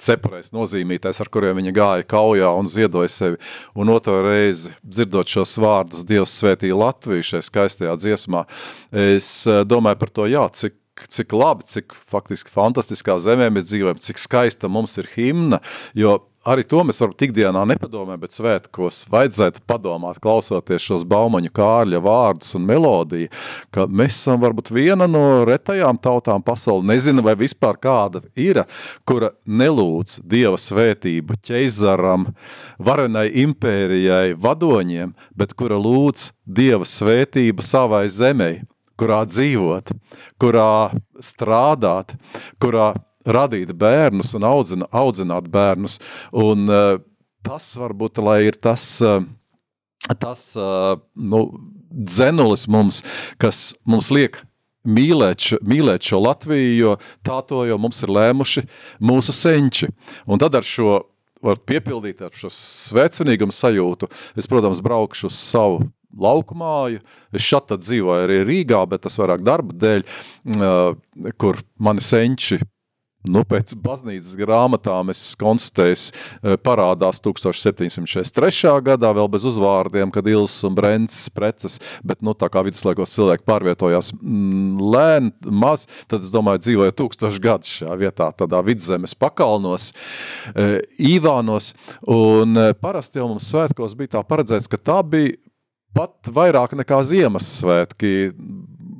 Cepurēs 0.00 0.52
nozīmītais, 0.56 1.20
ar 1.20 1.30
kuriem 1.32 1.60
viņa 1.60 1.74
gāja 1.76 2.08
kaujā 2.08 2.50
un 2.56 2.68
ziedoja 2.70 3.10
sevi. 3.12 3.40
Un 3.76 3.92
otro 3.92 4.20
reizi, 4.24 4.72
dzirdot 4.82 5.28
šos 5.28 5.56
vārdus, 5.60 6.06
Dievs 6.08 6.38
svētīja 6.40 6.78
Latviju 6.80 7.26
šajā 7.32 7.46
skaistajā 7.46 7.96
dziesmā, 8.00 8.46
es 8.90 9.32
eh, 9.46 9.62
domāju 9.68 10.00
par 10.00 10.14
to, 10.16 10.28
jā, 10.30 10.46
cik 10.56 10.78
cik 11.08 11.32
labi, 11.32 11.64
cik 11.64 11.94
faktiski 12.12 12.52
fantastiskā 12.52 13.14
zemē 13.22 13.46
mēs 13.54 13.70
dzīvojam, 13.70 14.00
cik 14.02 14.20
skaista 14.20 14.68
mums 14.68 14.98
ir 15.00 15.08
himna, 15.14 15.60
jo 15.96 16.18
arī 16.46 16.64
to 16.68 16.82
mēs 16.86 17.00
varam 17.02 17.14
ikdienā 17.26 17.62
nepadomē, 17.72 18.16
bet 18.20 18.34
svētkos 18.36 19.04
vajadzētu 19.12 19.62
padomāt, 19.68 20.20
klausoties 20.22 20.84
šos 20.86 21.04
baumaņu 21.08 21.52
kārļa 21.56 22.00
vārdus 22.04 22.54
un 22.56 22.64
melodiju, 22.68 23.30
ka 23.74 23.86
mēs 23.86 24.16
esam 24.16 24.40
varbūt 24.42 24.72
viena 24.74 25.08
no 25.10 25.44
retajām 25.48 26.00
tautām 26.00 26.44
pasauli, 26.44 26.88
nezinu 26.92 27.24
vai 27.26 27.36
vispār 27.40 27.78
kāda 27.80 28.24
ir, 28.38 28.62
kura 29.04 29.32
nelūdz 29.44 30.20
Dieva 30.30 30.58
svētību 30.60 31.36
ķeizaram, 31.44 32.28
varenai 32.78 33.28
impērijai, 33.44 34.36
vadoņiem, 34.40 35.14
bet 35.36 35.54
kura 35.58 35.80
lūdz 35.80 36.30
Dieva 36.46 36.88
svētību 36.88 37.64
savai 37.64 38.06
zemei, 38.12 38.62
kurā 39.00 39.22
dzīvot, 39.28 39.92
kurā 40.40 40.72
strādāt, 41.24 42.16
kurā 42.60 42.92
radīt 43.26 43.72
bērnus 43.76 44.34
un 44.38 44.46
audzina, 44.48 44.88
audzināt 44.92 45.48
bērnus. 45.52 45.98
Un 46.32 46.68
uh, 46.70 47.00
tas 47.46 47.72
varbūt, 47.80 48.20
ir 48.44 48.58
tas, 48.60 48.86
uh, 49.04 49.24
tas 50.18 50.44
uh, 50.58 50.96
nu, 51.14 51.44
dzenulis 51.90 52.66
mums, 52.68 53.02
kas 53.40 53.74
mums 53.84 54.10
liek 54.14 54.42
mīlēt 54.84 55.60
mīlēt 55.60 56.06
šo 56.08 56.22
Latviju, 56.24 56.76
jo 56.78 56.96
tā 57.26 57.40
to 57.44 57.64
jau 57.68 57.76
mums 57.78 58.00
ir 58.02 58.12
lēmuši 58.16 58.64
mūsu 59.04 59.34
senči. 59.36 59.90
Un 60.26 60.40
tad 60.40 60.56
ar 60.56 60.64
šo 60.64 61.02
var 61.44 61.60
piepildīt 61.64 62.20
ar 62.24 62.34
šo 62.36 62.50
svecinīgumu 62.52 63.52
sajūtu. 63.54 64.08
Es, 64.36 64.48
protams, 64.48 64.82
braukšu 64.84 65.28
uz 65.30 65.38
savu 65.40 65.86
lauku 66.20 66.56
māju. 66.58 67.00
Es 67.32 67.44
šeit 67.46 67.72
dzīvoju 67.80 68.26
arī 68.26 68.40
Rīgā, 68.48 68.82
bet 68.90 69.04
tas 69.06 69.16
vairāk 69.20 69.44
darba 69.46 69.76
dēļ, 69.84 70.04
kur 71.40 71.60
mani 71.78 72.04
senči 72.04 72.60
Nu, 73.28 73.42
pēc 73.44 73.74
baznīcas 73.76 74.32
grāmatām 74.40 75.10
es 75.12 75.34
konstatēju, 75.36 75.96
eh, 76.40 76.54
parādās 76.56 77.20
1743. 77.20 78.80
gadā, 78.80 79.10
vēl 79.12 79.28
bez 79.28 79.44
uzvārdiem, 79.44 80.08
kad 80.10 80.24
Ilses 80.24 80.64
un 80.64 80.74
Brents 80.74 81.28
preces, 81.28 81.76
bet 82.02 82.22
nu, 82.22 82.32
tā 82.32 82.48
kā 82.48 82.64
viduslaikos 82.64 83.12
cilvēki 83.12 83.44
pārvietojās 83.44 84.14
mm, 84.16 84.80
lēni, 84.80 85.32
maz, 85.52 85.84
tad 86.08 86.24
es 86.24 86.32
domāju, 86.32 86.64
dzīvoju 86.64 86.96
tūkstoši 86.96 87.44
gadus 87.44 87.74
šajā 87.82 87.98
vietā, 88.00 88.30
tādā 88.32 88.62
vidzemes 88.64 89.12
pakalnos, 89.14 89.92
e, 90.54 90.80
Īvānos, 91.10 91.74
un 92.08 92.56
e, 92.56 92.72
parasti 92.72 93.20
jau 93.20 93.28
mums 93.28 93.52
svētkos 93.52 93.98
bija 94.00 94.16
tā 94.16 94.24
paredzēts, 94.24 94.70
ka 94.70 94.80
tā 94.80 95.00
bija 95.04 95.36
pat 95.96 96.30
vairāk 96.30 96.72
nekā 96.78 97.02
Ziemassvētki, 97.04 98.12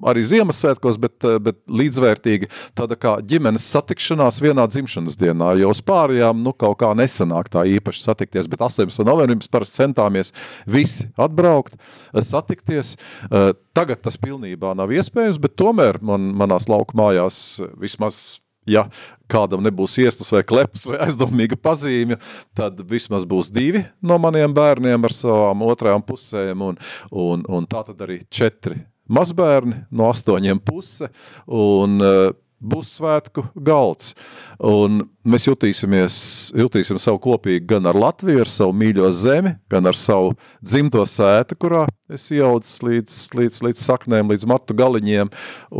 arī 0.06 0.24
Ziemassvētkos, 0.26 0.98
bet, 1.00 1.16
eh, 1.24 1.38
bet 1.42 1.58
līdzvērtīgi 1.68 2.50
tāda 2.78 2.98
kā 2.98 3.16
ģimenes 3.22 3.66
satikšanās 3.74 4.40
vienā 4.42 4.66
dzimšanas 4.70 5.18
dienā, 5.20 5.52
jo 5.60 5.70
uz 5.70 5.80
pārējām, 5.80 6.42
nu, 6.44 6.52
kaut 6.52 6.78
kā 6.82 6.92
nesanāk 6.96 7.50
tā 7.52 7.64
īpaši 7.78 8.04
satikties, 8.04 8.48
bet 8.50 8.60
18. 8.60 9.04
novembrī 9.04 9.40
mēs 9.40 9.50
parasti 9.50 9.82
centāmies 9.82 10.32
visi 10.66 11.08
atbraukt, 11.18 11.74
eh, 12.14 12.20
satikties. 12.20 12.96
Eh, 13.30 13.52
Tagad 13.70 14.02
tas 14.02 14.16
pilnībā 14.18 14.74
nav 14.74 14.90
iespējams, 14.90 15.38
bet 15.38 15.54
tomēr 15.54 16.02
man, 16.02 16.34
manās 16.34 16.66
lauku 16.68 16.96
mājās 16.98 17.60
vismaz 17.78 18.40
ja 18.68 18.86
kādam 19.30 19.62
nebūs 19.64 19.96
iestas 20.02 20.30
vai 20.34 20.42
klepas 20.46 20.86
vai 20.88 21.00
aizdomīga 21.06 21.58
pazīme, 21.60 22.18
tad 22.56 22.80
vismaz 22.90 23.26
būs 23.28 23.50
divi 23.54 23.84
no 24.02 24.18
maniem 24.22 24.54
bērniem 24.56 25.06
ar 25.06 25.14
savām 25.14 25.64
otrajām 25.66 26.04
pusēm, 26.06 26.66
un, 26.70 26.80
un, 27.10 27.44
un 27.48 27.68
tā 27.70 27.84
tad 27.86 28.02
arī 28.06 28.20
četri 28.30 28.80
mazbērni 29.10 29.84
no 29.90 30.10
astoņiem 30.10 30.62
puse, 30.64 31.10
un 31.46 31.98
uh, 32.04 32.30
būs 32.60 32.92
svētku 32.98 33.46
galds. 33.56 34.12
Un 34.60 35.02
mēs 35.24 35.46
jutīsimies, 35.48 36.18
jutīsim 36.60 37.00
savu 37.00 37.20
kopīgi 37.24 37.64
gan 37.72 37.88
ar 37.88 37.98
Latviju, 37.98 38.44
ar 38.44 38.52
savu 38.52 38.76
mīļo 38.76 39.08
zemi, 39.16 39.56
gan 39.72 39.88
ar 39.88 39.98
savu 39.98 40.34
dzimto 40.60 41.04
sētu, 41.08 41.56
kurā 41.60 41.86
es 42.12 42.28
iaudzis 42.34 42.84
līdz, 42.84 43.18
līdz, 43.40 43.64
līdz 43.68 43.88
saknēm, 43.88 44.30
līdz 44.34 44.46
matu 44.50 44.76
galiņiem, 44.76 45.32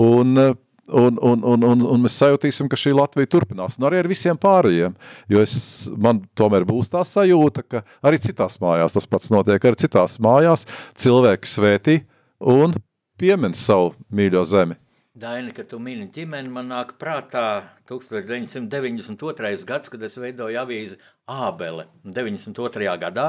un 0.09 0.45
uh, 0.49 0.59
un, 0.91 1.19
un, 1.23 1.43
un, 1.47 1.63
un, 1.63 1.83
un 1.87 2.01
mēs 2.03 2.17
sajutīsim, 2.19 2.67
ka 2.71 2.79
šī 2.79 2.91
Latvija 2.99 3.31
turpinās, 3.31 3.77
un 3.79 3.87
arī 3.87 4.01
ar 4.03 4.09
visiem 4.11 4.39
pārējiem, 4.41 4.97
jo 5.31 5.43
es, 5.45 5.55
man 5.95 6.25
tomēr 6.39 6.67
būs 6.67 6.91
tā 6.91 7.05
sajūta, 7.07 7.63
ka 7.63 7.85
arī 8.03 8.19
citās 8.23 8.59
mājās 8.63 8.97
tas 8.97 9.07
pats 9.07 9.31
notiek, 9.31 9.63
arī 9.63 9.79
citās 9.85 10.19
mājās 10.23 10.67
cilvēki 10.99 11.51
svētī 11.51 11.97
un 12.43 12.75
piemin 13.21 13.55
savu 13.57 13.93
mīļo 14.17 14.45
zemi. 14.49 14.77
Daini, 15.21 15.53
kad 15.53 15.67
tu 15.69 15.81
mini 15.83 16.07
ģimeni, 16.15 16.49
man 16.55 16.71
nāk 16.71 16.95
prātā 17.01 17.63
1992. 17.91 19.65
gads, 19.69 19.91
kad 19.93 20.05
es 20.07 20.15
veidoju 20.17 20.61
avīzi 20.61 20.97
Ābele. 21.31 21.85
92. 22.07 22.87
gadā 23.03 23.27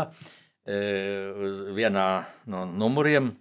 e, 0.64 0.78
vienā 1.76 2.06
no 2.54 2.64
numuriem 2.70 3.32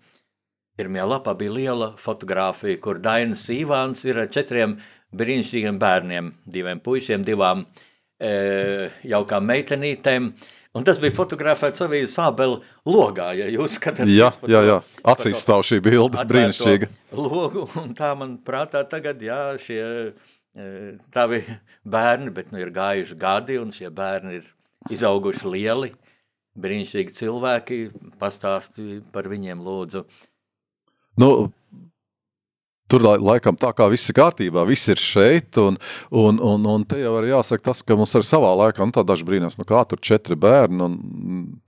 pirmajā 0.80 1.07
lapā 1.12 1.36
bija 1.36 1.53
liela 1.55 1.90
fotografija, 2.01 2.80
kur 2.80 2.98
Dainis 3.05 3.44
Ivāns 3.53 4.03
ir 4.09 4.22
ar 4.24 4.32
četriem 4.32 4.78
brīnišķīgiem 5.16 5.78
bērniem, 5.78 6.32
diviem 6.48 6.80
puišiem, 6.82 7.26
divām 7.26 7.66
e, 7.66 8.88
jaukām 9.12 9.46
meitenītēm. 9.53 10.32
Un 10.79 10.85
tas 10.87 11.01
bija 11.03 11.14
fotografēts 11.16 11.83
avīzes 11.83 12.12
Ābele 12.23 12.61
logā, 12.87 13.33
ja 13.35 13.49
jūs 13.51 13.75
skatāties 13.81 14.14
Jā, 14.14 14.29
jā, 14.47 14.61
jā, 14.68 14.77
acīs 15.12 15.41
stāv 15.43 15.64
šī 15.66 15.81
bilde, 15.83 16.23
brīnišķīga. 16.31 16.89
Logu, 17.18 17.64
un 17.81 17.91
tā 17.99 18.12
man 18.18 18.37
prātā 18.47 18.85
tagad, 18.87 19.18
jā, 19.25 19.41
šie 19.59 19.83
e, 19.83 20.68
tavi 21.11 21.43
bērni, 21.83 22.31
bet 22.37 22.55
nu 22.55 22.62
ir 22.62 22.71
gājuši 22.77 23.18
gadi, 23.18 23.59
un 23.59 23.75
šie 23.75 23.91
bērni 23.91 24.39
ir 24.39 24.47
izauguši 24.95 25.51
lieli, 25.57 25.91
brīnišķīgi 26.62 27.18
cilvēki, 27.18 27.81
pastāsti 28.23 29.01
par 29.11 29.27
viņiem 29.33 29.66
lūdzu. 29.66 30.05
Nu, 31.18 31.33
tur 32.91 33.05
lai- 33.07 33.18
laikam 33.22 33.57
tā 33.59 33.70
kā 33.76 33.86
viss 33.93 34.11
ir 34.11 34.18
kārtībā, 34.18 34.64
viss 34.68 34.91
ir 34.93 35.01
šeit, 35.01 35.59
un, 35.62 35.78
un, 36.11 36.41
un, 36.43 36.68
un 36.74 36.86
te 36.88 37.01
jau 37.01 37.14
arī 37.20 37.32
jāsaka 37.32 37.70
tas, 37.70 37.82
ka 37.86 37.97
mums 37.99 38.14
arī 38.18 38.26
savā 38.26 38.53
laikā, 38.64 38.84
nu 38.86 38.97
tā 38.97 39.05
daži 39.07 39.26
brīnās, 39.28 39.59
nu 39.61 39.66
kā 39.68 39.82
tur 39.88 40.03
četri 40.03 40.38
bērni, 40.41 40.80
un 40.86 40.97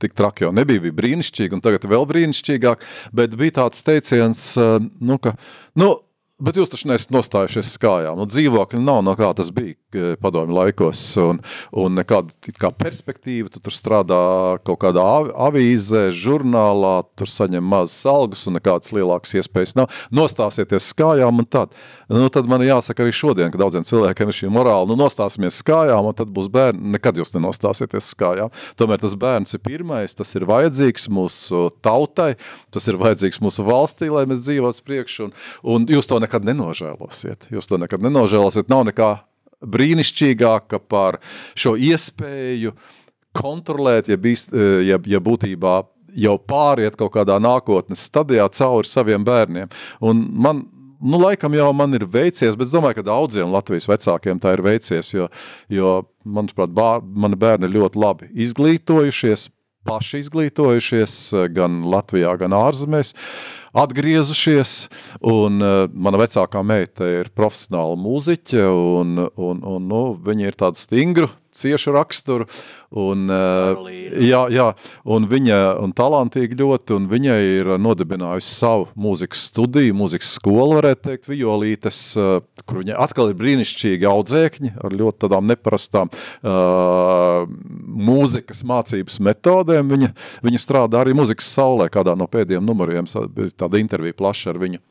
tik 0.03 0.17
traki 0.19 0.47
jau 0.49 0.53
nebija, 0.57 0.83
bija 0.89 0.99
brīnišķīgi, 1.01 1.59
un 1.59 1.65
tagad 1.65 1.87
vēl 1.91 2.09
brīnišķīgāk, 2.11 2.89
bet 3.17 3.37
bija 3.39 3.61
tāds 3.63 3.85
teiciens, 3.87 4.49
eh, 4.59 4.79
nu, 5.01 5.19
ka, 5.23 5.37
nu, 5.79 5.95
Bet 6.43 6.57
jūs 6.59 6.73
taču 6.73 6.89
neesat 6.91 7.13
nostājušies 7.15 7.69
uz 7.71 7.79
kājām. 7.79 8.19
Nu, 8.19 8.27
dzīvokļi 8.27 8.81
nav 8.83 9.03
no 9.07 9.13
kā 9.19 9.29
tas 9.39 9.53
bija 9.55 10.17
padomju 10.19 10.57
laikos, 10.57 11.01
un, 11.23 11.39
un 11.79 11.95
nekāda 12.01 12.33
kā 12.59 12.73
perspektīva. 12.75 13.51
Tu 13.53 13.61
tur 13.63 13.75
strādā 13.77 14.19
kaut 14.67 14.81
kādā 14.83 15.05
av- 15.07 15.31
avīzē, 15.51 16.09
žurnālā, 16.17 17.05
tur 17.15 17.31
saņem 17.31 17.63
mazas 17.63 18.01
algas 18.11 18.43
un 18.51 18.57
nekādas 18.59 18.91
lielākas 18.97 19.37
iespējas 19.39 19.77
nav. 19.79 19.93
Nostāsieties 20.11 20.89
uz 20.89 20.97
kājām, 20.99 21.45
un 21.45 21.47
tad, 21.47 21.77
nu, 22.11 22.27
tad 22.33 22.51
man 22.51 22.65
jāsaka 22.67 23.05
arī 23.05 23.15
šodien, 23.15 23.53
ka 23.55 23.61
daudziem 23.63 23.87
cilvēkiem 23.87 24.33
ir 24.33 24.39
šī 24.41 24.51
morāla. 24.51 24.89
Nu, 24.91 24.99
nostāsimies 24.99 25.61
uz 25.61 25.67
kājām, 25.71 26.11
un 26.11 26.19
tad 26.19 26.33
būs 26.35 26.51
bērni. 26.51 26.95
Nekad 26.97 27.23
jūs 27.23 27.35
nenostāsieties 27.37 28.09
uz 28.11 28.19
kājām. 28.19 28.51
Tomēr 28.81 29.05
tas 29.05 29.15
bērns 29.15 29.55
ir 29.55 29.63
pirmais, 29.63 30.19
tas 30.19 30.35
ir 30.35 30.49
vajadzīgs 30.49 31.07
mūsu 31.13 31.69
tautai, 31.85 32.33
tas 32.75 32.91
ir 32.91 32.99
vajadzīgs 32.99 33.39
mūsu 33.45 33.69
valstī, 33.69 34.11
lai 34.11 34.27
mēs 34.27 34.43
dzīvotu 34.49 34.87
priekšu, 34.89 35.29
un, 35.29 35.37
un 35.77 35.87
jūs 35.93 36.09
to 36.11 36.19
nekad 36.19 36.32
nenožēlosiet. 36.41 37.51
Jūs 37.53 37.69
to 37.69 37.77
nekad 37.83 38.01
nenožēlosiet. 38.01 38.71
Nav 38.73 38.87
nekā 38.89 39.13
brīnišķīgāka 39.63 40.81
par 40.89 41.21
šo 41.55 41.77
iespēju 41.77 42.73
kontrolēt, 43.37 44.09
ja, 44.13 44.19
bīst, 44.21 44.53
ja, 44.53 44.99
ja 44.99 45.21
būtībā 45.23 45.77
jau 46.13 46.37
pāriet 46.49 46.97
kaut 47.01 47.15
kādā 47.15 47.39
nākotnes 47.41 48.03
stadijā 48.09 48.49
cauri 48.53 48.89
saviem 48.89 49.25
bērniem. 49.25 49.71
Un 50.05 50.21
man, 50.45 50.65
nu, 51.01 51.21
laikam 51.23 51.55
jau 51.57 51.71
man 51.77 51.97
ir 51.97 52.05
veicies, 52.05 52.57
bet 52.59 52.69
es 52.69 52.75
domāju, 52.75 53.01
ka 53.01 53.09
daudziem 53.09 53.53
Latvijas 53.53 53.89
vecākiem 53.91 54.43
tā 54.43 54.57
ir 54.57 54.65
veicies, 54.67 55.15
jo, 55.15 55.31
jo 55.73 55.97
manuprāt, 56.25 56.75
bā, 56.75 56.95
mani 57.01 57.39
bērni 57.39 57.69
ir 57.69 57.79
ļoti 57.79 58.03
labi 58.03 58.31
izglītojušies, 58.47 59.49
paši 59.89 60.23
izglītojušies 60.23 61.17
gan 61.57 61.83
Latvijā, 61.91 62.37
gan 62.39 62.55
ārzemēs, 62.55 63.17
atgriezušies, 63.73 64.75
un 65.33 65.63
uh, 65.65 65.85
mana 65.93 66.21
vecākā 66.21 66.63
meita 66.67 67.09
ir 67.09 67.31
profesionāla 67.37 67.97
mūziķe, 68.01 68.67
un, 68.69 69.23
un, 69.37 69.63
un 69.75 69.89
nu, 69.89 70.03
viņa 70.27 70.51
ir 70.51 70.59
tāda 70.61 70.81
stingra, 70.81 71.31
ciešu 71.57 71.93
raksturu, 71.95 72.47
un, 72.91 73.27
Karolīna. 73.29 74.23
jā, 74.25 74.43
jā, 74.53 74.67
un 75.05 75.27
viņa 75.31 75.59
un 75.83 75.95
talantīgi 75.97 76.59
ļoti, 76.61 76.97
un 76.97 77.09
viņa 77.11 77.37
ir 77.47 77.73
nodibinājusi 77.83 78.53
savu 78.53 78.89
mūzikas 78.99 79.47
studiju, 79.51 79.97
mūzikas 79.99 80.35
skolu, 80.39 80.79
varētu 80.81 81.09
teikt, 81.11 81.29
violītes, 81.31 82.01
uh, 82.21 82.39
kur 82.67 82.83
viņa 82.83 82.99
atkal 83.05 83.33
ir 83.33 83.39
brīnišķīgi 83.41 84.09
audzēkņi 84.09 84.75
ar 84.83 84.97
ļoti 85.01 85.25
tādām 85.27 85.51
neparastām 85.51 86.13
uh, 86.13 87.49
mūzikas 88.13 88.65
mācības 88.69 89.21
metodēm. 89.29 89.93
Viņa, 89.93 90.13
viņa 90.45 90.63
strādā 90.63 91.03
arī 91.03 91.17
mūzikas 91.19 91.53
saulē, 91.53 91.91
kādā 91.93 92.17
no 92.19 92.29
pēdējiem 92.31 92.65
numuriem, 92.65 93.11
bija 93.35 93.53
tāda 93.65 93.81
intervija 93.83 94.17
plaša 94.17 94.53
ar 94.55 94.63
viņu. 94.63 94.83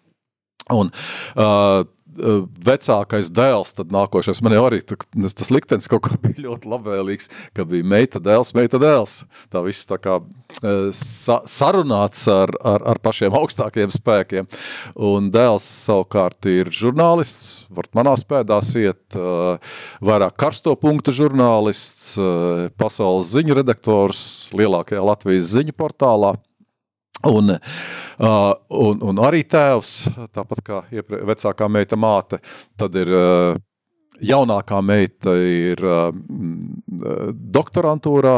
Un, 0.72 0.92
uh, 1.36 1.82
vecākais 2.12 3.30
dēls, 3.32 3.74
tad 3.78 3.94
nākošais, 3.94 4.42
man 4.44 4.56
jau 4.56 4.66
arī 4.68 4.82
tas 4.84 5.52
liktenis 5.54 5.90
kaut 5.92 6.04
kā 6.08 6.18
bija 6.24 6.48
ļoti 6.48 6.72
labvēlīgs, 6.72 7.30
ka 7.56 7.66
bija 7.68 7.88
meita 7.88 8.22
dēls, 8.24 8.54
meita 8.58 8.80
dēls. 8.82 9.22
Tā 9.52 9.64
viss 9.66 9.88
tā 9.90 10.00
kā 10.02 10.18
uh, 10.20 10.90
sa 10.96 11.40
sarunāts 11.50 12.28
ar, 12.32 12.54
ar, 12.60 12.86
ar 12.94 13.02
pašiem 13.04 13.36
augstākiem 13.38 13.94
spēkiem. 13.94 14.50
Un 14.96 15.32
dēls 15.34 15.66
savukārt 15.88 16.50
ir 16.52 16.72
žurnālists, 16.76 17.66
var 17.72 17.90
manās 17.98 18.26
pēdās 18.28 18.74
iet, 18.82 19.04
uh, 19.16 19.58
vairāk 20.04 20.38
karsto 20.42 20.76
punktu 20.80 21.14
žurnālists, 21.16 22.16
pasaules 22.80 23.32
ziņu 23.32 23.56
redaktors 23.62 24.24
lielākajā 24.58 25.04
Latvijas 25.06 25.52
ziņu 25.56 25.76
portālā. 25.78 26.36
Un, 27.30 27.54
un, 28.22 29.02
un 29.12 29.20
arī 29.22 29.44
tēvs, 29.50 29.92
tāpat 30.34 30.62
kā 30.66 30.80
iepre, 30.94 31.22
vecākā 31.30 31.68
meita 31.70 32.00
māte, 32.00 32.40
tad 32.80 32.96
ir 32.98 33.12
jaunākā 34.22 34.82
meita 34.86 35.36
ir 35.38 35.84
doktorantūrā, 37.58 38.36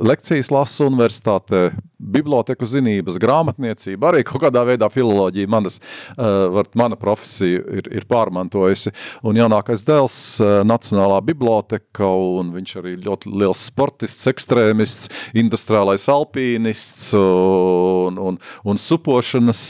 lekcijas 0.00 0.50
lasa 0.54 0.86
universitātē, 0.88 1.68
biblioteku 2.04 2.66
zinības, 2.68 3.16
grāmatniecība, 3.22 4.10
arī 4.10 4.24
kaut 4.28 4.42
kādā 4.42 4.60
veidā 4.68 4.88
filoloģija 4.92 5.48
manas, 5.48 5.78
uh, 6.18 6.50
var, 6.52 6.68
mana 6.76 6.98
profesija 7.00 7.62
ir, 7.78 7.88
ir 8.00 8.04
pārmantojusi. 8.10 8.92
Un 9.24 9.38
jaunākais 9.40 9.84
dēls 9.88 10.16
uh, 10.42 10.58
Nacionālā 10.68 11.20
biblioteka, 11.24 12.04
un 12.08 12.52
viņš 12.56 12.74
arī 12.82 12.94
ļoti 13.06 13.32
liels 13.32 13.64
sportists, 13.70 14.28
ekstrēmists, 14.30 15.08
industriālais 15.40 16.04
alpīnists 16.12 17.12
un, 17.18 18.20
un, 18.20 18.38
un 18.64 18.80
supošanas 18.80 19.62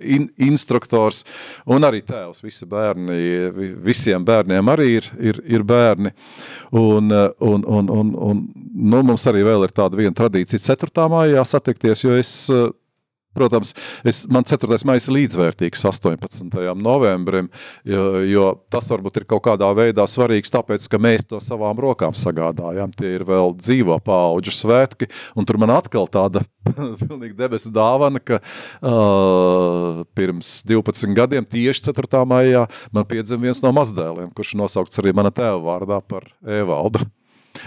in, 0.00 0.28
instruktors, 0.44 1.22
un 1.66 1.88
arī 1.88 2.02
tēvs, 2.06 2.42
visi 2.44 2.68
bērni, 2.68 3.18
vi- 3.56 3.72
visiem 3.88 4.24
bērniem 4.28 4.72
arī 4.72 4.88
ir, 4.98 5.08
ir, 5.20 5.40
ir 5.58 5.64
bērni. 5.68 6.12
Un, 6.72 7.12
un, 7.12 7.64
un, 7.68 7.90
un, 7.92 8.12
un 8.16 8.38
nu, 8.72 9.01
mums 9.06 9.26
arī 9.30 9.44
vēl 9.46 9.66
ir 9.66 9.74
tāda 9.74 9.98
viena 9.98 10.14
tradīcija 10.16 10.62
4. 10.72 11.08
maijā 11.12 11.42
satikties, 11.48 12.04
jo 12.04 12.14
es, 12.18 12.32
uh, 12.52 12.70
protams, 13.36 13.72
es, 14.04 14.22
man 14.30 14.44
4. 14.48 14.78
maijs 14.88 15.08
ir 15.08 15.16
līdzvērtīgs 15.16 15.84
18. 15.88 16.52
novembrim, 16.78 17.48
jo, 17.88 18.02
jo 18.28 18.48
tas 18.72 18.88
varbūt 18.92 19.22
ir 19.22 19.28
kaut 19.30 19.44
kādā 19.46 19.70
veidā 19.76 20.04
svarīgs 20.08 20.52
tāpēc, 20.52 20.88
ka 20.90 21.00
mēs 21.02 21.26
to 21.28 21.40
savām 21.42 21.78
rokām 21.80 22.16
sagādājam. 22.16 22.92
Tie 22.96 23.14
ir 23.16 23.26
vēl 23.28 23.54
dzīvo 23.58 23.98
paauģu 24.04 24.54
svētki, 24.56 25.08
un 25.36 25.48
tur 25.48 25.60
man 25.62 25.74
atkal 25.78 26.08
tāda 26.12 26.44
pilnīgi 27.02 27.34
debesu 27.38 27.72
dāvana, 27.74 28.20
ka 28.20 28.42
uh, 28.42 30.04
pirms 30.16 30.60
12 30.68 31.16
gadiem 31.16 31.48
tieši 31.48 31.88
4. 31.90 32.22
maijā 32.28 32.66
man 32.92 33.08
piedzima 33.08 33.48
viens 33.48 33.64
no 33.64 33.72
mazdēliem, 33.76 34.30
kurš 34.36 34.54
nosaukts 34.60 35.02
arī 35.02 35.16
mana 35.16 35.32
tēva 35.34 35.60
vārdā 35.64 36.02
par 36.04 36.28
Evaldu. 36.44 37.06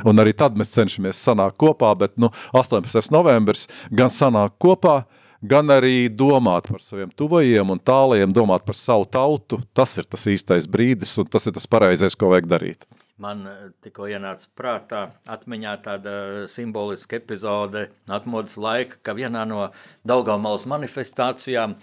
Un 0.08 0.22
arī 0.22 0.36
tad 0.38 0.58
mēs 0.60 0.74
cenšamies 0.76 1.22
sanākt 1.28 1.60
kopā, 1.62 1.94
bet 2.00 2.18
nu, 2.22 2.32
18. 2.54 3.12
novembris 3.14 3.68
gan 3.92 4.14
sanāk 4.14 4.58
kopā, 4.62 5.04
gan 5.46 5.70
arī 5.74 6.10
domāt 6.10 6.70
par 6.72 6.84
saviem 6.84 7.12
tuvajiem 7.16 7.74
un 7.76 7.82
tālajiem, 7.82 8.34
domāt 8.34 8.66
par 8.66 8.78
savu 8.80 9.08
tautu. 9.10 9.62
Tas 9.76 9.98
ir 10.00 10.08
tas 10.10 10.28
īstais 10.32 10.70
brīdis 10.70 11.18
un 11.22 11.30
tas 11.30 11.46
ir 11.48 11.56
tas 11.56 11.68
pareizais, 11.70 12.18
ko 12.18 12.32
vajag 12.34 12.50
darīt. 12.52 12.88
Man 13.22 13.46
eh, 13.48 13.60
tikko 13.84 14.10
ienāca 14.12 14.50
prātā 14.60 15.06
atmiņā 15.32 15.76
tāda 15.86 16.16
simboliska 16.52 17.16
epizode 17.22 17.86
atmodas 18.12 18.58
laika, 18.60 19.00
ka 19.00 19.16
vienā 19.16 19.46
no 19.48 19.70
Daugavmalas 20.08 20.66
manifestācijām 20.68 21.78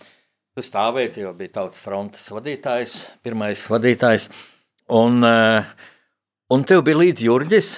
tu 0.53 0.65
stāvēji, 0.65 1.23
jo 1.25 1.33
bija 1.37 1.55
tautas 1.55 1.81
frontes 1.81 2.27
vadītājs, 2.35 2.99
pirmais 3.25 3.65
vadītājs, 3.73 4.29
un, 4.93 5.25
eh, 5.25 5.65
un 6.53 6.69
tev 6.69 6.85
bija 6.85 7.01
līdz 7.01 7.25
Jurģis, 7.25 7.73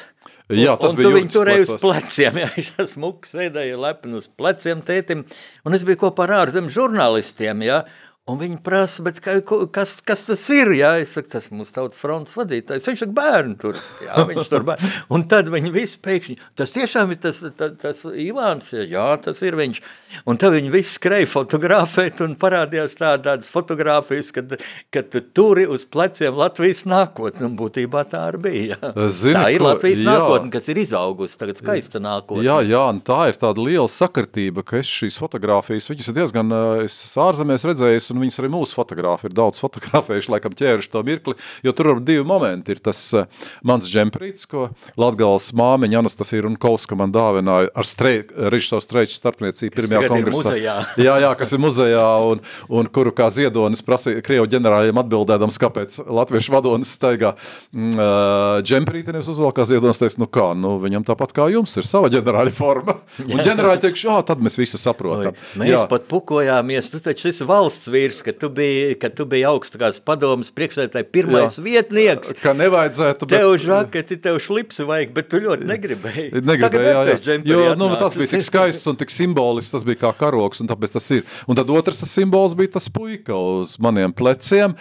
Jā, 0.52 0.74
tas 0.76 0.92
un 0.92 0.98
bija 0.98 1.08
tu 1.08 1.16
viņu 1.16 1.30
turēji 1.32 1.64
uz 1.64 1.70
pleciem. 1.80 2.38
Jā, 2.42 2.48
viņš 2.52 2.72
smuki 2.90 3.30
sēdēja 3.30 3.78
lepni 3.80 4.18
uz 4.18 4.26
pleciem 4.28 4.82
tētim. 4.84 5.22
Un 5.64 5.76
es 5.76 5.86
biju 5.88 6.02
kopā 6.02 6.26
ar 6.26 6.34
ārzemju 6.42 6.74
žurnālistiem. 6.74 7.64
Jā. 7.64 7.78
Un 8.24 8.38
viņi 8.40 8.54
prasa, 8.64 9.02
ka, 9.20 9.34
kas, 9.68 9.98
kas 10.00 10.22
tas 10.24 10.42
ir? 10.48 10.70
Jā, 10.78 10.94
es 11.02 11.10
saku, 11.12 11.28
tas 11.34 11.44
ir 11.50 11.58
mūsu 11.58 11.74
tautas 11.76 11.98
fronts 12.00 12.32
vadītājs. 12.38 12.86
Viņš 12.88 13.00
saka, 13.02 13.12
bērni 13.18 13.58
tur. 13.60 13.76
Jā, 14.00 14.22
viņš 14.30 14.48
tur 14.48 14.62
bērni. 14.64 14.88
Un 15.12 15.26
tad 15.28 15.50
viņi 15.52 15.72
visi 15.74 15.98
pēkšņi, 16.00 16.36
tas 16.56 16.72
tiešām 16.72 17.12
ir 17.12 17.18
tas, 17.20 17.42
tas, 17.58 17.74
tas 17.82 18.00
Ivāns. 18.08 18.70
Jā, 18.88 19.04
tas 19.20 19.42
ir 19.44 19.58
viņš. 19.60 19.80
Un 20.24 20.40
tad 20.40 20.56
viņi 20.56 20.72
visi 20.72 20.94
skrēja 20.96 21.28
fotografēt 21.34 22.22
un 22.24 22.32
parādījās 22.40 22.96
tā, 22.96 23.10
tādas 23.26 23.50
fotogrāfijas, 23.52 24.32
kad, 24.38 24.56
kad 24.96 25.12
tu 25.12 25.20
turi 25.36 25.66
uz 25.68 25.84
pleciem 25.84 26.40
Latvijas 26.40 26.86
nākotni. 26.88 27.44
Un 27.50 27.60
būtībā 27.60 28.06
tā 28.08 28.24
arī 28.30 28.40
bija. 28.48 28.80
Jā. 28.80 29.08
Zini, 29.12 29.36
tā 29.36 29.44
ir 29.52 29.60
ko- 29.60 29.68
Latvijas 29.68 30.00
jā. 30.00 30.08
nākotne, 30.08 30.52
kas 30.56 30.72
ir 30.72 30.80
izaugusi, 30.80 31.36
tagad 31.44 31.60
skaista 31.60 32.00
nākotne. 32.00 32.48
Jā, 32.48 32.56
jā, 32.72 32.86
un 32.88 33.04
tā 33.04 33.20
ir 33.34 33.36
tāda 33.44 33.68
liela 33.68 33.92
sakritība, 33.92 34.64
ka 34.64 34.80
es 34.80 34.88
šīs 34.88 35.20
fotogrāfijas, 35.20 35.92
viņas 35.92 36.08
ir 36.14 36.18
diezgan, 36.22 36.56
es 36.88 36.98
ārzemēs 37.20 37.68
redzējis, 37.68 38.13
un 38.14 38.22
viņas 38.22 38.40
arī 38.42 38.50
mūsu 38.54 38.78
fotografi 38.78 39.28
ir 39.28 39.36
daudz 39.36 39.60
fotografējuši, 39.62 40.32
laikam 40.34 40.56
ķēruši 40.56 40.92
to 40.92 41.02
mirkli, 41.06 41.36
jo 41.66 41.74
tur 41.76 41.92
ir 41.92 42.02
divi 42.06 42.24
momenti. 42.26 42.74
Ir 42.74 42.82
tas 42.84 43.00
eh, 43.18 43.28
mans 43.66 43.88
džemprīts, 43.90 44.46
ko 44.50 44.68
Latgales 45.00 45.50
māmiņa 45.56 46.00
Anastasija 46.04 46.46
Runkovska 46.46 46.98
man 46.98 47.14
dāvināja 47.14 47.72
ar 47.74 47.88
strei- 47.88 48.22
režisors 48.54 48.84
Streiča 48.84 49.16
starpniecību 49.16 49.78
pirmajā 49.78 50.10
kongresā. 50.12 50.54
Jā, 50.60 51.16
jā, 51.22 51.30
kas 51.38 51.54
ir 51.56 51.62
muzejā, 51.62 52.04
un, 52.30 52.42
un 52.68 52.88
kuru 52.92 53.14
kā 53.16 53.30
ziedonis 53.32 53.82
prasīja 53.84 54.22
Krievu 54.24 54.46
ģenerāļiem 54.52 55.00
atbildēdams, 55.00 55.58
kāpēc 55.62 55.96
latviešu 56.04 56.54
vadonis 56.54 56.92
staigā 56.94 57.32
mm, 57.34 57.94
uh, 57.96 58.60
džemprītenies 58.64 59.30
uzvalk 59.32 59.56
kā 59.58 59.66
ziedonis, 59.68 60.00
teiks, 60.00 60.18
nu 60.20 60.28
kā, 60.30 60.50
nu 60.58 60.76
viņam 60.82 61.06
tāpat 61.08 61.34
kā 61.36 61.48
jums 61.52 61.74
ir 61.80 61.88
sava 61.88 62.10
ģenerāļa 62.12 62.54
forma. 62.54 62.98
Un 63.32 63.42
ģenerāļi 63.44 63.86
teikšu, 63.86 64.08
jā, 64.10 64.18
tad 64.28 64.44
mēs 64.44 64.58
visi 64.60 64.80
saprotam. 64.80 65.36
Mēs 65.60 65.72
jā. 65.72 65.82
pat 65.90 66.06
pukojāmies, 66.10 66.90
tu 66.92 67.00
taču 67.04 67.30
esi 67.32 67.48
valsts 67.48 67.90
vīrs. 67.90 68.03
Vīrs, 68.04 68.20
ka 68.24 68.34
tu 68.36 68.50
biji, 68.52 68.94
ka 69.00 69.10
tu 69.14 69.26
biji 69.28 69.46
augstākās 69.48 70.00
padomas 70.04 70.52
priekšsēdētāji 70.54 71.08
pirmais 71.14 71.58
Jā. 71.58 71.64
vietnieks. 71.64 72.34
Ka 72.42 72.54
nevajadzētu, 72.56 73.28
bet... 73.28 73.36
Tev 73.36 73.54
žaketi, 73.62 74.18
tev 74.24 74.38
šlipsi 74.44 74.86
vajag, 74.88 75.14
bet 75.16 75.30
tu 75.32 75.40
ļoti 75.44 75.68
negribēji. 75.70 76.30
Negribēji, 76.44 76.94
jā, 76.94 77.18
jā. 77.24 77.38
Jo, 77.48 77.60
nu, 77.80 77.90
tas 78.00 78.18
bija 78.20 78.34
tik 78.34 78.46
skaists 78.46 78.90
un 78.90 78.98
tik 79.00 79.12
simbolisks, 79.14 79.74
tas 79.74 79.86
bija 79.86 80.04
kā 80.06 80.14
karoks, 80.24 80.62
un 80.62 80.70
tāpēc 80.70 80.96
tas 80.98 81.10
ir. 81.16 81.24
Un 81.48 81.58
tad 81.58 81.70
otrs 81.72 82.02
tas 82.02 82.14
simbols 82.14 82.56
bija 82.58 82.76
tas 82.78 82.90
puika 82.92 83.36
uz 83.36 83.78
maniem 83.82 84.14
pleciem, 84.16 84.76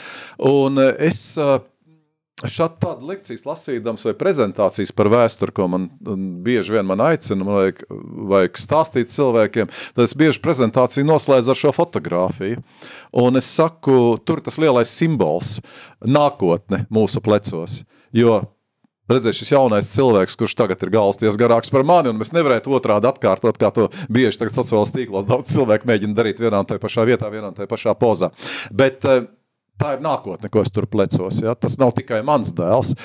un 0.54 0.84
es... 0.98 1.32
Šādi 2.44 2.80
tādu 2.84 3.08
lekcijas 3.08 3.46
lasīdams 3.48 4.04
vai 4.08 4.14
prezentācijas 4.20 4.92
par 4.96 5.10
vēsturi, 5.14 5.54
ko 5.56 5.68
man 5.72 5.88
bieži 6.44 6.76
vien 6.76 6.88
man 6.90 7.04
aicina, 7.06 7.46
man 7.46 7.60
vajag, 7.60 7.84
vajag 8.34 8.60
stāstīt 8.60 9.14
cilvēkiem, 9.14 9.72
tad 9.96 10.04
es 10.04 10.16
bieži 10.20 10.42
prezentāciju 10.44 11.08
noslēdzu 11.08 11.54
ar 11.54 11.60
šo 11.60 11.72
fotografiju. 11.76 12.64
Un 13.24 13.40
es 13.40 13.52
saku, 13.54 14.18
tur 14.26 14.44
tas 14.44 14.60
lielais 14.62 14.92
simbols– 14.92 15.60
nākotne 16.18 16.84
mūsu 16.94 17.24
plecos. 17.24 17.82
Jo 18.14 18.42
Redziet, 19.12 19.36
šis 19.36 19.50
jaunais 19.52 19.90
cilvēks, 19.92 20.38
kurš 20.40 20.54
tagad 20.56 20.84
ir 20.86 20.92
galsties 20.94 21.36
garāks 21.36 21.72
par 21.74 21.84
mani, 21.84 22.14
un 22.14 22.22
mēs 22.22 22.32
nevarētu 22.32 22.72
otrādi 22.72 23.10
atkārtot, 23.10 23.58
kā 23.60 23.68
to 23.76 23.90
bieži 24.08 24.40
tagad 24.40 24.56
sociālajos 24.56 24.94
tīklos 24.96 25.28
daudz 25.28 25.52
cilvēku 25.52 25.90
mēģina 25.90 26.16
darīt 26.16 26.40
vienā 26.40 26.62
un 26.64 26.70
tajā 26.70 26.80
pašā 26.80 27.04
vietā, 27.10 27.28
vienā 27.34 27.50
un 27.52 27.58
tajā 27.58 27.68
pašā 27.68 27.98
pozā. 28.00 28.30
Bet 28.72 29.04
uh, 29.04 29.26
tā 29.82 29.96
ir 29.98 30.04
nākotne, 30.04 30.50
ko 30.52 30.64
es 30.64 30.74
tur 30.74 30.88
plecos. 30.90 31.42
Ja? 31.44 31.56
Tas 31.56 31.78
nav 31.82 31.94
tikai 31.98 32.24
mans 32.26 32.54
dēls. 32.56 32.96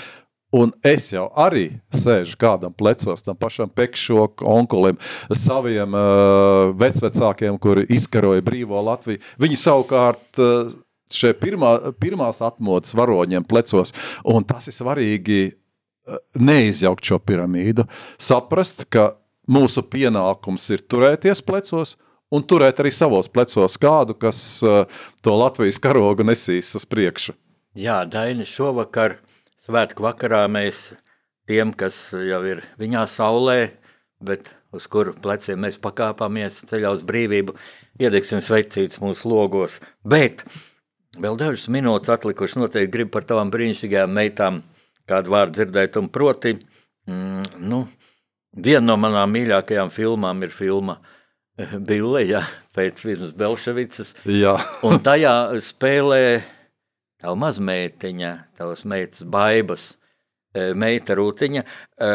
Un 0.57 0.71
es 0.87 1.11
jau 1.13 1.27
arī 1.37 1.67
sēžu 1.93 2.39
kādam 2.41 2.73
plecos, 2.73 3.21
tam 3.21 3.37
pašam 3.37 3.69
pekšoku 3.69 4.47
onkulim, 4.49 4.97
saviem 5.37 5.93
uh, 5.93 6.71
vecvecākiem, 6.81 7.59
kuri 7.61 7.85
izkaroja 7.93 8.45
brīvo 8.47 8.81
Latviju. 8.87 9.21
Viņi 9.45 9.59
savukārt 9.61 10.41
uh, 10.41 10.73
šie 11.13 11.35
pirmā, 11.37 11.93
pirmās 12.01 12.41
atmodas 12.45 12.97
varoņiem 12.97 13.45
plecos, 13.49 13.93
un 14.25 14.49
tas 14.49 14.71
ir 14.73 14.79
svarīgi 14.79 15.41
uh, 15.51 16.17
neizjaukt 16.41 17.13
šo 17.13 17.21
piramīdu, 17.21 17.85
saprast, 18.17 18.87
ka 18.89 19.11
mūsu 19.53 19.85
pienākums 19.85 20.65
ir 20.73 20.81
turēties 20.89 21.45
plecos, 21.45 21.99
un 22.35 22.45
turēt 22.45 22.81
arī 22.83 22.93
savos 22.95 23.31
plecos 23.33 23.79
kādu, 23.81 24.17
kas 24.19 24.41
uh, 24.67 24.85
to 25.25 25.37
Latvijas 25.39 25.81
karogu 25.83 26.27
nesīs 26.27 26.75
uz 26.79 26.87
priekšu. 26.89 27.35
Jā, 27.79 28.03
Daini, 28.09 28.47
šovakar 28.49 29.19
svētku 29.63 30.05
vakarā 30.07 30.45
mēs 30.51 30.93
tiem, 31.49 31.73
kas 31.77 32.09
jau 32.13 32.41
ir 32.49 32.65
viņā 32.81 33.05
saulē, 33.11 33.59
bet 34.25 34.51
uz 34.75 34.87
kuru 34.91 35.15
pleciem 35.23 35.61
mēs 35.65 35.79
pakāpāmies 35.81 36.63
ceļā 36.69 36.93
uz 36.97 37.05
brīvību, 37.07 37.55
iedegsim 38.01 38.43
sveicīts 38.45 39.01
mūsu 39.03 39.31
logos. 39.31 39.79
Bet 40.05 40.45
vēl 41.19 41.39
dažas 41.41 41.69
minūtes 41.73 42.13
atlikušas 42.13 42.59
noteikti 42.61 42.93
gribu 42.97 43.15
par 43.17 43.29
tavām 43.29 43.53
brīnišķīgajām 43.55 44.13
meitām 44.15 44.63
kādu 45.09 45.33
vārdu 45.33 45.57
dzirdēt, 45.57 45.97
un 46.01 46.11
proti, 46.13 46.59
mm, 47.09 47.63
nu, 47.65 47.85
viena 48.53 48.85
no 48.91 48.99
manām 49.01 49.33
mīļākajām 49.33 49.93
filmām 49.95 50.45
ir 50.45 50.53
filma 50.53 50.99
Bille, 51.89 52.25
ja, 52.29 52.43
pēc 52.77 53.05
Vīsmas 53.07 53.35
Belševicas. 53.39 54.15
Jā. 54.31 54.57
un 54.89 55.01
tajā 55.05 55.35
spēlē 55.65 56.23
tava 57.19 57.39
mazmeitiņa, 57.43 58.35
tavas 58.59 58.85
meitas 58.89 59.25
baibas, 59.27 59.89
e, 60.55 60.71
meita 60.79 61.17
Rūtiņa. 61.19 61.65
E, 61.65 62.13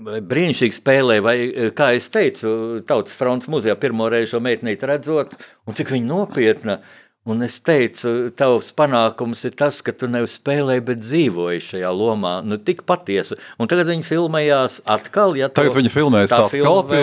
brīnišķīgi 0.00 0.78
spēlē, 0.78 1.18
vai, 1.24 1.36
e, 1.48 1.68
kā 1.76 1.90
es 1.98 2.08
teicu, 2.12 2.80
Tautas 2.88 3.16
fronts 3.16 3.50
muzejā 3.52 3.76
pirmo 3.80 4.08
reizi 4.12 4.32
šo 4.32 4.40
meitnīti 4.44 4.88
redzot, 4.88 5.36
un 5.68 5.76
cik 5.76 5.92
viņa 5.92 6.08
nopietna, 6.08 6.78
uh, 6.80 6.99
Un 7.28 7.44
es 7.44 7.58
teicu, 7.60 8.30
tavs 8.32 8.70
panākums 8.72 9.42
ir 9.44 9.52
tas, 9.52 9.82
ka 9.84 9.92
tu 9.92 10.06
nevis 10.08 10.38
spēlēji, 10.38 10.80
bet 10.86 11.00
dzīvoji 11.02 11.60
šajā 11.66 11.90
lomā. 11.92 12.38
Nu, 12.40 12.56
tik 12.56 12.78
patiesa. 12.88 13.36
Un 13.60 13.68
tagad 13.68 13.90
viņi 13.90 14.06
filmējās 14.08 14.78
atkal. 14.88 15.36
Ja 15.36 15.50
tagad 15.52 15.76
viņi 15.76 15.92
filmējas 15.92 16.32
atkal 16.32 16.80
pie 16.88 17.02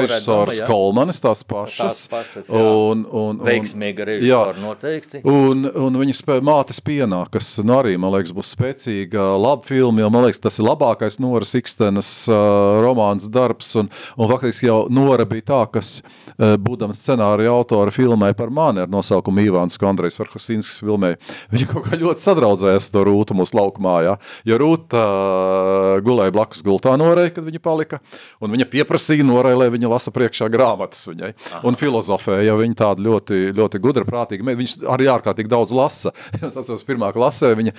režisors 0.00 0.58
ja? 0.58 0.66
Kolmanis, 0.66 1.22
tās 1.22 1.44
pašas. 1.46 1.78
Tās 1.78 2.10
pašas 2.10 2.50
jā. 2.50 2.58
un, 2.58 3.04
un, 3.06 3.38
un, 3.38 3.44
Veiksmīga 3.46 4.08
režisora 4.08 4.56
noteikti. 4.58 5.20
Un, 5.30 5.62
un 5.70 6.00
viņi 6.00 6.16
spēja 6.18 6.42
Mātes 6.50 6.82
pienā, 6.82 7.22
kas 7.30 7.52
nu, 7.62 7.76
arī, 7.78 7.94
man 8.02 8.16
liekas, 8.16 8.34
būs 8.34 8.50
spēcīga, 8.56 9.28
laba 9.44 9.62
filma, 9.70 10.02
jo, 10.02 10.10
man 10.10 10.26
liekas, 10.26 10.42
tas 10.42 10.58
ir 10.58 10.66
labākais 10.66 11.20
Noras 11.22 11.54
Ikstenas 11.60 12.10
uh, 12.26 12.80
romāns 12.82 13.30
darbs. 13.30 13.70
Un, 13.78 13.94
un 14.18 14.34
faktiski 14.34 14.72
jau 14.72 14.82
Nora 14.90 15.22
bija 15.30 15.46
tā, 15.54 15.62
kas, 15.78 15.94
uh, 16.34 16.58
būdama 16.58 16.98
scenārija 16.98 17.54
autora, 17.54 17.94
filmēja 17.94 18.40
par 18.42 18.50
mani 18.50 18.82
ar 18.82 18.90
nosaukumu 18.90 19.51
Ivāns, 19.52 19.78
ko 19.78 19.90
Andrejs 19.90 20.18
Verhostinskis 20.20 20.80
filmēja. 20.82 21.18
Viņa 21.52 21.68
kaut 21.70 21.86
kā 21.86 21.98
ļoti 22.00 22.24
sadraudzējās 22.24 22.88
to 22.92 23.04
Rūtu 23.06 23.36
mūsu 23.38 23.56
laukumā, 23.58 23.96
jā. 24.06 24.14
jo 24.48 24.58
Rūta 24.62 25.02
uh, 25.02 26.02
gulēja 26.04 26.34
blakus 26.34 26.64
gultā 26.64 26.94
norei, 27.00 27.28
kad 27.34 27.44
viņa 27.46 27.62
palika, 27.62 28.00
un 28.42 28.54
viņa 28.56 28.68
pieprasīja 28.72 29.26
norei, 29.26 29.54
lai 29.58 29.68
viņa 29.74 29.92
lasa 29.92 30.14
priekšā 30.14 30.48
grāmatas 30.52 31.04
viņai, 31.10 31.32
Aha. 31.34 31.62
un 31.68 31.78
filozofēja, 31.78 32.56
viņa 32.58 32.78
tāda 32.82 33.04
ļoti, 33.06 33.42
ļoti 33.58 33.82
gudra, 33.82 34.06
prātīga, 34.08 34.56
viņš 34.62 34.78
arī 34.92 35.10
ārkārtīgi 35.12 35.52
daudz 35.52 35.74
lasa. 35.76 36.14
Es 36.42 36.56
atceros, 36.58 36.82
pirmā 36.86 37.12
klasē 37.14 37.52
viņa 37.58 37.72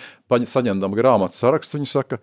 saņemdama 0.49 0.97
grāmatu 0.97 1.38
sarakstu, 1.38 1.78
viņa 1.80 1.89
saka, 1.89 2.19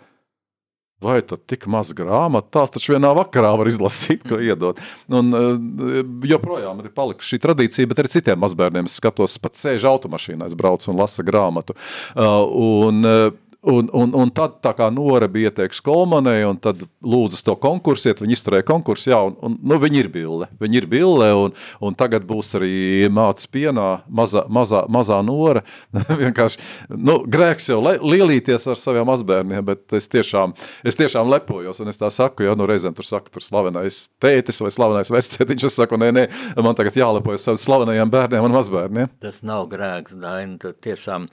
Vai 1.01 1.23
tad 1.25 1.47
tik 1.49 1.65
maz 1.73 1.95
grāmatu? 1.97 2.51
Tās 2.53 2.73
taču 2.75 2.93
vienā 2.93 3.15
vakarā 3.17 3.55
var 3.57 3.69
izlasīt, 3.71 4.21
ko 4.29 4.37
iedot. 4.37 4.81
Un, 5.09 5.33
eh, 5.33 6.03
joprojām 6.29 6.83
ir 6.85 6.91
palikusi 6.93 7.35
šī 7.35 7.41
tradīcija, 7.47 7.89
bet 7.89 8.03
arī 8.03 8.13
citiem 8.13 8.43
mazbērniem 8.43 8.85
es 8.85 8.99
skatos, 9.01 9.39
pat 9.41 9.57
sēž 9.57 9.87
automašīnā, 9.89 10.51
es 10.51 10.55
braucu 10.59 10.93
un 10.93 11.01
lasu 11.01 11.25
grāmatu. 11.25 11.77
Uh, 12.13 12.45
un, 12.53 13.01
uh, 13.09 13.31
Un, 13.63 13.91
un, 13.93 14.09
un 14.17 14.31
tad 14.33 14.55
tā 14.65 14.71
kā 14.73 14.87
Nora 14.89 15.27
bija 15.29 15.51
ieteikusi 15.51 15.83
Kolmanai, 15.85 16.39
un 16.49 16.57
tad 16.65 16.81
lūdzu 17.05 17.43
to 17.45 17.53
konkursu, 17.61 18.09
iet, 18.09 18.23
viņi 18.25 18.33
izturēja 18.39 18.65
konkursu, 18.71 19.11
jā, 19.13 19.19
un, 19.29 19.35
un 19.45 19.59
nu, 19.61 19.77
viņi 19.83 20.01
ir 20.01 20.09
bille, 20.15 20.49
viņi 20.63 20.81
ir 20.81 20.87
bille, 20.89 21.29
un, 21.37 21.53
un 21.85 21.99
tagad 21.99 22.25
būs 22.25 22.55
arī 22.57 22.71
mācis 23.13 23.51
pienā, 23.53 23.85
mazā, 24.09 24.47
mazā, 24.49 24.81
mazā 24.89 25.21
Nora, 25.29 25.61
vienkārši, 26.23 26.65
nu, 26.97 27.19
grēks 27.29 27.69
jau 27.69 27.83
le, 27.85 27.99
lielīties 28.01 28.65
ar 28.73 28.81
saviem 28.81 29.05
mazbērniem, 29.13 29.61
bet 29.69 29.99
es 30.01 30.09
tiešām, 30.09 30.57
es 30.81 30.97
tiešām 30.97 31.29
lepojos, 31.29 31.85
un 31.85 31.93
es 31.93 32.01
tā 32.01 32.09
saku, 32.17 32.49
jo, 32.49 32.57
nu, 32.57 32.65
reizēm 32.71 32.97
tur 32.97 33.11
saka, 33.11 33.29
tur 33.29 33.45
slavenais 33.45 34.07
tētis 34.25 34.65
vai 34.65 34.73
slavenais 34.73 35.13
vectētiņš, 35.13 35.69
es 35.69 35.81
saku, 35.83 36.01
nē, 36.01 36.13
nē, 36.17 36.29
man 36.65 36.81
tagad 36.81 36.97
jālepojas 36.97 37.45
saviem 37.45 37.61
slavenajiem 37.69 38.17
bērniem 38.17 38.49
un 38.49 38.57
mazbērniem. 38.57 39.17
Tas 39.21 39.45
nav 39.45 39.69
grēks, 39.69 40.17
Daini, 40.17 40.57
tad 40.65 40.81
tiešām 40.81 41.29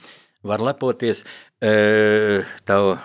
var 0.47 0.63
lepoties. 0.63 1.23
Tava 1.57 2.97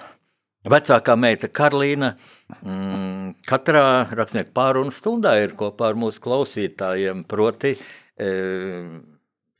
vecākā 0.68 1.14
meita 1.16 1.48
Karolīna 1.48 2.12
mm, 2.60 3.32
katrā 3.48 3.84
rakstnieku 4.12 4.52
pārunu 4.54 4.92
stundā 4.92 5.38
ir 5.42 5.54
kopā 5.56 5.88
ar 5.90 5.96
mūsu 5.98 6.20
klausītājiem. 6.22 7.24
Proti, 7.28 7.74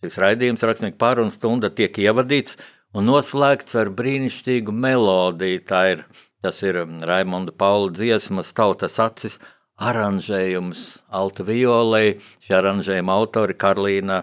šis 0.04 0.18
raidījums 0.20 0.66
rakstnieku 0.68 1.00
pārunu 1.00 1.32
stunda 1.32 1.72
tiek 1.72 1.96
ievadīts 2.04 2.58
un 2.92 3.08
noslēgts 3.08 3.78
ar 3.80 3.90
brīnišķīgu 3.96 4.76
melodiju. 4.76 5.64
Tā 5.64 5.82
ir, 5.94 6.04
tas 6.44 6.60
ir 6.66 6.82
Raimonda 7.08 7.56
Paula 7.56 7.90
dziesmas 7.96 8.52
tautas 8.52 9.00
acis 9.00 9.40
aranžējums 9.80 11.02
alta 11.08 11.48
violei. 11.48 12.18
Šī 12.44 12.60
aranžējuma 12.60 13.16
autori 13.16 13.56
Karolīna 13.56 14.22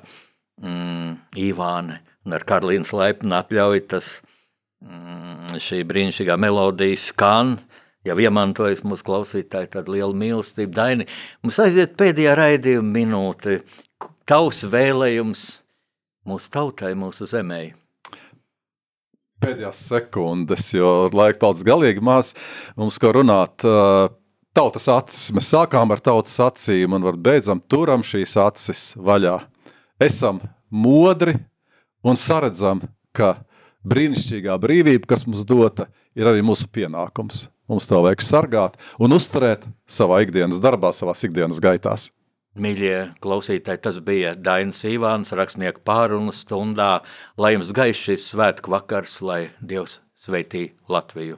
mm, 0.61 1.15
Ivāne 1.41 2.03
un 2.27 2.37
ar 2.37 2.45
Karolīnas 2.45 2.93
laipnu 2.93 3.33
atļauju 3.33 3.87
tas 3.89 4.19
mm, 4.19 4.28
šī 5.59 5.83
brīnišķīgā 5.87 6.37
melodija 6.39 6.99
skan. 6.99 7.57
Jau 8.07 8.15
iemantojas 8.23 8.79
mūsu 8.87 9.03
klausītāji 9.09 9.73
tādu 9.73 9.97
lielu 9.97 10.15
mīlestību. 10.15 10.71
Daini, 10.71 11.07
mums 11.43 11.59
aiziet 11.59 11.97
pēdējā 11.99 12.37
raidījuma 12.39 12.93
minūte. 12.95 13.59
Tavs 14.29 14.63
vēlējums 14.71 15.41
mūsu 16.29 16.51
tautai, 16.53 16.93
mūsu 16.95 17.27
zemē. 17.27 17.59
Pēdējās 19.43 19.81
sekundes, 19.91 20.69
jo 20.75 21.09
laika 21.15 21.41
palicis 21.43 21.67
galīgi 21.67 22.03
maz. 22.03 22.31
Mums 22.79 22.99
ko 22.99 23.11
runāt. 23.19 23.67
Tautas 24.55 24.87
acis. 24.91 25.27
Mēs 25.35 25.51
sākām 25.51 25.91
ar 25.91 26.01
tautas 26.03 26.39
acīm 26.43 26.95
un 26.95 27.05
beidzam 27.19 27.59
turam 27.59 28.03
šīs 28.03 28.37
acis 28.39 28.85
vaļā. 28.95 29.35
Esam 29.99 30.39
modri, 30.71 31.35
un 32.03 32.15
saredzam, 32.19 32.81
ka 33.11 33.35
brīnišķīgā 33.87 34.55
brīvība, 34.61 35.09
kas 35.13 35.25
mums 35.27 35.45
dota, 35.47 35.87
ir 36.17 36.29
arī 36.29 36.43
mūsu 36.45 36.69
pienākums. 36.73 37.47
Mums 37.69 37.85
to 37.89 37.99
vajag 38.01 38.23
sargāt 38.25 38.79
un 38.97 39.13
uzturēt 39.13 39.67
savā 39.89 40.23
ikdienas 40.25 40.61
darbā, 40.63 40.89
savā 40.95 41.13
ikdienas 41.13 41.61
gaitās. 41.61 42.09
Mīļie 42.59 43.13
klausītāji, 43.23 43.81
tas 43.85 43.99
bija 44.03 44.33
Dainis 44.35 44.81
Ivāns, 44.89 45.31
rakstnieku 45.37 45.83
pārunu 45.85 46.33
stundā. 46.35 47.03
Lai 47.37 47.53
jums 47.53 47.69
gaišs 47.75 48.07
šis 48.09 48.31
svētku 48.33 48.73
vakars, 48.73 49.19
lai 49.21 49.43
Dievs 49.61 50.01
sveitī 50.17 50.71
Latviju! 50.89 51.37